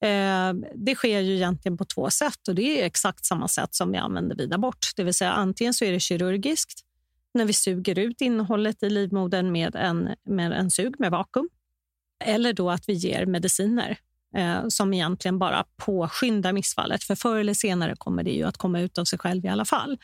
Eh, 0.07 0.53
det 0.75 0.95
sker 0.95 1.19
ju 1.19 1.35
egentligen 1.35 1.77
på 1.77 1.85
två 1.85 2.09
sätt 2.09 2.47
och 2.47 2.55
det 2.55 2.81
är 2.81 2.85
exakt 2.85 3.25
samma 3.25 3.47
sätt 3.47 3.75
som 3.75 3.91
vi 3.91 3.97
använder 3.97 4.35
vid 4.35 4.53
abort. 4.53 4.91
Det 4.95 5.03
vill 5.03 5.13
säga 5.13 5.31
antingen 5.31 5.73
så 5.73 5.85
är 5.85 5.91
det 5.91 5.99
kirurgiskt, 5.99 6.84
när 7.35 7.45
vi 7.45 7.53
suger 7.53 7.99
ut 7.99 8.21
innehållet 8.21 8.83
i 8.83 8.89
livmodern 8.89 9.51
med 9.51 9.75
en, 9.75 10.09
med 10.23 10.51
en 10.51 10.71
sug 10.71 10.95
med 10.99 11.11
vakuum. 11.11 11.49
Eller 12.23 12.53
då 12.53 12.71
att 12.71 12.89
vi 12.89 12.93
ger 12.93 13.25
mediciner 13.25 13.97
eh, 14.35 14.67
som 14.67 14.93
egentligen 14.93 15.39
bara 15.39 15.65
påskyndar 15.77 16.53
missfallet. 16.53 17.03
För 17.03 17.15
förr 17.15 17.37
eller 17.37 17.53
senare 17.53 17.95
kommer 17.97 18.23
det 18.23 18.31
ju 18.31 18.43
att 18.43 18.57
komma 18.57 18.79
ut 18.79 18.97
av 18.97 19.05
sig 19.05 19.19
själv 19.19 19.45
i 19.45 19.47
alla 19.47 19.65
fall. 19.65 19.97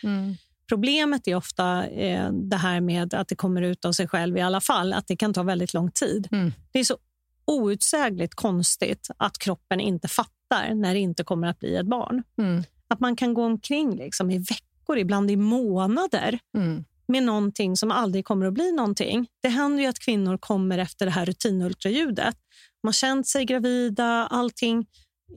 Problemet 0.67 1.28
är 1.28 1.36
ofta 1.36 1.88
eh, 1.88 2.32
det 2.32 2.58
här 2.58 2.82
med 2.82 3.13
att 3.13 3.28
det 3.28 3.36
kommer 3.36 3.62
ut 3.62 3.86
av 3.86 3.91
sig 3.91 4.08
själv 4.08 4.38
i 4.38 4.41
alla 4.41 4.62
fall, 4.62 4.94
att 4.94 5.08
det 5.08 5.15
kan 5.15 5.34
ta 5.34 5.44
väldigt 5.44 5.74
lång 5.74 5.91
tid. 5.91 6.28
Mm. 6.32 6.54
Det 6.72 6.80
är 6.80 6.84
så 6.84 6.98
outsägligt 7.46 8.36
konstigt 8.36 9.10
att 9.17 9.38
kroppen 9.38 9.80
inte 9.80 10.08
fattar 10.08 10.74
när 10.76 10.94
det 10.94 11.00
inte 11.00 11.24
kommer 11.24 11.48
att 11.48 11.60
bli 11.60 11.76
ett 11.76 11.86
barn. 11.86 12.24
Mm. 12.38 12.63
Att 12.88 13.00
man 13.00 13.15
kan 13.15 13.34
gå 13.34 13.46
omkring 13.46 13.96
liksom 13.96 14.32
i 14.32 14.38
veckor, 14.38 14.98
ibland 14.98 15.32
i 15.32 15.36
månader 15.36 16.39
Mm 16.58 16.84
med 17.08 17.24
någonting 17.24 17.78
som 17.78 17.92
aldrig 17.92 18.26
kommer 18.26 18.46
att 18.46 18.54
bli 18.54 18.72
någonting. 18.72 19.28
Det 19.42 19.50
händer 19.50 19.84
ju 19.84 19.90
att 19.90 20.00
kvinnor 20.00 20.38
kommer 20.38 20.78
efter 20.78 21.06
det 21.06 21.12
här 21.12 21.26
rutinultraljudet. 21.26 22.36
De 22.82 22.88
har 22.88 22.94
känt 22.94 23.28
sig 23.28 23.46
gravida, 23.46 24.28
allting, 24.28 24.86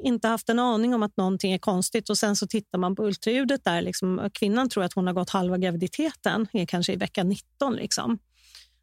inte 0.03 0.29
haft 0.29 0.49
en 0.49 0.59
aning 0.59 0.95
om 0.95 1.03
att 1.03 1.17
någonting 1.17 1.53
är 1.53 1.59
konstigt 1.59 2.11
och 2.11 2.19
sen 2.19 2.37
så 2.37 2.47
tittar 2.47 2.79
man 2.79 2.97
på 2.97 3.05
ultraljudet 3.07 3.65
där. 3.65 3.83
Liksom, 3.83 4.31
kvinnan 4.35 4.69
tror 4.69 4.85
att 4.85 4.93
hon 4.93 5.07
har 5.07 5.15
gått 5.15 5.31
halva 5.31 5.59
graviditeten, 5.59 6.47
är 6.53 6.67
kanske 6.67 6.93
i 6.93 6.97
vecka 6.97 7.25
19. 7.25 7.77
Liksom. 7.77 8.19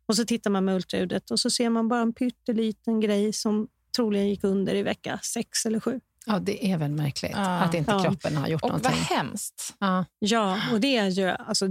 Och 0.05 0.15
så 0.15 0.25
tittar 0.25 0.51
man 0.51 0.65
med 0.65 0.75
ultraljudet 0.75 1.31
och 1.31 1.39
så 1.39 1.49
ser 1.49 1.69
man 1.69 1.87
bara 1.87 2.01
en 2.01 2.13
pytteliten 2.13 2.99
grej 2.99 3.33
som 3.33 3.67
troligen 3.95 4.29
gick 4.29 4.43
under 4.43 4.75
i 4.75 4.83
vecka 4.83 5.19
6 5.23 5.65
eller 5.65 5.79
7. 5.79 5.99
Ja, 6.25 6.39
det 6.39 6.71
är 6.71 6.77
väl 6.77 6.91
märkligt 6.91 7.31
Ja. 7.35 7.39
att 7.59 7.73
inte 7.73 7.91
Ja. 7.91 8.03
kroppen 8.03 8.37
har 8.37 8.47
gjort 8.47 8.61
Och 8.63 8.69
vad 8.71 8.81
någonting. 8.83 9.03
hemskt. 9.17 9.73
Ja. 9.79 10.05
Ja, 10.19 10.59
och 10.73 10.79
det 10.79 10.97
är 10.97 11.07
ju, 11.07 11.29
alltså, 11.29 11.67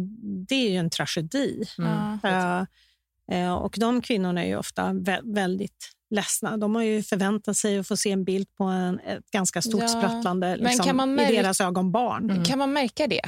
det 0.49 0.55
är 0.55 0.71
ju 0.71 0.77
en 0.77 0.91
tragedi. 0.91 1.65
Mm. 1.79 2.19
Ja. 2.23 2.67
Eh, 3.33 3.53
och 3.55 3.75
de 3.79 4.03
kvinnorna 4.03 4.45
är 4.45 4.49
ju 4.49 4.57
ofta 4.57 4.83
vä- 4.93 5.35
väldigt 5.35 5.91
ledsna. 6.11 6.57
De 6.57 6.75
har 6.75 6.83
ju 6.83 7.03
förväntat 7.03 7.57
sig 7.57 7.79
att 7.79 7.89
få 7.89 7.97
se 7.97 8.11
en 8.13 8.25
bild 8.25 8.55
på 8.57 8.65
en, 8.65 9.01
ett 9.01 9.31
ganska 9.31 9.63
stort 9.63 9.81
Ja, 9.83 9.89
spröttlande 9.89 10.57
liksom, 10.57 10.87
kan 10.87 10.97
man 10.97 11.11
i 11.11 11.15
märka- 11.17 11.43
deras 11.43 11.61
ögon 11.61 11.93
barn. 11.93 12.31
Mm. 12.31 12.45
Kan 12.45 12.59
man 12.59 12.73
märka 12.73 13.07
det? 13.07 13.23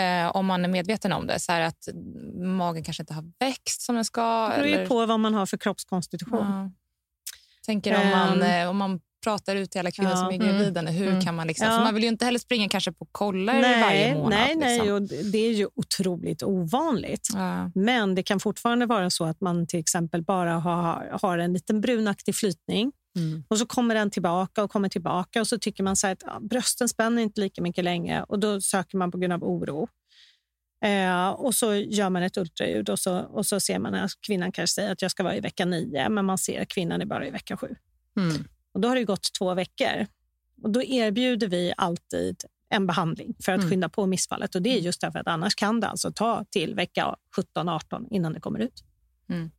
Eh, 0.00 0.36
om 0.36 0.46
man 0.46 0.64
är 0.64 0.68
medveten 0.68 1.12
om 1.12 1.26
det. 1.26 1.40
Så 1.40 1.52
här 1.52 1.60
att 1.60 1.88
magen 2.44 2.84
kanske 2.84 3.02
inte 3.02 3.14
har 3.14 3.24
växt 3.38 3.80
som 3.82 3.94
den 3.94 4.04
ska. 4.04 4.48
Det 4.48 4.54
beror 4.56 4.66
ju 4.68 4.74
eller- 4.74 4.86
på 4.86 5.06
vad 5.06 5.20
man 5.20 5.34
har 5.34 5.46
för 5.46 5.56
kroppskonstitution. 5.56 6.38
Ja. 6.46 6.70
Tänker 7.66 8.02
om 8.02 8.08
man, 8.10 8.42
eh, 8.42 8.68
om 8.70 8.76
man 8.76 9.00
pratar 9.26 9.56
ut 9.56 9.70
till 9.70 9.78
alla 9.78 9.90
kvinnor 9.90 10.10
Ja. 10.10 10.16
som 10.16 10.26
är 10.26 10.32
Mm. 10.34 10.46
gravida. 10.48 10.82
nu. 10.82 10.90
Hur 10.90 11.08
Mm. 11.08 11.20
kan 11.20 11.34
man 11.34 11.46
liksom, 11.46 11.66
Ja. 11.66 11.80
man 11.84 11.94
vill 11.94 12.02
ju 12.02 12.08
inte 12.08 12.24
heller 12.24 12.38
springa 12.38 12.68
kanske 12.68 12.92
på 12.92 13.06
kollar 13.12 13.60
varje 13.80 14.14
månad. 14.14 14.30
nej, 14.30 14.54
nej, 14.56 14.78
liksom. 14.78 14.94
och 14.94 15.02
det 15.32 15.38
är 15.38 15.52
ju 15.52 15.68
otroligt 15.74 16.42
ovanligt. 16.42 17.28
Ja. 17.34 17.70
Men 17.74 18.14
det 18.14 18.22
kan 18.22 18.40
fortfarande 18.40 18.86
vara 18.86 19.10
så 19.10 19.24
att 19.24 19.40
man 19.40 19.66
till 19.66 19.80
exempel 19.80 20.22
bara 20.22 20.52
har, 20.52 21.18
har 21.22 21.38
en 21.38 21.52
liten 21.52 21.80
brunaktig 21.80 22.34
flytning 22.34 22.92
Mm. 23.16 23.44
och 23.48 23.58
så 23.58 23.66
kommer 23.66 23.94
den 23.94 24.10
tillbaka 24.10 24.62
och 24.64 24.70
kommer 24.70 24.88
tillbaka 24.88 25.40
och 25.40 25.46
så 25.46 25.58
tycker 25.58 25.82
man 25.84 25.96
så 25.96 26.06
här 26.06 26.12
att 26.14 26.22
ja, 26.26 26.38
brösten 26.40 26.88
spänner 26.88 27.22
inte 27.22 27.40
lika 27.40 27.62
mycket 27.62 27.84
längre 27.84 28.22
och 28.28 28.38
då 28.38 28.60
söker 28.60 28.96
man 28.98 29.10
på 29.10 29.18
grund 29.18 29.32
av 29.32 29.44
oro. 29.44 29.88
Eh, 30.84 31.28
och 31.28 31.54
så 31.54 31.74
gör 31.74 32.10
man 32.10 32.22
ett 32.22 32.36
ultraljud 32.36 32.88
och 32.90 32.98
så, 32.98 33.18
och 33.18 33.46
så 33.46 33.60
ser 33.60 33.78
man 33.78 33.94
att 33.94 34.10
kvinnan 34.26 34.52
kanske 34.52 34.74
säger 34.74 34.92
att 34.92 35.02
jag 35.02 35.10
ska 35.10 35.22
vara 35.22 35.36
i 35.36 35.40
vecka 35.40 35.64
nio 35.64 36.08
men 36.08 36.24
man 36.24 36.38
ser 36.38 36.62
att 36.62 36.68
kvinnan 36.68 37.00
är 37.00 37.06
bara 37.06 37.26
i 37.26 37.30
vecka 37.30 37.56
sju. 37.56 37.74
Mm. 38.16 38.44
Och 38.76 38.82
då 38.82 38.88
har 38.88 38.96
det 38.96 39.04
gått 39.04 39.28
två 39.38 39.54
veckor. 39.54 40.06
Och 40.62 40.70
då 40.70 40.82
erbjuder 40.82 41.48
vi 41.48 41.72
alltid 41.76 42.36
en 42.68 42.86
behandling 42.86 43.34
för 43.44 43.52
att 43.52 43.58
Mm. 43.58 43.70
skynda 43.70 43.88
på 43.88 44.06
missfallet. 44.06 44.54
Och 44.54 44.62
Det 44.62 44.70
är 44.70 44.78
just 44.80 45.00
därför 45.00 45.18
att 45.18 45.26
annars 45.26 45.54
kan 45.54 45.80
det 45.80 45.86
alltså 45.88 46.12
ta 46.12 46.44
till 46.50 46.74
vecka 46.74 47.16
17-18 47.36 48.06
innan 48.10 48.32
det 48.32 48.40
kommer 48.40 48.58
ut. 48.58 48.84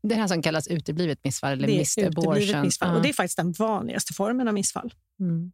Det 0.02 0.16
här 0.16 0.28
som 0.28 0.42
kallas 0.42 0.68
uteblivet 0.68 1.24
missfall 1.24 1.52
eller 1.54 1.68
det 1.68 1.74
är 1.76 1.78
missed 1.80 2.04
uteblivet 2.04 2.28
abortion. 2.44 2.62
missfall. 2.62 2.90
Ja. 2.90 2.96
Och 2.96 3.02
det 3.02 3.10
är 3.10 3.14
faktiskt 3.14 3.38
den 3.38 3.52
vanligaste 3.52 4.14
formen 4.14 4.48
av 4.48 4.54
missfall. 4.54 4.94
Mm. 5.20 5.52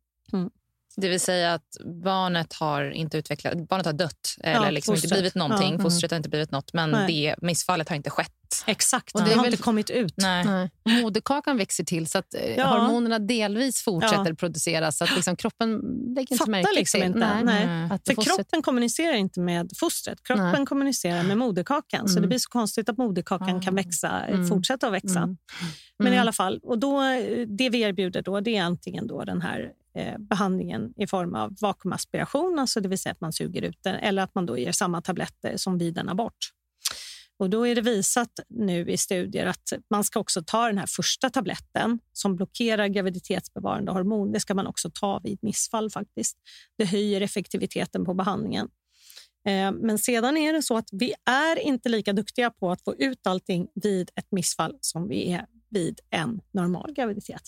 Det 0.95 1.09
vill 1.09 1.19
säga 1.19 1.53
att 1.53 1.77
barnet 2.03 2.53
har 2.53 2.91
inte 2.91 3.17
utvecklat, 3.17 3.67
barnet 3.69 3.85
har 3.85 3.93
dött 3.93 4.35
eller 4.43 4.65
Ja, 4.65 4.69
liksom 4.71 4.95
inte 4.95 5.07
blivit 5.07 5.35
någonting. 5.35 5.73
Ja. 5.77 5.79
Fostret 5.83 6.11
har 6.11 6.17
inte 6.17 6.29
blivit 6.29 6.51
något, 6.51 6.73
men 6.73 6.89
Nej. 6.91 7.07
det 7.07 7.35
missfallet 7.47 7.89
har 7.89 7.95
inte 7.95 8.09
skett. 8.09 8.29
Exakt. 8.67 9.15
Och 9.15 9.21
det 9.23 9.29
har 9.33 9.43
väl- 9.43 9.51
inte 9.53 9.63
kommit 9.63 9.89
ut. 9.89 10.13
Nej. 10.17 10.45
Nej. 10.45 11.01
Moderkakan 11.01 11.57
växer 11.57 11.83
till 11.83 12.07
så 12.07 12.17
att 12.17 12.33
eh, 12.33 12.41
Ja. 12.57 12.65
hormonerna 12.67 13.19
delvis 13.19 13.83
fortsätter 13.83 14.25
Ja. 14.29 14.35
produceras. 14.35 14.97
Så 14.97 15.03
att 15.03 15.15
liksom 15.15 15.35
kroppen 15.35 15.71
lägger 16.07 16.21
inte 16.21 16.37
Fattar 16.37 16.51
märke 16.51 16.67
liksom 16.75 16.99
till. 17.01 17.07
inte. 17.07 17.19
Nej. 17.43 17.65
Nej. 17.65 17.89
Att 17.91 18.01
För 18.07 18.13
fostret- 18.15 18.35
kroppen 18.37 18.61
kommunicerar 18.61 19.13
inte 19.13 19.39
med 19.39 19.71
fostret. 19.79 20.23
Kroppen 20.23 20.51
Nej. 20.51 20.65
kommunicerar 20.65 21.23
med 21.23 21.37
moderkakan. 21.37 22.07
Så 22.07 22.11
Mm. 22.13 22.21
det 22.21 22.27
blir 22.27 22.39
så 22.39 22.49
konstigt 22.49 22.89
att 22.89 22.97
moderkakan 22.97 23.57
Ah. 23.57 23.61
kan 23.61 23.75
växa, 23.75 24.09
Mm. 24.25 24.47
fortsätta 24.47 24.87
att 24.87 24.93
växa. 24.93 25.19
Mm. 25.19 25.37
Men 25.99 26.07
i 26.07 26.09
Mm. 26.15 26.21
alla 26.21 26.33
fall, 26.33 26.59
och 26.63 26.79
då, 26.79 27.01
eh, 27.01 27.47
det 27.47 27.69
vi 27.69 27.81
erbjuder 27.81 28.21
då, 28.21 28.39
det 28.39 28.57
är 28.57 28.63
antingen 28.63 29.07
då 29.07 29.23
den 29.23 29.41
här 29.41 29.69
Eh, 29.95 30.17
behandlingen 30.19 30.93
i 30.97 31.07
form 31.07 31.35
av 31.35 31.55
vakuumaspiration, 31.61 32.59
alltså 32.59 32.81
det 32.81 32.89
vill 32.89 32.99
säga 32.99 33.13
att 33.13 33.21
man 33.21 33.33
suger 33.33 33.61
ut 33.61 33.77
den, 33.83 33.95
eller 33.95 34.23
att 34.23 34.35
man 34.35 34.45
då 34.45 34.57
ger 34.57 34.71
samma 34.71 35.01
tabletter 35.01 35.57
som 35.57 35.77
vid 35.77 35.97
en 35.97 36.09
abort. 36.09 36.37
Och 37.37 37.49
då 37.49 37.67
är 37.67 37.75
det 37.75 37.81
visat 37.81 38.39
nu 38.49 38.91
i 38.91 38.97
studier 38.97 39.45
att 39.45 39.73
man 39.89 40.03
ska 40.03 40.19
också 40.19 40.43
ta 40.45 40.67
den 40.67 40.77
här 40.77 40.85
första 40.87 41.29
tabletten 41.29 41.99
som 42.13 42.35
blockerar 42.35 42.87
graviditetsbevarande 42.87 43.91
hormon. 43.91 44.31
Det 44.31 44.39
ska 44.39 44.53
man 44.53 44.67
också 44.67 44.91
ta 44.93 45.19
vid 45.23 45.39
missfall 45.41 45.91
faktiskt. 45.91 46.37
Det 46.77 46.85
höjer 46.85 47.21
effektiviteten 47.21 48.05
på 48.05 48.13
behandlingen. 48.13 48.69
Eh, 49.47 49.71
men 49.71 49.97
sedan 49.97 50.37
är 50.37 50.53
det 50.53 50.61
så 50.61 50.77
att 50.77 50.89
vi 50.91 51.13
är 51.25 51.59
inte 51.59 51.89
lika 51.89 52.13
duktiga 52.13 52.49
på 52.49 52.71
att 52.71 52.81
få 52.83 52.95
ut 52.95 53.27
allting 53.27 53.67
vid 53.75 54.11
ett 54.15 54.31
missfall 54.31 54.77
som 54.81 55.07
vi 55.07 55.31
är 55.31 55.45
vid 55.69 55.99
en 56.09 56.41
normal 56.51 56.93
graviditet. 56.93 57.41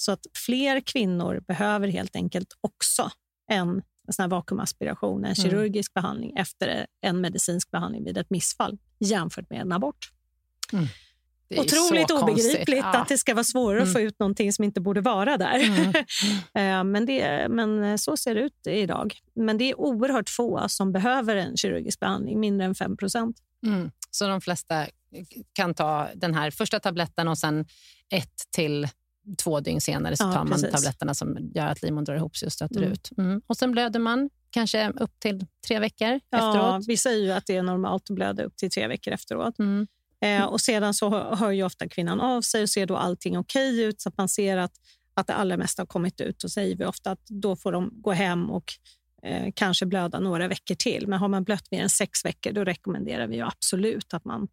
Så 0.00 0.12
att 0.12 0.26
fler 0.46 0.80
kvinnor 0.80 1.40
behöver 1.48 1.88
helt 1.88 2.16
enkelt 2.16 2.48
också 2.60 3.10
en 3.50 3.82
sån 4.10 4.22
här 4.22 4.28
vakuumaspiration, 4.28 5.24
en 5.24 5.34
kirurgisk 5.34 5.94
behandling 5.94 6.32
efter 6.36 6.86
en 7.00 7.20
medicinsk 7.20 7.70
behandling 7.70 8.04
vid 8.04 8.18
ett 8.18 8.30
missfall 8.30 8.78
jämfört 8.98 9.50
med 9.50 9.60
en 9.60 9.72
abort. 9.72 10.12
Ju 11.50 11.60
Otroligt 11.60 12.10
obegripligt. 12.10 12.78
Ja. 12.78 12.96
att 12.98 13.08
det 13.08 13.18
ska 13.18 13.34
vara 13.34 13.44
svårare 13.44 13.78
att 13.78 13.88
Mm. 13.88 13.92
få 13.94 14.00
ut 14.00 14.18
någonting 14.18 14.52
som 14.52 14.64
inte 14.64 14.80
borde 14.80 15.00
vara 15.00 15.36
där. 15.36 15.58
Mm. 16.54 16.78
Eh, 16.78 16.84
men, 16.92 17.06
det, 17.06 17.46
men 17.50 17.98
så 17.98 18.16
ser 18.16 18.34
det 18.34 18.40
ut 18.40 18.66
idag. 18.66 19.14
Men 19.34 19.58
det 19.58 19.64
är 19.70 19.80
oerhört 19.80 20.30
få 20.30 20.68
som 20.68 20.92
behöver 20.92 21.36
en 21.36 21.56
kirurgisk 21.56 22.00
behandling, 22.00 22.40
mindre 22.40 22.66
än 22.66 22.74
5 22.74 22.96
procent. 22.96 23.36
Mm. 23.66 23.90
Så 24.10 24.28
de 24.28 24.40
flesta 24.40 24.86
kan 25.52 25.74
ta 25.74 26.08
den 26.14 26.34
här 26.34 26.50
första 26.50 26.80
tabletten 26.80 27.28
och 27.28 27.38
sen 27.38 27.66
ett 28.10 28.34
till 28.50 28.88
två 29.36 29.60
dygn 29.60 29.80
senare 29.80 30.16
så 30.16 30.24
Ja, 30.24 30.32
tar 30.32 30.44
man 30.44 30.48
precis. 30.60 30.70
tabletterna 30.72 31.14
som 31.14 31.50
gör 31.54 31.66
att 31.66 31.82
livmodern 31.82 32.04
drar 32.04 32.14
ihop 32.16 32.36
sig 32.36 32.46
och 32.46 32.52
stöter 32.52 32.76
Mm. 32.76 32.92
ut. 32.92 33.10
Mm. 33.18 33.40
Och 33.46 33.56
Sen 33.56 33.70
blöder 33.72 34.00
man 34.00 34.30
kanske 34.50 34.90
upp 34.90 35.20
till 35.20 35.46
tre 35.66 35.78
veckor 35.78 36.20
Ja, 36.30 36.38
efteråt. 36.38 36.84
vi 36.88 36.96
säger 36.96 37.24
ju 37.24 37.32
att 37.32 37.46
det 37.46 37.56
är 37.56 37.62
normalt 37.62 38.10
att 38.10 38.14
blöda 38.16 38.42
upp 38.42 38.56
till 38.56 38.70
tre 38.70 38.88
veckor 38.88 39.12
efteråt. 39.14 39.58
Mm. 39.58 39.86
Eh, 40.20 40.44
och 40.44 40.60
sedan 40.60 40.94
så 40.94 41.34
hör 41.34 41.50
ju 41.50 41.62
ofta 41.64 41.88
kvinnan 41.88 42.20
av 42.20 42.42
sig 42.42 42.62
och 42.62 42.70
ser 42.70 42.86
då 42.86 42.96
allting 42.96 43.38
okej 43.38 43.82
ut 43.82 44.00
så 44.00 44.08
att 44.08 44.16
man 44.18 44.28
ser 44.28 44.56
att, 44.56 44.72
att 45.14 45.26
det 45.26 45.34
allra 45.34 45.56
mesta 45.56 45.82
har 45.82 45.86
kommit 45.86 46.20
ut. 46.20 46.44
Och 46.44 46.50
säger 46.50 46.76
vi 46.76 46.84
ofta 46.84 47.10
att 47.10 47.26
då 47.26 47.56
får 47.56 47.72
de 47.72 47.90
gå 48.02 48.12
hem 48.12 48.50
och 48.50 48.72
eh, 49.22 49.52
kanske 49.54 49.86
blöda 49.86 50.20
några 50.20 50.48
veckor 50.48 50.74
till. 50.74 51.06
Men 51.08 51.18
har 51.18 51.28
man 51.28 51.44
blött 51.44 51.70
mer 51.70 51.82
än 51.82 51.88
sex 51.88 52.24
veckor 52.24 52.52
då 52.52 52.64
rekommenderar 52.64 53.26
vi 53.26 53.36
ju 53.36 53.42
absolut 53.42 54.14
att 54.14 54.24
man, 54.24 54.48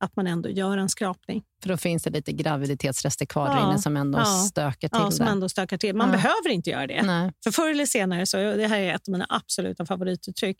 att 0.00 0.16
man 0.16 0.26
ändå 0.26 0.48
gör 0.48 0.76
en 0.76 0.88
skrapning. 0.88 1.42
För 1.62 1.68
då 1.68 1.76
finns 1.76 2.02
det 2.02 2.10
lite 2.10 2.32
graviditetsrester 2.32 3.26
kvar 3.26 3.48
där 3.48 3.54
Ja. 3.56 3.68
inne 3.70 3.78
som 3.78 3.96
ändå 3.96 4.18
Ja. 4.18 4.24
stökar 4.24 4.88
till 4.88 4.98
Ja, 5.02 5.10
som 5.10 5.26
det. 5.26 5.32
ändå 5.32 5.48
stökar 5.48 5.76
till. 5.78 5.96
Man 5.96 6.08
Ja. 6.08 6.12
behöver 6.12 6.48
inte 6.50 6.70
göra 6.70 6.86
det. 6.86 7.02
Nej. 7.02 7.32
För 7.44 7.50
förr 7.50 7.70
eller 7.70 7.86
senare, 7.86 8.26
så 8.26 8.36
det 8.36 8.66
här 8.66 8.78
är 8.80 8.94
ett 8.94 9.08
av 9.08 9.12
mina 9.12 9.26
absoluta 9.28 9.86
favorituttryck, 9.86 10.58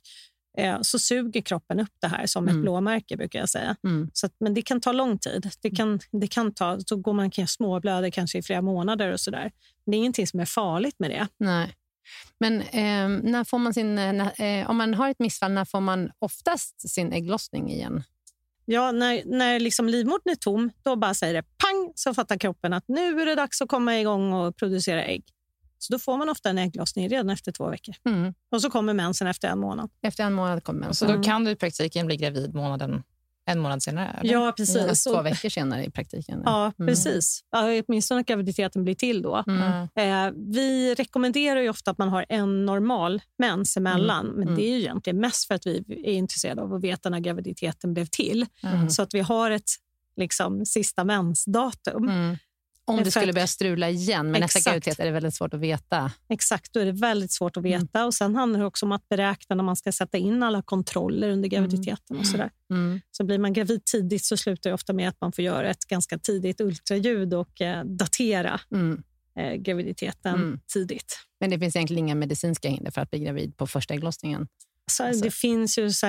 eh, 0.58 0.78
så 0.82 0.98
suger 0.98 1.40
kroppen 1.40 1.80
upp 1.80 1.92
det 2.00 2.08
här 2.08 2.26
som 2.26 2.44
Mm. 2.44 2.56
ett 2.56 2.62
blåmärke 2.62 3.16
brukar 3.16 3.38
jag 3.38 3.48
säga. 3.48 3.76
Mm. 3.84 4.10
Så 4.12 4.26
att, 4.26 4.32
men 4.40 4.54
det 4.54 4.62
kan 4.62 4.80
ta 4.80 4.92
lång 4.92 5.18
tid. 5.18 5.50
Det 5.62 5.70
kan, 5.70 6.00
det 6.12 6.26
kan 6.26 6.54
ta, 6.54 6.78
så 6.86 6.96
går 6.96 7.12
man 7.12 7.30
kan 7.30 7.46
småblöder 7.46 8.10
kanske 8.10 8.38
i 8.38 8.42
flera 8.42 8.62
månader 8.62 9.12
och 9.12 9.20
sådär. 9.20 9.50
Men 9.84 9.90
det 9.90 9.96
är 9.96 9.98
ingenting 9.98 10.26
som 10.26 10.40
är 10.40 10.44
farligt 10.44 10.94
med 10.98 11.10
det. 11.10 11.28
Nej. 11.38 11.74
Men 12.40 12.60
eh, 12.60 13.08
när 13.30 13.44
får 13.44 13.58
man 13.58 13.74
sin, 13.74 13.98
eh, 13.98 14.12
när, 14.12 14.40
eh, 14.60 14.70
om 14.70 14.76
man 14.76 14.94
har 14.94 15.10
ett 15.10 15.18
missfall, 15.18 15.52
när 15.52 15.64
får 15.64 15.80
man 15.80 16.10
oftast 16.18 16.90
sin 16.90 17.12
ägglossning 17.12 17.70
igen? 17.70 18.02
Ja, 18.70 18.92
när 18.92 19.22
när 19.26 19.60
liksom 19.60 19.88
livmodern 19.88 20.30
är 20.30 20.34
tom, 20.34 20.70
då 20.82 20.96
bara 20.96 21.14
säger 21.14 21.34
det 21.34 21.42
pang 21.42 21.92
så 21.94 22.14
fattar 22.14 22.36
kroppen 22.36 22.72
att 22.72 22.84
nu 22.88 23.20
är 23.20 23.26
det 23.26 23.34
dags 23.34 23.62
att 23.62 23.68
komma 23.68 23.98
igång 24.00 24.32
och 24.32 24.56
producera 24.56 25.04
ägg. 25.04 25.24
Så 25.78 25.92
då 25.92 25.98
får 25.98 26.16
man 26.16 26.28
ofta 26.28 26.50
en 26.50 26.58
ägglossning 26.58 27.08
redan 27.08 27.30
efter 27.30 27.52
två 27.52 27.70
veckor. 27.70 27.94
Mm. 28.06 28.34
Och 28.50 28.62
så 28.62 28.70
kommer 28.70 28.94
mensen 28.94 29.26
efter 29.26 29.48
en 29.48 29.58
månad. 29.58 29.90
Efter 30.02 30.24
en 30.24 30.32
månad 30.32 30.64
kommer 30.64 30.80
Så 30.82 30.86
mensen. 30.86 31.16
då 31.16 31.22
kan 31.22 31.44
du 31.44 31.50
i 31.50 31.56
praktiken 31.56 32.06
bli 32.06 32.16
gravid 32.16 32.54
månaden, 32.54 33.02
en 33.48 33.58
månad 33.58 33.82
senare? 33.82 34.16
Eller? 34.20 34.32
Ja, 34.32 34.52
precis. 34.56 35.04
Två 35.04 35.10
Och- 35.10 35.26
veckor 35.26 35.48
senare 35.48 35.84
i 35.84 35.90
praktiken. 35.90 36.42
Ja, 36.44 36.72
Mm. 36.78 36.88
precis. 36.88 37.40
Ja, 37.50 37.82
åtminstone 37.88 38.20
att 38.20 38.26
graviditeten 38.26 38.84
blir 38.84 38.94
till 38.94 39.22
då. 39.22 39.44
Mm. 39.46 39.88
Eh, 40.28 40.32
vi 40.52 40.94
rekommenderar 40.94 41.60
ju 41.60 41.68
ofta 41.68 41.90
att 41.90 41.98
man 41.98 42.08
har 42.08 42.26
en 42.28 42.66
normal 42.66 43.20
mens 43.38 43.76
emellan. 43.76 44.26
Men 44.26 44.42
Mm. 44.42 44.54
det 44.56 44.62
är 44.64 44.70
ju 44.70 44.78
egentligen 44.80 45.20
mest 45.20 45.46
för 45.46 45.54
att 45.54 45.66
vi 45.66 45.84
är 46.04 46.12
intresserade 46.12 46.62
av 46.62 46.74
att 46.74 46.82
veta 46.84 47.10
när 47.10 47.20
graviditeten 47.20 47.94
blev 47.94 48.06
till. 48.06 48.46
Mm. 48.62 48.90
Så 48.90 49.02
att 49.02 49.14
vi 49.14 49.20
har 49.20 49.50
ett 49.50 49.70
liksom, 50.16 50.66
sista 50.66 51.04
mensdatum. 51.04 52.08
Mm. 52.88 52.98
Om 52.98 53.04
det 53.04 53.10
skulle 53.10 53.32
börja 53.32 53.46
strula 53.46 53.90
igen 53.90 54.30
med 54.30 54.40
nästa 54.40 54.58
Exakt. 54.58 54.64
graviditet 54.74 55.00
är 55.00 55.04
det 55.04 55.10
väldigt 55.10 55.34
svårt 55.34 55.54
att 55.54 55.60
veta. 55.60 56.12
Exakt, 56.28 56.72
då 56.72 56.80
är 56.80 56.86
det 56.86 56.92
väldigt 56.92 57.32
svårt 57.32 57.56
att 57.56 57.64
Mm. 57.64 57.80
veta. 57.80 58.06
Och 58.06 58.14
Sen 58.14 58.34
handlar 58.34 58.60
det 58.60 58.66
också 58.66 58.86
om 58.86 58.92
att 58.92 59.08
beräkna 59.08 59.56
när 59.56 59.64
man 59.64 59.76
ska 59.76 59.92
sätta 59.92 60.18
in 60.18 60.42
alla 60.42 60.62
kontroller 60.62 61.30
under 61.30 61.48
graviditeten. 61.48 62.16
och 62.18 62.26
sådär. 62.26 62.50
Mm. 62.70 63.00
Så 63.10 63.24
blir 63.24 63.38
man 63.38 63.52
gravid 63.52 63.84
tidigt 63.84 64.24
så 64.24 64.36
slutar 64.36 64.70
det 64.70 64.74
ofta 64.74 64.92
med 64.92 65.08
att 65.08 65.20
man 65.20 65.32
får 65.32 65.44
göra 65.44 65.70
ett 65.70 65.84
ganska 65.84 66.18
tidigt 66.18 66.60
ultraljud 66.60 67.34
och 67.34 67.60
eh, 67.60 67.84
datera 67.84 68.60
Mm. 68.72 69.02
eh, 69.38 69.52
graviditeten 69.54 70.34
Mm. 70.34 70.60
tidigt. 70.72 71.18
Men 71.40 71.50
det 71.50 71.58
finns 71.58 71.76
egentligen 71.76 72.04
inga 72.04 72.14
medicinska 72.14 72.68
hinder 72.68 72.90
för 72.90 73.00
att 73.00 73.10
bli 73.10 73.20
gravid 73.20 73.56
på 73.56 73.66
första 73.66 73.94
ägglossningen. 73.94 74.48
Så 74.90 75.04
Alltså- 75.04 75.24
Det 75.24 75.30
finns 75.30 75.78
ju 75.78 75.90
så 75.92 76.06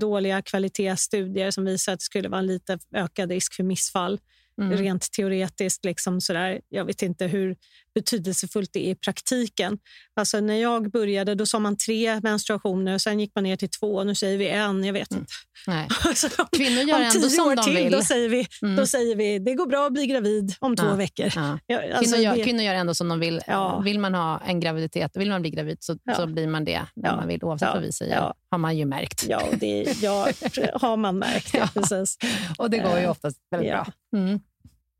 dåliga 0.00 0.42
kvalitetsstudier 0.42 1.50
som 1.50 1.64
visar 1.64 1.92
att 1.92 1.98
det 1.98 2.04
skulle 2.04 2.28
vara 2.28 2.38
en 2.40 2.46
lite 2.46 2.78
ökad 2.94 3.30
risk 3.30 3.54
för 3.54 3.62
missfall. 3.62 4.20
Mm. 4.60 4.76
Rent 4.78 5.10
teoretiskt. 5.12 5.84
Liksom 5.84 6.20
så 6.20 6.32
där. 6.32 6.60
Jag 6.68 6.84
vet 6.84 7.02
inte 7.02 7.26
hur 7.26 7.56
betydelsefullt 7.94 8.70
det 8.72 8.86
är 8.86 8.90
i 8.90 8.94
praktiken. 8.94 9.78
Alltså 10.16 10.40
när 10.40 10.54
jag 10.54 10.90
började 10.90 11.34
då 11.34 11.46
sa 11.46 11.58
man 11.58 11.76
tre 11.76 12.20
menstruationer, 12.22 12.94
och 12.94 13.00
sen 13.00 13.20
gick 13.20 13.32
man 13.34 13.44
ner 13.44 13.56
till 13.56 13.68
två. 13.70 14.04
Nu 14.04 14.14
säger 14.14 14.38
vi 14.38 14.48
en. 14.48 14.84
Jag 14.84 14.92
vet 14.92 15.10
Mm. 15.10 15.20
inte. 15.22 15.32
Nej. 15.66 15.88
Alltså, 16.08 16.28
om, 16.42 16.46
Kvinnor 16.56 16.82
gör 16.82 16.96
om 16.96 17.02
ändå 17.02 17.20
tio 17.20 17.30
som 17.30 17.46
år 17.46 17.56
de 17.56 17.62
till 17.64 17.74
vill. 17.74 17.92
Då, 17.92 18.02
säger 18.02 18.28
vi, 18.28 18.46
Mm. 18.62 18.76
då 18.76 18.86
säger 18.86 19.16
vi 19.16 19.38
det 19.38 19.54
går 19.54 19.66
bra 19.66 19.86
att 19.86 19.92
bli 19.92 20.06
gravid 20.06 20.54
om 20.60 20.76
två 20.76 20.86
Ja. 20.86 20.94
veckor. 20.94 21.32
Ja. 21.36 21.58
Alltså, 21.94 22.14
Kvinnor, 22.14 22.18
gör, 22.24 22.36
det- 22.36 22.44
kvinnor 22.44 22.62
gör 22.62 22.74
ändå 22.74 22.94
som 22.94 23.08
de 23.08 23.20
vill. 23.20 23.40
Ja. 23.46 23.78
Vill 23.84 23.98
man 23.98 24.14
ha 24.14 24.40
en 24.46 24.60
graviditet, 24.60 25.16
vill 25.16 25.30
man 25.30 25.40
bli 25.40 25.50
gravid 25.50 25.76
så, 25.80 25.96
så 26.16 26.26
blir 26.26 26.46
man 26.46 26.64
det 26.64 26.80
när 26.96 27.16
man 27.16 27.28
vill. 27.28 27.44
Oavsett 27.44 27.68
vad 27.74 27.82
vi 27.82 27.92
säger, 27.92 28.32
har 28.50 28.58
man 28.58 28.76
ju 28.76 28.84
märkt. 28.84 29.24
Ja, 29.28 29.42
det, 29.52 30.02
ja, 30.02 30.28
har 30.74 30.96
man 30.96 31.18
märkt 31.18 31.52
det. 31.52 31.68
Precis. 31.74 32.16
Och 32.58 32.70
det 32.70 32.78
går 32.78 32.98
ju 32.98 33.04
Eh, 33.04 33.10
oftast 33.10 33.38
väldigt 33.50 33.70
bra. 33.70 33.86
Mm. 34.16 34.40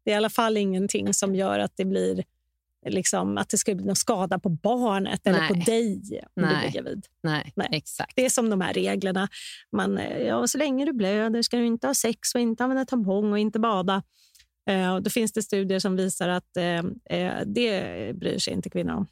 Det 0.09 0.13
är 0.13 0.15
i 0.15 0.17
alla 0.17 0.31
fall 0.31 0.57
ingenting 0.57 1.15
som 1.15 1.35
gör 1.35 1.59
att 1.59 1.73
det 1.77 1.85
blir 1.85 2.25
liksom, 2.87 3.39
att 3.39 3.49
det 3.49 3.59
ska 3.59 3.75
bli 3.75 3.85
någon 3.85 3.97
skada 3.97 4.39
på 4.39 4.49
barnet 4.49 5.27
eller 5.27 5.39
Nej. 5.39 5.49
på 5.49 5.55
dig 5.55 6.01
om 6.37 6.43
du 6.43 6.49
Nej. 6.49 6.61
blir 6.61 6.83
gravid. 6.83 7.07
Nej, 7.23 7.53
Nej. 7.57 7.69
exakt. 7.73 8.13
Det 8.17 8.25
är 8.25 8.31
som 8.31 8.51
de 8.51 8.61
här 8.61 8.73
reglerna. 8.73 9.29
Man, 9.73 9.99
eh, 9.99 10.19
ja, 10.19 10.47
så 10.47 10.59
länge 10.59 10.85
du 10.85 10.93
blöder 10.93 11.43
ska 11.43 11.57
du 11.57 11.67
inte 11.67 11.87
ha 11.87 11.95
sex 11.95 12.35
och 12.35 12.41
inte 12.41 12.65
använda 12.65 12.85
tampong 12.85 13.33
och 13.33 13.39
inte 13.39 13.59
bada. 13.59 14.03
Eh, 14.71 14.95
och 14.95 15.03
då 15.03 15.11
finns 15.11 15.33
det 15.33 15.43
studier 15.43 15.79
som 15.79 15.97
visar 15.97 16.29
att 16.29 16.57
eh, 16.57 17.19
eh, 17.19 17.43
det 17.47 18.17
bryr 18.17 18.39
sig 18.39 18.53
inte 18.53 18.71
kvinnor 18.71 18.95
om. 18.95 19.07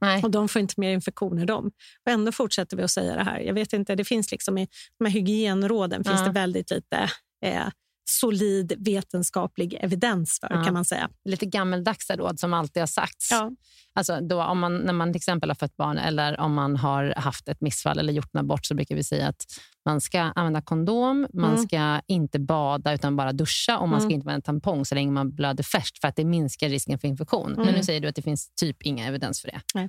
Nej. 0.00 0.22
Och 0.22 0.30
de 0.30 0.48
får 0.48 0.60
inte 0.62 0.74
mer 0.76 0.92
infektioner 0.92 1.46
de. 1.46 1.66
Och 2.06 2.12
ändå 2.12 2.32
fortsätter 2.32 2.76
vi 2.76 2.82
att 2.82 2.90
säga 2.90 3.16
det 3.16 3.24
här. 3.24 3.40
Jag 3.40 3.54
vet 3.54 3.72
inte, 3.72 3.94
det 3.94 4.04
finns 4.04 4.30
liksom 4.30 4.58
i 4.58 4.68
de 4.98 5.04
här 5.04 5.12
hygienråden 5.12 6.04
finns 6.04 6.20
Ja. 6.20 6.26
det 6.26 6.32
väldigt 6.32 6.70
lite 6.70 7.10
eh, 7.44 7.68
solid 8.10 8.72
vetenskaplig 8.78 9.76
evidens 9.80 10.38
för, 10.40 10.48
Ja. 10.54 10.64
kan 10.64 10.74
man 10.74 10.84
säga. 10.84 11.10
Lite 11.24 11.46
gammeldagsa 11.46 12.16
råd 12.16 12.40
som 12.40 12.54
alltid 12.54 12.80
har 12.82 12.86
sagts. 12.86 13.30
Ja. 13.30 13.50
Alltså 13.94 14.20
då, 14.20 14.42
om 14.42 14.58
man, 14.58 14.78
när 14.78 14.92
man 14.92 15.12
till 15.12 15.16
exempel 15.16 15.50
har 15.50 15.54
fött 15.54 15.76
barn 15.76 15.98
eller 15.98 16.40
om 16.40 16.54
man 16.54 16.76
har 16.76 17.14
haft 17.16 17.48
ett 17.48 17.60
missfall 17.60 17.98
eller 17.98 18.12
gjort 18.12 18.34
en 18.34 18.40
abort 18.40 18.66
så 18.66 18.74
brukar 18.74 18.94
vi 18.94 19.04
säga 19.04 19.28
att 19.28 19.44
man 19.84 20.00
ska 20.00 20.20
använda 20.20 20.62
kondom, 20.62 21.26
man 21.34 21.50
Mm. 21.54 21.66
ska 21.66 22.00
inte 22.06 22.38
bada 22.38 22.92
utan 22.94 23.16
bara 23.16 23.32
duscha 23.32 23.78
och 23.78 23.88
man 23.88 24.00
ska 24.00 24.06
Mm. 24.06 24.14
inte 24.14 24.24
använda 24.28 24.44
tampong 24.44 24.84
så 24.84 24.94
länge 24.94 25.10
man 25.12 25.34
blöder 25.34 25.64
färskt 25.64 25.98
för 26.00 26.08
att 26.08 26.16
det 26.16 26.24
minskar 26.24 26.68
risken 26.68 26.98
för 26.98 27.08
infektion. 27.08 27.52
Men 27.52 27.62
Mm. 27.62 27.74
nu 27.74 27.82
säger 27.84 28.00
du 28.00 28.08
att 28.08 28.14
det 28.14 28.22
finns 28.22 28.54
typ 28.54 28.82
inga 28.82 29.06
evidens 29.06 29.40
för 29.40 29.48
det. 29.48 29.88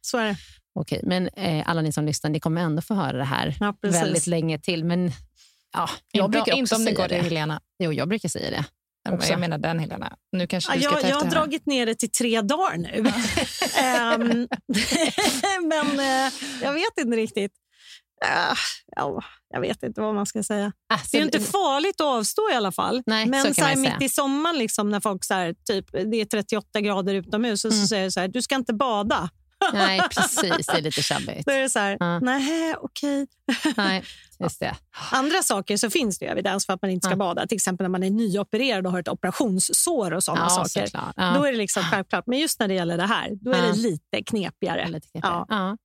Så 0.00 0.18
är 0.18 0.24
det. 0.26 0.36
Okej, 0.74 1.00
men 1.02 1.28
eh, 1.28 1.68
alla 1.68 1.82
ni 1.82 1.92
som 1.92 2.04
lyssnar, 2.04 2.30
ni 2.30 2.40
kommer 2.40 2.60
ändå 2.60 2.82
få 2.82 2.94
höra 2.94 3.16
det 3.16 3.24
här 3.24 3.56
Ja, 3.60 3.74
väldigt 3.82 4.26
länge 4.26 4.58
till. 4.58 4.84
Men 4.84 5.12
ja, 5.72 5.88
jag 6.12 6.24
Inte, 6.26 6.30
brukar 6.38 6.52
också 6.52 6.58
inte 6.58 6.74
om 6.76 6.84
det 6.84 6.92
går 6.92 7.02
det. 7.02 7.08
till 7.08 7.24
Helena. 7.24 7.60
Jo, 7.84 7.92
jag 7.92 8.08
brukar 8.08 8.28
säga 8.28 8.50
det. 8.50 8.64
Också. 9.14 9.30
Jag 9.30 9.40
menar 9.40 9.58
den 9.58 9.78
Helena. 9.78 10.16
Nu 10.32 10.46
kanske 10.46 10.72
Ja, 10.72 10.76
du 10.76 10.82
ska 10.82 10.92
jag, 10.92 11.00
ta 11.02 11.08
jag 11.08 11.16
har 11.16 11.30
dragit 11.30 11.66
ner 11.66 11.86
det 11.86 11.94
till 11.94 12.10
tre 12.10 12.40
dagar 12.40 12.76
nu. 12.76 12.88
Ehm, 13.82 14.48
men 15.68 16.00
eh, 16.00 16.32
jag 16.62 16.72
vet 16.72 16.98
inte 17.00 17.16
riktigt. 17.16 17.52
Ah, 18.26 18.56
ja, 18.96 19.22
jag 19.54 19.60
vet 19.60 19.82
inte 19.82 20.00
vad 20.00 20.14
man 20.14 20.26
ska 20.26 20.42
säga. 20.42 20.72
Alltså, 20.92 21.08
Det 21.12 21.16
är 21.16 21.20
ju 21.20 21.24
inte 21.24 21.40
farligt 21.40 22.00
att 22.00 22.06
avstå 22.06 22.50
i 22.52 22.54
alla 22.54 22.72
fall. 22.72 23.02
Nej, 23.06 23.24
så 23.24 23.30
Men 23.30 23.54
så 23.54 23.64
här, 23.64 23.76
man 23.76 23.82
mitt 23.82 24.02
i 24.02 24.08
sommaren 24.08 24.58
liksom, 24.58 24.90
när 24.90 25.00
folk 25.00 25.24
så 25.24 25.34
här, 25.34 25.54
typ, 25.64 25.86
det 25.92 26.20
är 26.20 26.24
38 26.24 26.80
grader 26.80 27.14
utomhus 27.14 27.64
och 27.64 27.72
så 27.72 27.76
Mm. 27.76 27.86
säger 27.86 28.04
det 28.04 28.10
så 28.12 28.20
här, 28.20 28.28
du 28.28 28.42
ska 28.42 28.54
inte 28.54 28.74
bada. 28.74 29.30
Nej, 29.72 30.00
precis. 30.14 30.66
Det 30.66 30.72
är 30.78 30.82
lite 30.82 31.02
tjabbigt. 31.02 31.46
Då 31.46 31.52
är 31.52 31.60
det 31.60 31.70
så 31.70 31.78
här, 31.78 31.96
Ja. 32.00 32.18
nej 32.20 32.74
okej. 32.80 33.26
Nej, 33.76 34.04
just 34.40 34.60
det. 34.60 34.74
Andra 35.12 35.42
saker 35.42 35.76
så 35.76 35.90
finns 35.90 36.18
det 36.18 36.24
ju 36.24 36.30
evidens 36.30 36.66
för 36.66 36.72
att 36.72 36.82
man 36.82 36.90
inte 36.90 37.04
ska 37.04 37.12
Ja. 37.12 37.16
bada. 37.16 37.46
Till 37.46 37.56
exempel 37.56 37.84
när 37.84 37.88
man 37.88 38.02
är 38.02 38.10
nyopererad 38.10 38.86
och 38.86 38.92
har 38.92 39.00
ett 39.00 39.08
operationssår 39.08 40.12
och 40.14 40.24
sådana 40.24 40.42
Ja, 40.44 40.48
saker. 40.64 40.86
såklart. 40.86 41.14
Ja. 41.16 41.34
Då 41.38 41.44
är 41.44 41.52
det 41.52 41.58
liksom 41.58 41.82
självklart. 41.82 42.26
Men 42.26 42.38
just 42.38 42.60
när 42.60 42.68
det 42.68 42.74
gäller 42.74 42.96
det 42.96 43.06
här, 43.06 43.30
då 43.40 43.52
är 43.52 43.62
det 43.62 43.72
lite 43.78 44.22
knepigare. 44.26 44.88
Lite 44.88 45.08
knepigare. 45.08 45.44
Ja. 45.48 45.76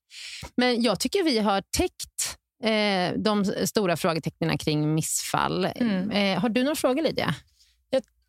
Men 0.57 0.81
jag 0.81 0.99
tycker 0.99 1.23
vi 1.23 1.39
har 1.39 1.63
täckt 1.77 2.37
eh, 2.63 3.19
de 3.19 3.45
stora 3.67 3.97
frågetecknen 3.97 4.57
kring 4.57 4.93
missfall. 4.95 5.65
Mm. 5.65 6.11
Eh, 6.11 6.41
har 6.41 6.49
du 6.49 6.63
några 6.63 6.75
frågor, 6.75 7.01
Lydia? 7.03 7.35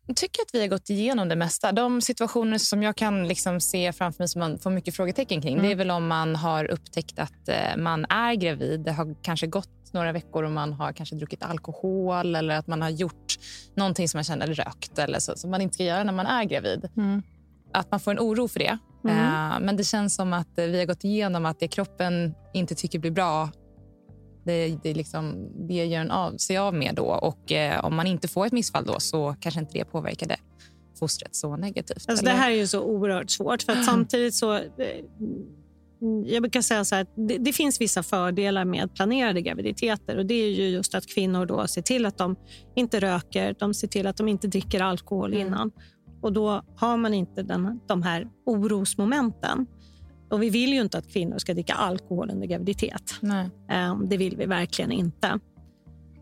Jag 0.07 0.15
tycker 0.15 0.41
att 0.41 0.49
vi 0.53 0.61
har 0.61 0.67
gått 0.67 0.89
igenom 0.89 1.29
det 1.29 1.35
mesta. 1.35 1.71
De 1.71 2.01
situationer 2.01 2.57
som 2.57 2.83
jag 2.83 2.95
kan 2.95 3.27
liksom 3.27 3.61
se 3.61 3.93
framför 3.93 4.21
mig 4.21 4.27
som 4.27 4.39
man 4.39 4.59
får 4.59 4.69
mycket 4.71 4.95
frågetecken 4.95 5.41
kring, 5.41 5.53
Mm. 5.53 5.65
det 5.65 5.71
är 5.71 5.75
väl 5.75 5.91
om 5.91 6.07
man 6.07 6.35
har 6.35 6.65
upptäckt 6.71 7.19
att 7.19 7.47
eh, 7.49 7.77
man 7.77 8.05
är 8.05 8.33
gravid. 8.35 8.79
Det 8.79 8.91
har 8.91 9.15
kanske 9.21 9.47
gått 9.47 9.69
några 9.93 10.11
veckor 10.11 10.43
och 10.43 10.51
man 10.51 10.73
har 10.73 10.93
kanske 10.93 11.15
druckit 11.15 11.43
alkohol 11.43 12.35
eller 12.35 12.55
att 12.55 12.67
man 12.67 12.81
har 12.81 12.89
gjort 12.89 13.35
någonting 13.75 14.09
som 14.09 14.17
man 14.17 14.23
känner 14.23 14.47
rökt 14.47 14.99
eller 14.99 15.19
så, 15.19 15.35
som 15.35 15.51
man 15.51 15.61
inte 15.61 15.73
ska 15.73 15.83
göra 15.83 16.03
när 16.03 16.13
man 16.13 16.25
är 16.25 16.43
gravid. 16.43 16.89
Att 17.73 17.91
man 17.91 17.99
får 17.99 18.11
en 18.11 18.19
oro 18.19 18.47
för 18.47 18.59
det. 18.59 18.77
Mm. 19.03 19.17
Eh, 19.17 19.59
men 19.61 19.77
det 19.77 19.83
känns 19.83 20.15
som 20.15 20.33
att 20.33 20.57
eh, 20.59 20.65
vi 20.65 20.79
har 20.79 20.85
gått 20.85 21.03
igenom 21.03 21.45
att 21.45 21.59
det 21.59 21.67
kroppen 21.67 22.33
inte 22.53 22.75
tycker 22.75 22.99
blir 22.99 23.11
bra 23.11 23.49
det, 24.45 24.77
det, 24.83 24.93
liksom, 24.93 25.49
det 25.67 25.73
gör 25.85 26.01
en 26.01 26.11
av, 26.11 26.37
sig 26.37 26.57
av 26.57 26.73
med 26.73 26.95
då. 26.95 27.05
Och 27.05 27.51
eh, 27.51 27.85
om 27.85 27.95
man 27.95 28.07
inte 28.07 28.27
får 28.27 28.45
ett 28.45 28.53
missfall 28.53 28.85
då 28.85 28.99
så 28.99 29.35
kanske 29.39 29.59
inte 29.59 29.73
det 29.73 29.85
påverkade 29.85 30.35
fostret 30.99 31.35
så 31.35 31.55
negativt. 31.57 32.05
Alltså, 32.07 32.25
det 32.25 32.31
här 32.31 32.51
är 32.51 32.55
ju 32.55 32.67
så 32.67 32.81
oerhört 32.81 33.29
svårt. 33.29 33.61
För 33.63 33.73
att 33.73 33.85
samtidigt 33.85 34.33
så... 34.35 34.53
eh, 34.55 34.61
Jag 36.25 36.41
brukar 36.43 36.61
säga 36.61 36.85
så 36.85 36.95
här, 36.95 37.01
att 37.01 37.13
det, 37.15 37.37
det 37.37 37.53
finns 37.53 37.81
vissa 37.81 38.03
fördelar 38.03 38.65
med 38.65 38.93
planerade 38.95 39.41
graviditeter. 39.41 40.17
Och 40.17 40.25
Det 40.25 40.33
är 40.33 40.49
ju 40.49 40.67
just 40.69 40.95
att 40.95 41.05
kvinnor 41.07 41.45
då 41.45 41.67
ser 41.67 41.81
till 41.81 42.05
att 42.05 42.17
de 42.17 42.35
inte 42.75 42.99
röker, 42.99 43.55
de 43.59 43.73
ser 43.73 43.87
till 43.87 44.07
att 44.07 44.17
de 44.17 44.27
inte 44.27 44.47
dricker 44.47 44.81
alkohol 44.81 45.33
Mm. 45.33 45.47
innan. 45.47 45.71
Och 46.21 46.33
Då 46.33 46.61
har 46.75 46.97
man 46.97 47.13
inte 47.13 47.43
den, 47.43 47.79
de 47.87 48.03
här 48.03 48.27
orosmomenten. 48.45 49.65
Och 50.29 50.43
Vi 50.43 50.49
vill 50.49 50.73
ju 50.73 50.81
inte 50.81 50.97
att 50.97 51.07
kvinnor 51.07 51.37
ska 51.37 51.53
dricka 51.53 51.73
alkohol 51.73 52.29
under 52.31 52.47
graviditet. 52.47 53.13
Nej. 53.21 53.49
Eh, 53.69 53.99
Det 53.99 54.17
vill 54.17 54.37
vi 54.37 54.45
verkligen 54.45 54.91
inte. 54.91 55.39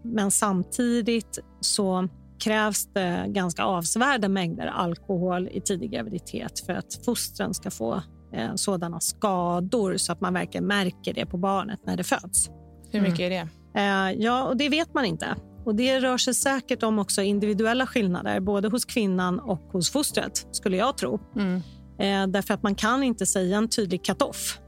Men 0.03 0.31
samtidigt 0.31 1.39
så 1.61 2.07
krävs 2.39 2.93
det 2.93 3.25
ganska 3.27 3.63
avsevärda 3.63 4.29
mängder 4.29 4.67
alkohol 4.67 5.49
i 5.51 5.61
tidig 5.61 5.91
graviditet 5.91 6.59
för 6.59 6.73
att 6.73 6.99
fostren 7.05 7.53
ska 7.53 7.71
få 7.71 8.01
eh, 8.33 8.55
sådana 8.55 8.99
skador 8.99 9.97
så 9.97 10.11
att 10.11 10.21
man 10.21 10.33
verkligen 10.33 10.67
märker 10.67 11.13
det 11.13 11.25
på 11.25 11.37
barnet 11.37 11.79
när 11.85 11.97
det 11.97 12.03
föds. 12.03 12.49
Hur 12.91 13.01
mycket 13.01 13.19
är 13.19 13.29
det? 13.29 13.47
Eh, 13.75 14.21
ja, 14.23 14.43
och 14.43 14.57
det 14.57 14.69
vet 14.69 14.93
man 14.93 15.05
inte. 15.05 15.35
Och 15.65 15.75
Det 15.75 15.99
rör 15.99 16.17
sig 16.17 16.33
säkert 16.33 16.83
om 16.83 16.99
också 16.99 17.21
individuella 17.21 17.87
skillnader 17.87 18.39
både 18.39 18.67
hos 18.67 18.85
kvinnan 18.85 19.39
och 19.39 19.59
hos 19.71 19.91
fostret, 19.91 20.47
skulle 20.51 20.77
jag 20.77 20.97
tro. 20.97 21.19
Mm. 21.35 21.61
Eh, 21.99 22.27
därför 22.27 22.53
att 22.53 22.63
man 22.63 22.75
kan 22.75 23.03
inte 23.03 23.25
säga 23.25 23.57
en 23.57 23.69
tydlig 23.69 24.03
cut-off. 24.05 24.59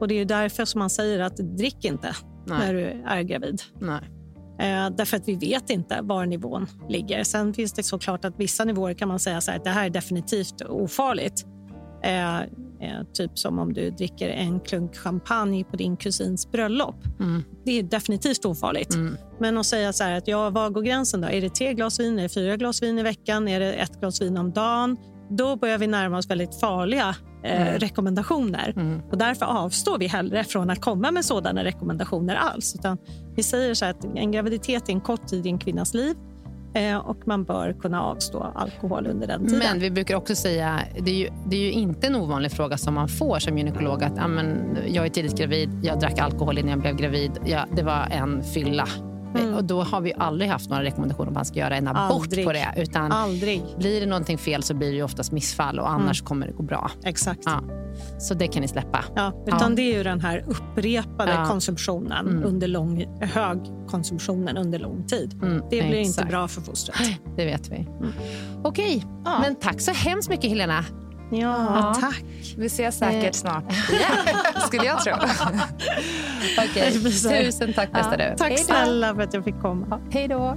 Och 0.00 0.08
Det 0.08 0.14
är 0.14 0.24
därför 0.24 0.64
som 0.64 0.78
man 0.78 0.90
säger 0.90 1.20
att 1.20 1.36
drick 1.36 1.84
inte 1.84 2.14
när 2.46 2.58
nej, 2.58 2.72
du 2.72 3.02
är 3.06 3.22
gravid. 3.22 3.62
Eh, 4.58 4.90
därför 4.96 5.16
att 5.16 5.28
vi 5.28 5.34
vet 5.34 5.70
inte 5.70 6.00
var 6.02 6.26
nivån 6.26 6.66
ligger. 6.88 7.24
Sen 7.24 7.54
finns 7.54 7.72
det 7.72 7.82
såklart 7.82 8.24
att 8.24 8.34
vissa 8.38 8.64
nivåer 8.64 8.94
kan 8.94 9.08
man 9.08 9.20
säga 9.20 9.40
så 9.40 9.50
här, 9.50 9.58
att 9.58 9.64
det 9.64 9.70
här 9.70 9.86
är 9.86 9.90
definitivt 9.90 10.62
ofarligt. 10.62 11.46
Eh, 12.02 12.40
eh, 12.80 13.02
typ 13.12 13.38
som 13.38 13.58
om 13.58 13.72
du 13.72 13.90
dricker 13.90 14.28
en 14.28 14.60
klunk 14.60 14.96
champagne 14.96 15.64
på 15.64 15.76
din 15.76 15.96
kusins 15.96 16.50
bröllop. 16.50 16.96
Mm. 17.20 17.44
Det 17.64 17.78
är 17.78 17.82
definitivt 17.82 18.44
ofarligt. 18.44 18.94
Mm. 18.94 19.16
Men 19.38 19.58
att 19.58 19.66
säga 19.66 19.92
så 19.92 20.04
här 20.04 20.18
att 20.18 20.28
ja, 20.28 20.50
var 20.50 20.70
går 20.70 20.82
gränsen 20.82 21.20
då? 21.20 21.28
Är 21.28 21.40
det 21.40 21.50
tre 21.50 21.74
glas 21.74 22.00
vin? 22.00 22.18
Är 22.18 22.22
det 22.22 22.28
fyra 22.28 22.56
glas 22.56 22.82
vin 22.82 22.98
i 22.98 23.02
veckan? 23.02 23.48
Är 23.48 23.60
det 23.60 23.72
ett 23.72 24.00
glas 24.00 24.22
vin 24.22 24.36
om 24.36 24.52
dagen? 24.52 24.96
Då 25.28 25.56
börjar 25.56 25.78
vi 25.78 25.86
närma 25.86 26.18
oss 26.18 26.30
väldigt 26.30 26.60
farliga 26.60 27.14
eh, 27.44 27.62
Mm. 27.68 27.78
rekommendationer. 27.78 28.72
Mm. 28.76 29.00
Och 29.10 29.18
därför 29.18 29.46
avstår 29.46 29.98
vi 29.98 30.06
hellre 30.06 30.44
från 30.44 30.70
att 30.70 30.80
komma 30.80 31.10
med 31.10 31.24
sådana 31.24 31.64
rekommendationer 31.64 32.34
alls. 32.34 32.74
Utan 32.74 32.98
vi 33.36 33.42
säger 33.42 33.74
så 33.74 33.84
här 33.84 33.92
att 33.92 34.04
en 34.04 34.32
graviditet 34.32 34.88
är 34.88 34.92
en 34.92 35.00
kort 35.00 35.26
tid 35.28 35.46
i 35.46 35.48
en 35.48 35.58
kvinnas 35.58 35.94
liv 35.94 36.16
eh, 36.74 36.96
och 36.96 37.16
man 37.26 37.44
bör 37.44 37.72
kunna 37.80 38.02
avstå 38.02 38.52
alkohol 38.54 39.06
under 39.06 39.26
den 39.26 39.46
tiden. 39.46 39.58
Men 39.58 39.80
vi 39.80 39.90
brukar 39.90 40.16
också 40.16 40.34
säga, 40.34 40.80
det 41.00 41.10
är, 41.10 41.14
ju, 41.14 41.28
det 41.46 41.56
är 41.56 41.60
ju 41.60 41.72
inte 41.72 42.06
en 42.06 42.16
ovanlig 42.16 42.52
fråga 42.52 42.76
som 42.78 42.94
man 42.94 43.08
får 43.08 43.38
som 43.38 43.58
gynekolog. 43.58 44.02
Att 44.04 44.30
men, 44.30 44.78
jag 44.88 45.06
är 45.06 45.10
tidigt 45.10 45.38
gravid, 45.38 45.70
jag 45.82 46.00
drack 46.00 46.18
alkohol 46.18 46.58
innan 46.58 46.70
jag 46.70 46.80
blev 46.80 46.96
gravid. 46.96 47.30
Ja, 47.44 47.66
det 47.76 47.82
var 47.82 48.08
en 48.10 48.42
fylla. 48.42 48.88
Mm. 49.40 49.54
Och 49.54 49.64
då 49.64 49.82
har 49.82 50.00
vi 50.00 50.12
aldrig 50.18 50.50
haft 50.50 50.70
några 50.70 50.82
rekommendationer 50.82 51.28
om 51.28 51.34
man 51.34 51.44
ska 51.44 51.58
göra 51.58 51.76
en 51.76 51.88
abort 51.88 52.22
Aldrig. 52.24 52.46
på 52.46 52.52
det. 52.52 52.74
Utan 52.76 53.12
Aldrig. 53.12 53.62
blir 53.78 54.00
det 54.00 54.06
någonting 54.06 54.38
fel 54.38 54.62
så 54.62 54.74
blir 54.74 54.88
det 54.90 54.96
ju 54.96 55.02
oftast 55.02 55.32
missfall 55.32 55.78
och 55.78 55.90
annars 55.90 56.22
kommer 56.22 56.46
det 56.46 56.52
gå 56.52 56.62
bra. 56.62 56.90
Exakt. 57.04 57.40
Ja. 57.44 57.60
Så 58.18 58.34
det 58.34 58.46
kan 58.46 58.62
ni 58.62 58.68
släppa. 58.68 59.04
Ja, 59.16 59.32
utan 59.46 59.60
Ja. 59.70 59.76
det 59.76 59.82
är 59.82 59.96
ju 59.96 60.02
den 60.02 60.20
här 60.20 60.44
upprepade 60.46 61.46
konsumtionen, 61.48 62.26
Mm. 62.26 62.44
under 62.44 62.68
lång, 62.68 63.04
hög 63.20 63.58
konsumtionen 63.88 64.56
under 64.56 64.78
lång 64.78 65.04
tid. 65.06 65.34
Mm, 65.42 65.54
Det 65.60 65.66
blir 65.68 65.82
inte 65.94 65.98
exakt. 65.98 66.28
bra 66.28 66.48
för 66.48 66.60
fostret. 66.60 66.96
Det 67.36 67.44
vet 67.44 67.68
vi. 67.68 67.86
Okej, 68.64 69.04
Ja. 69.24 69.38
men 69.40 69.54
tack 69.54 69.80
så 69.80 69.90
hemskt 69.92 70.28
mycket 70.30 70.50
Helena. 70.50 70.84
Ja, 71.30 71.38
Ja. 71.38 71.94
tack. 72.00 72.24
Vi 72.56 72.66
ses 72.66 72.98
säkert 72.98 73.24
Eh. 73.24 73.30
snart 73.32 73.64
igen, 73.90 74.36
skulle 74.66 74.84
jag 74.84 75.00
tro. 75.04 75.12
Så. 77.10 77.28
tusen 77.30 77.72
tack 77.74 77.92
bästa 77.92 78.16
du. 78.16 78.34
Tack 78.38 78.48
Hej 78.50 78.58
snälla 78.58 79.14
för 79.14 79.22
att 79.22 79.34
jag 79.34 79.44
fick 79.44 79.60
komma. 79.62 80.00
Hej 80.10 80.28
då. 80.28 80.56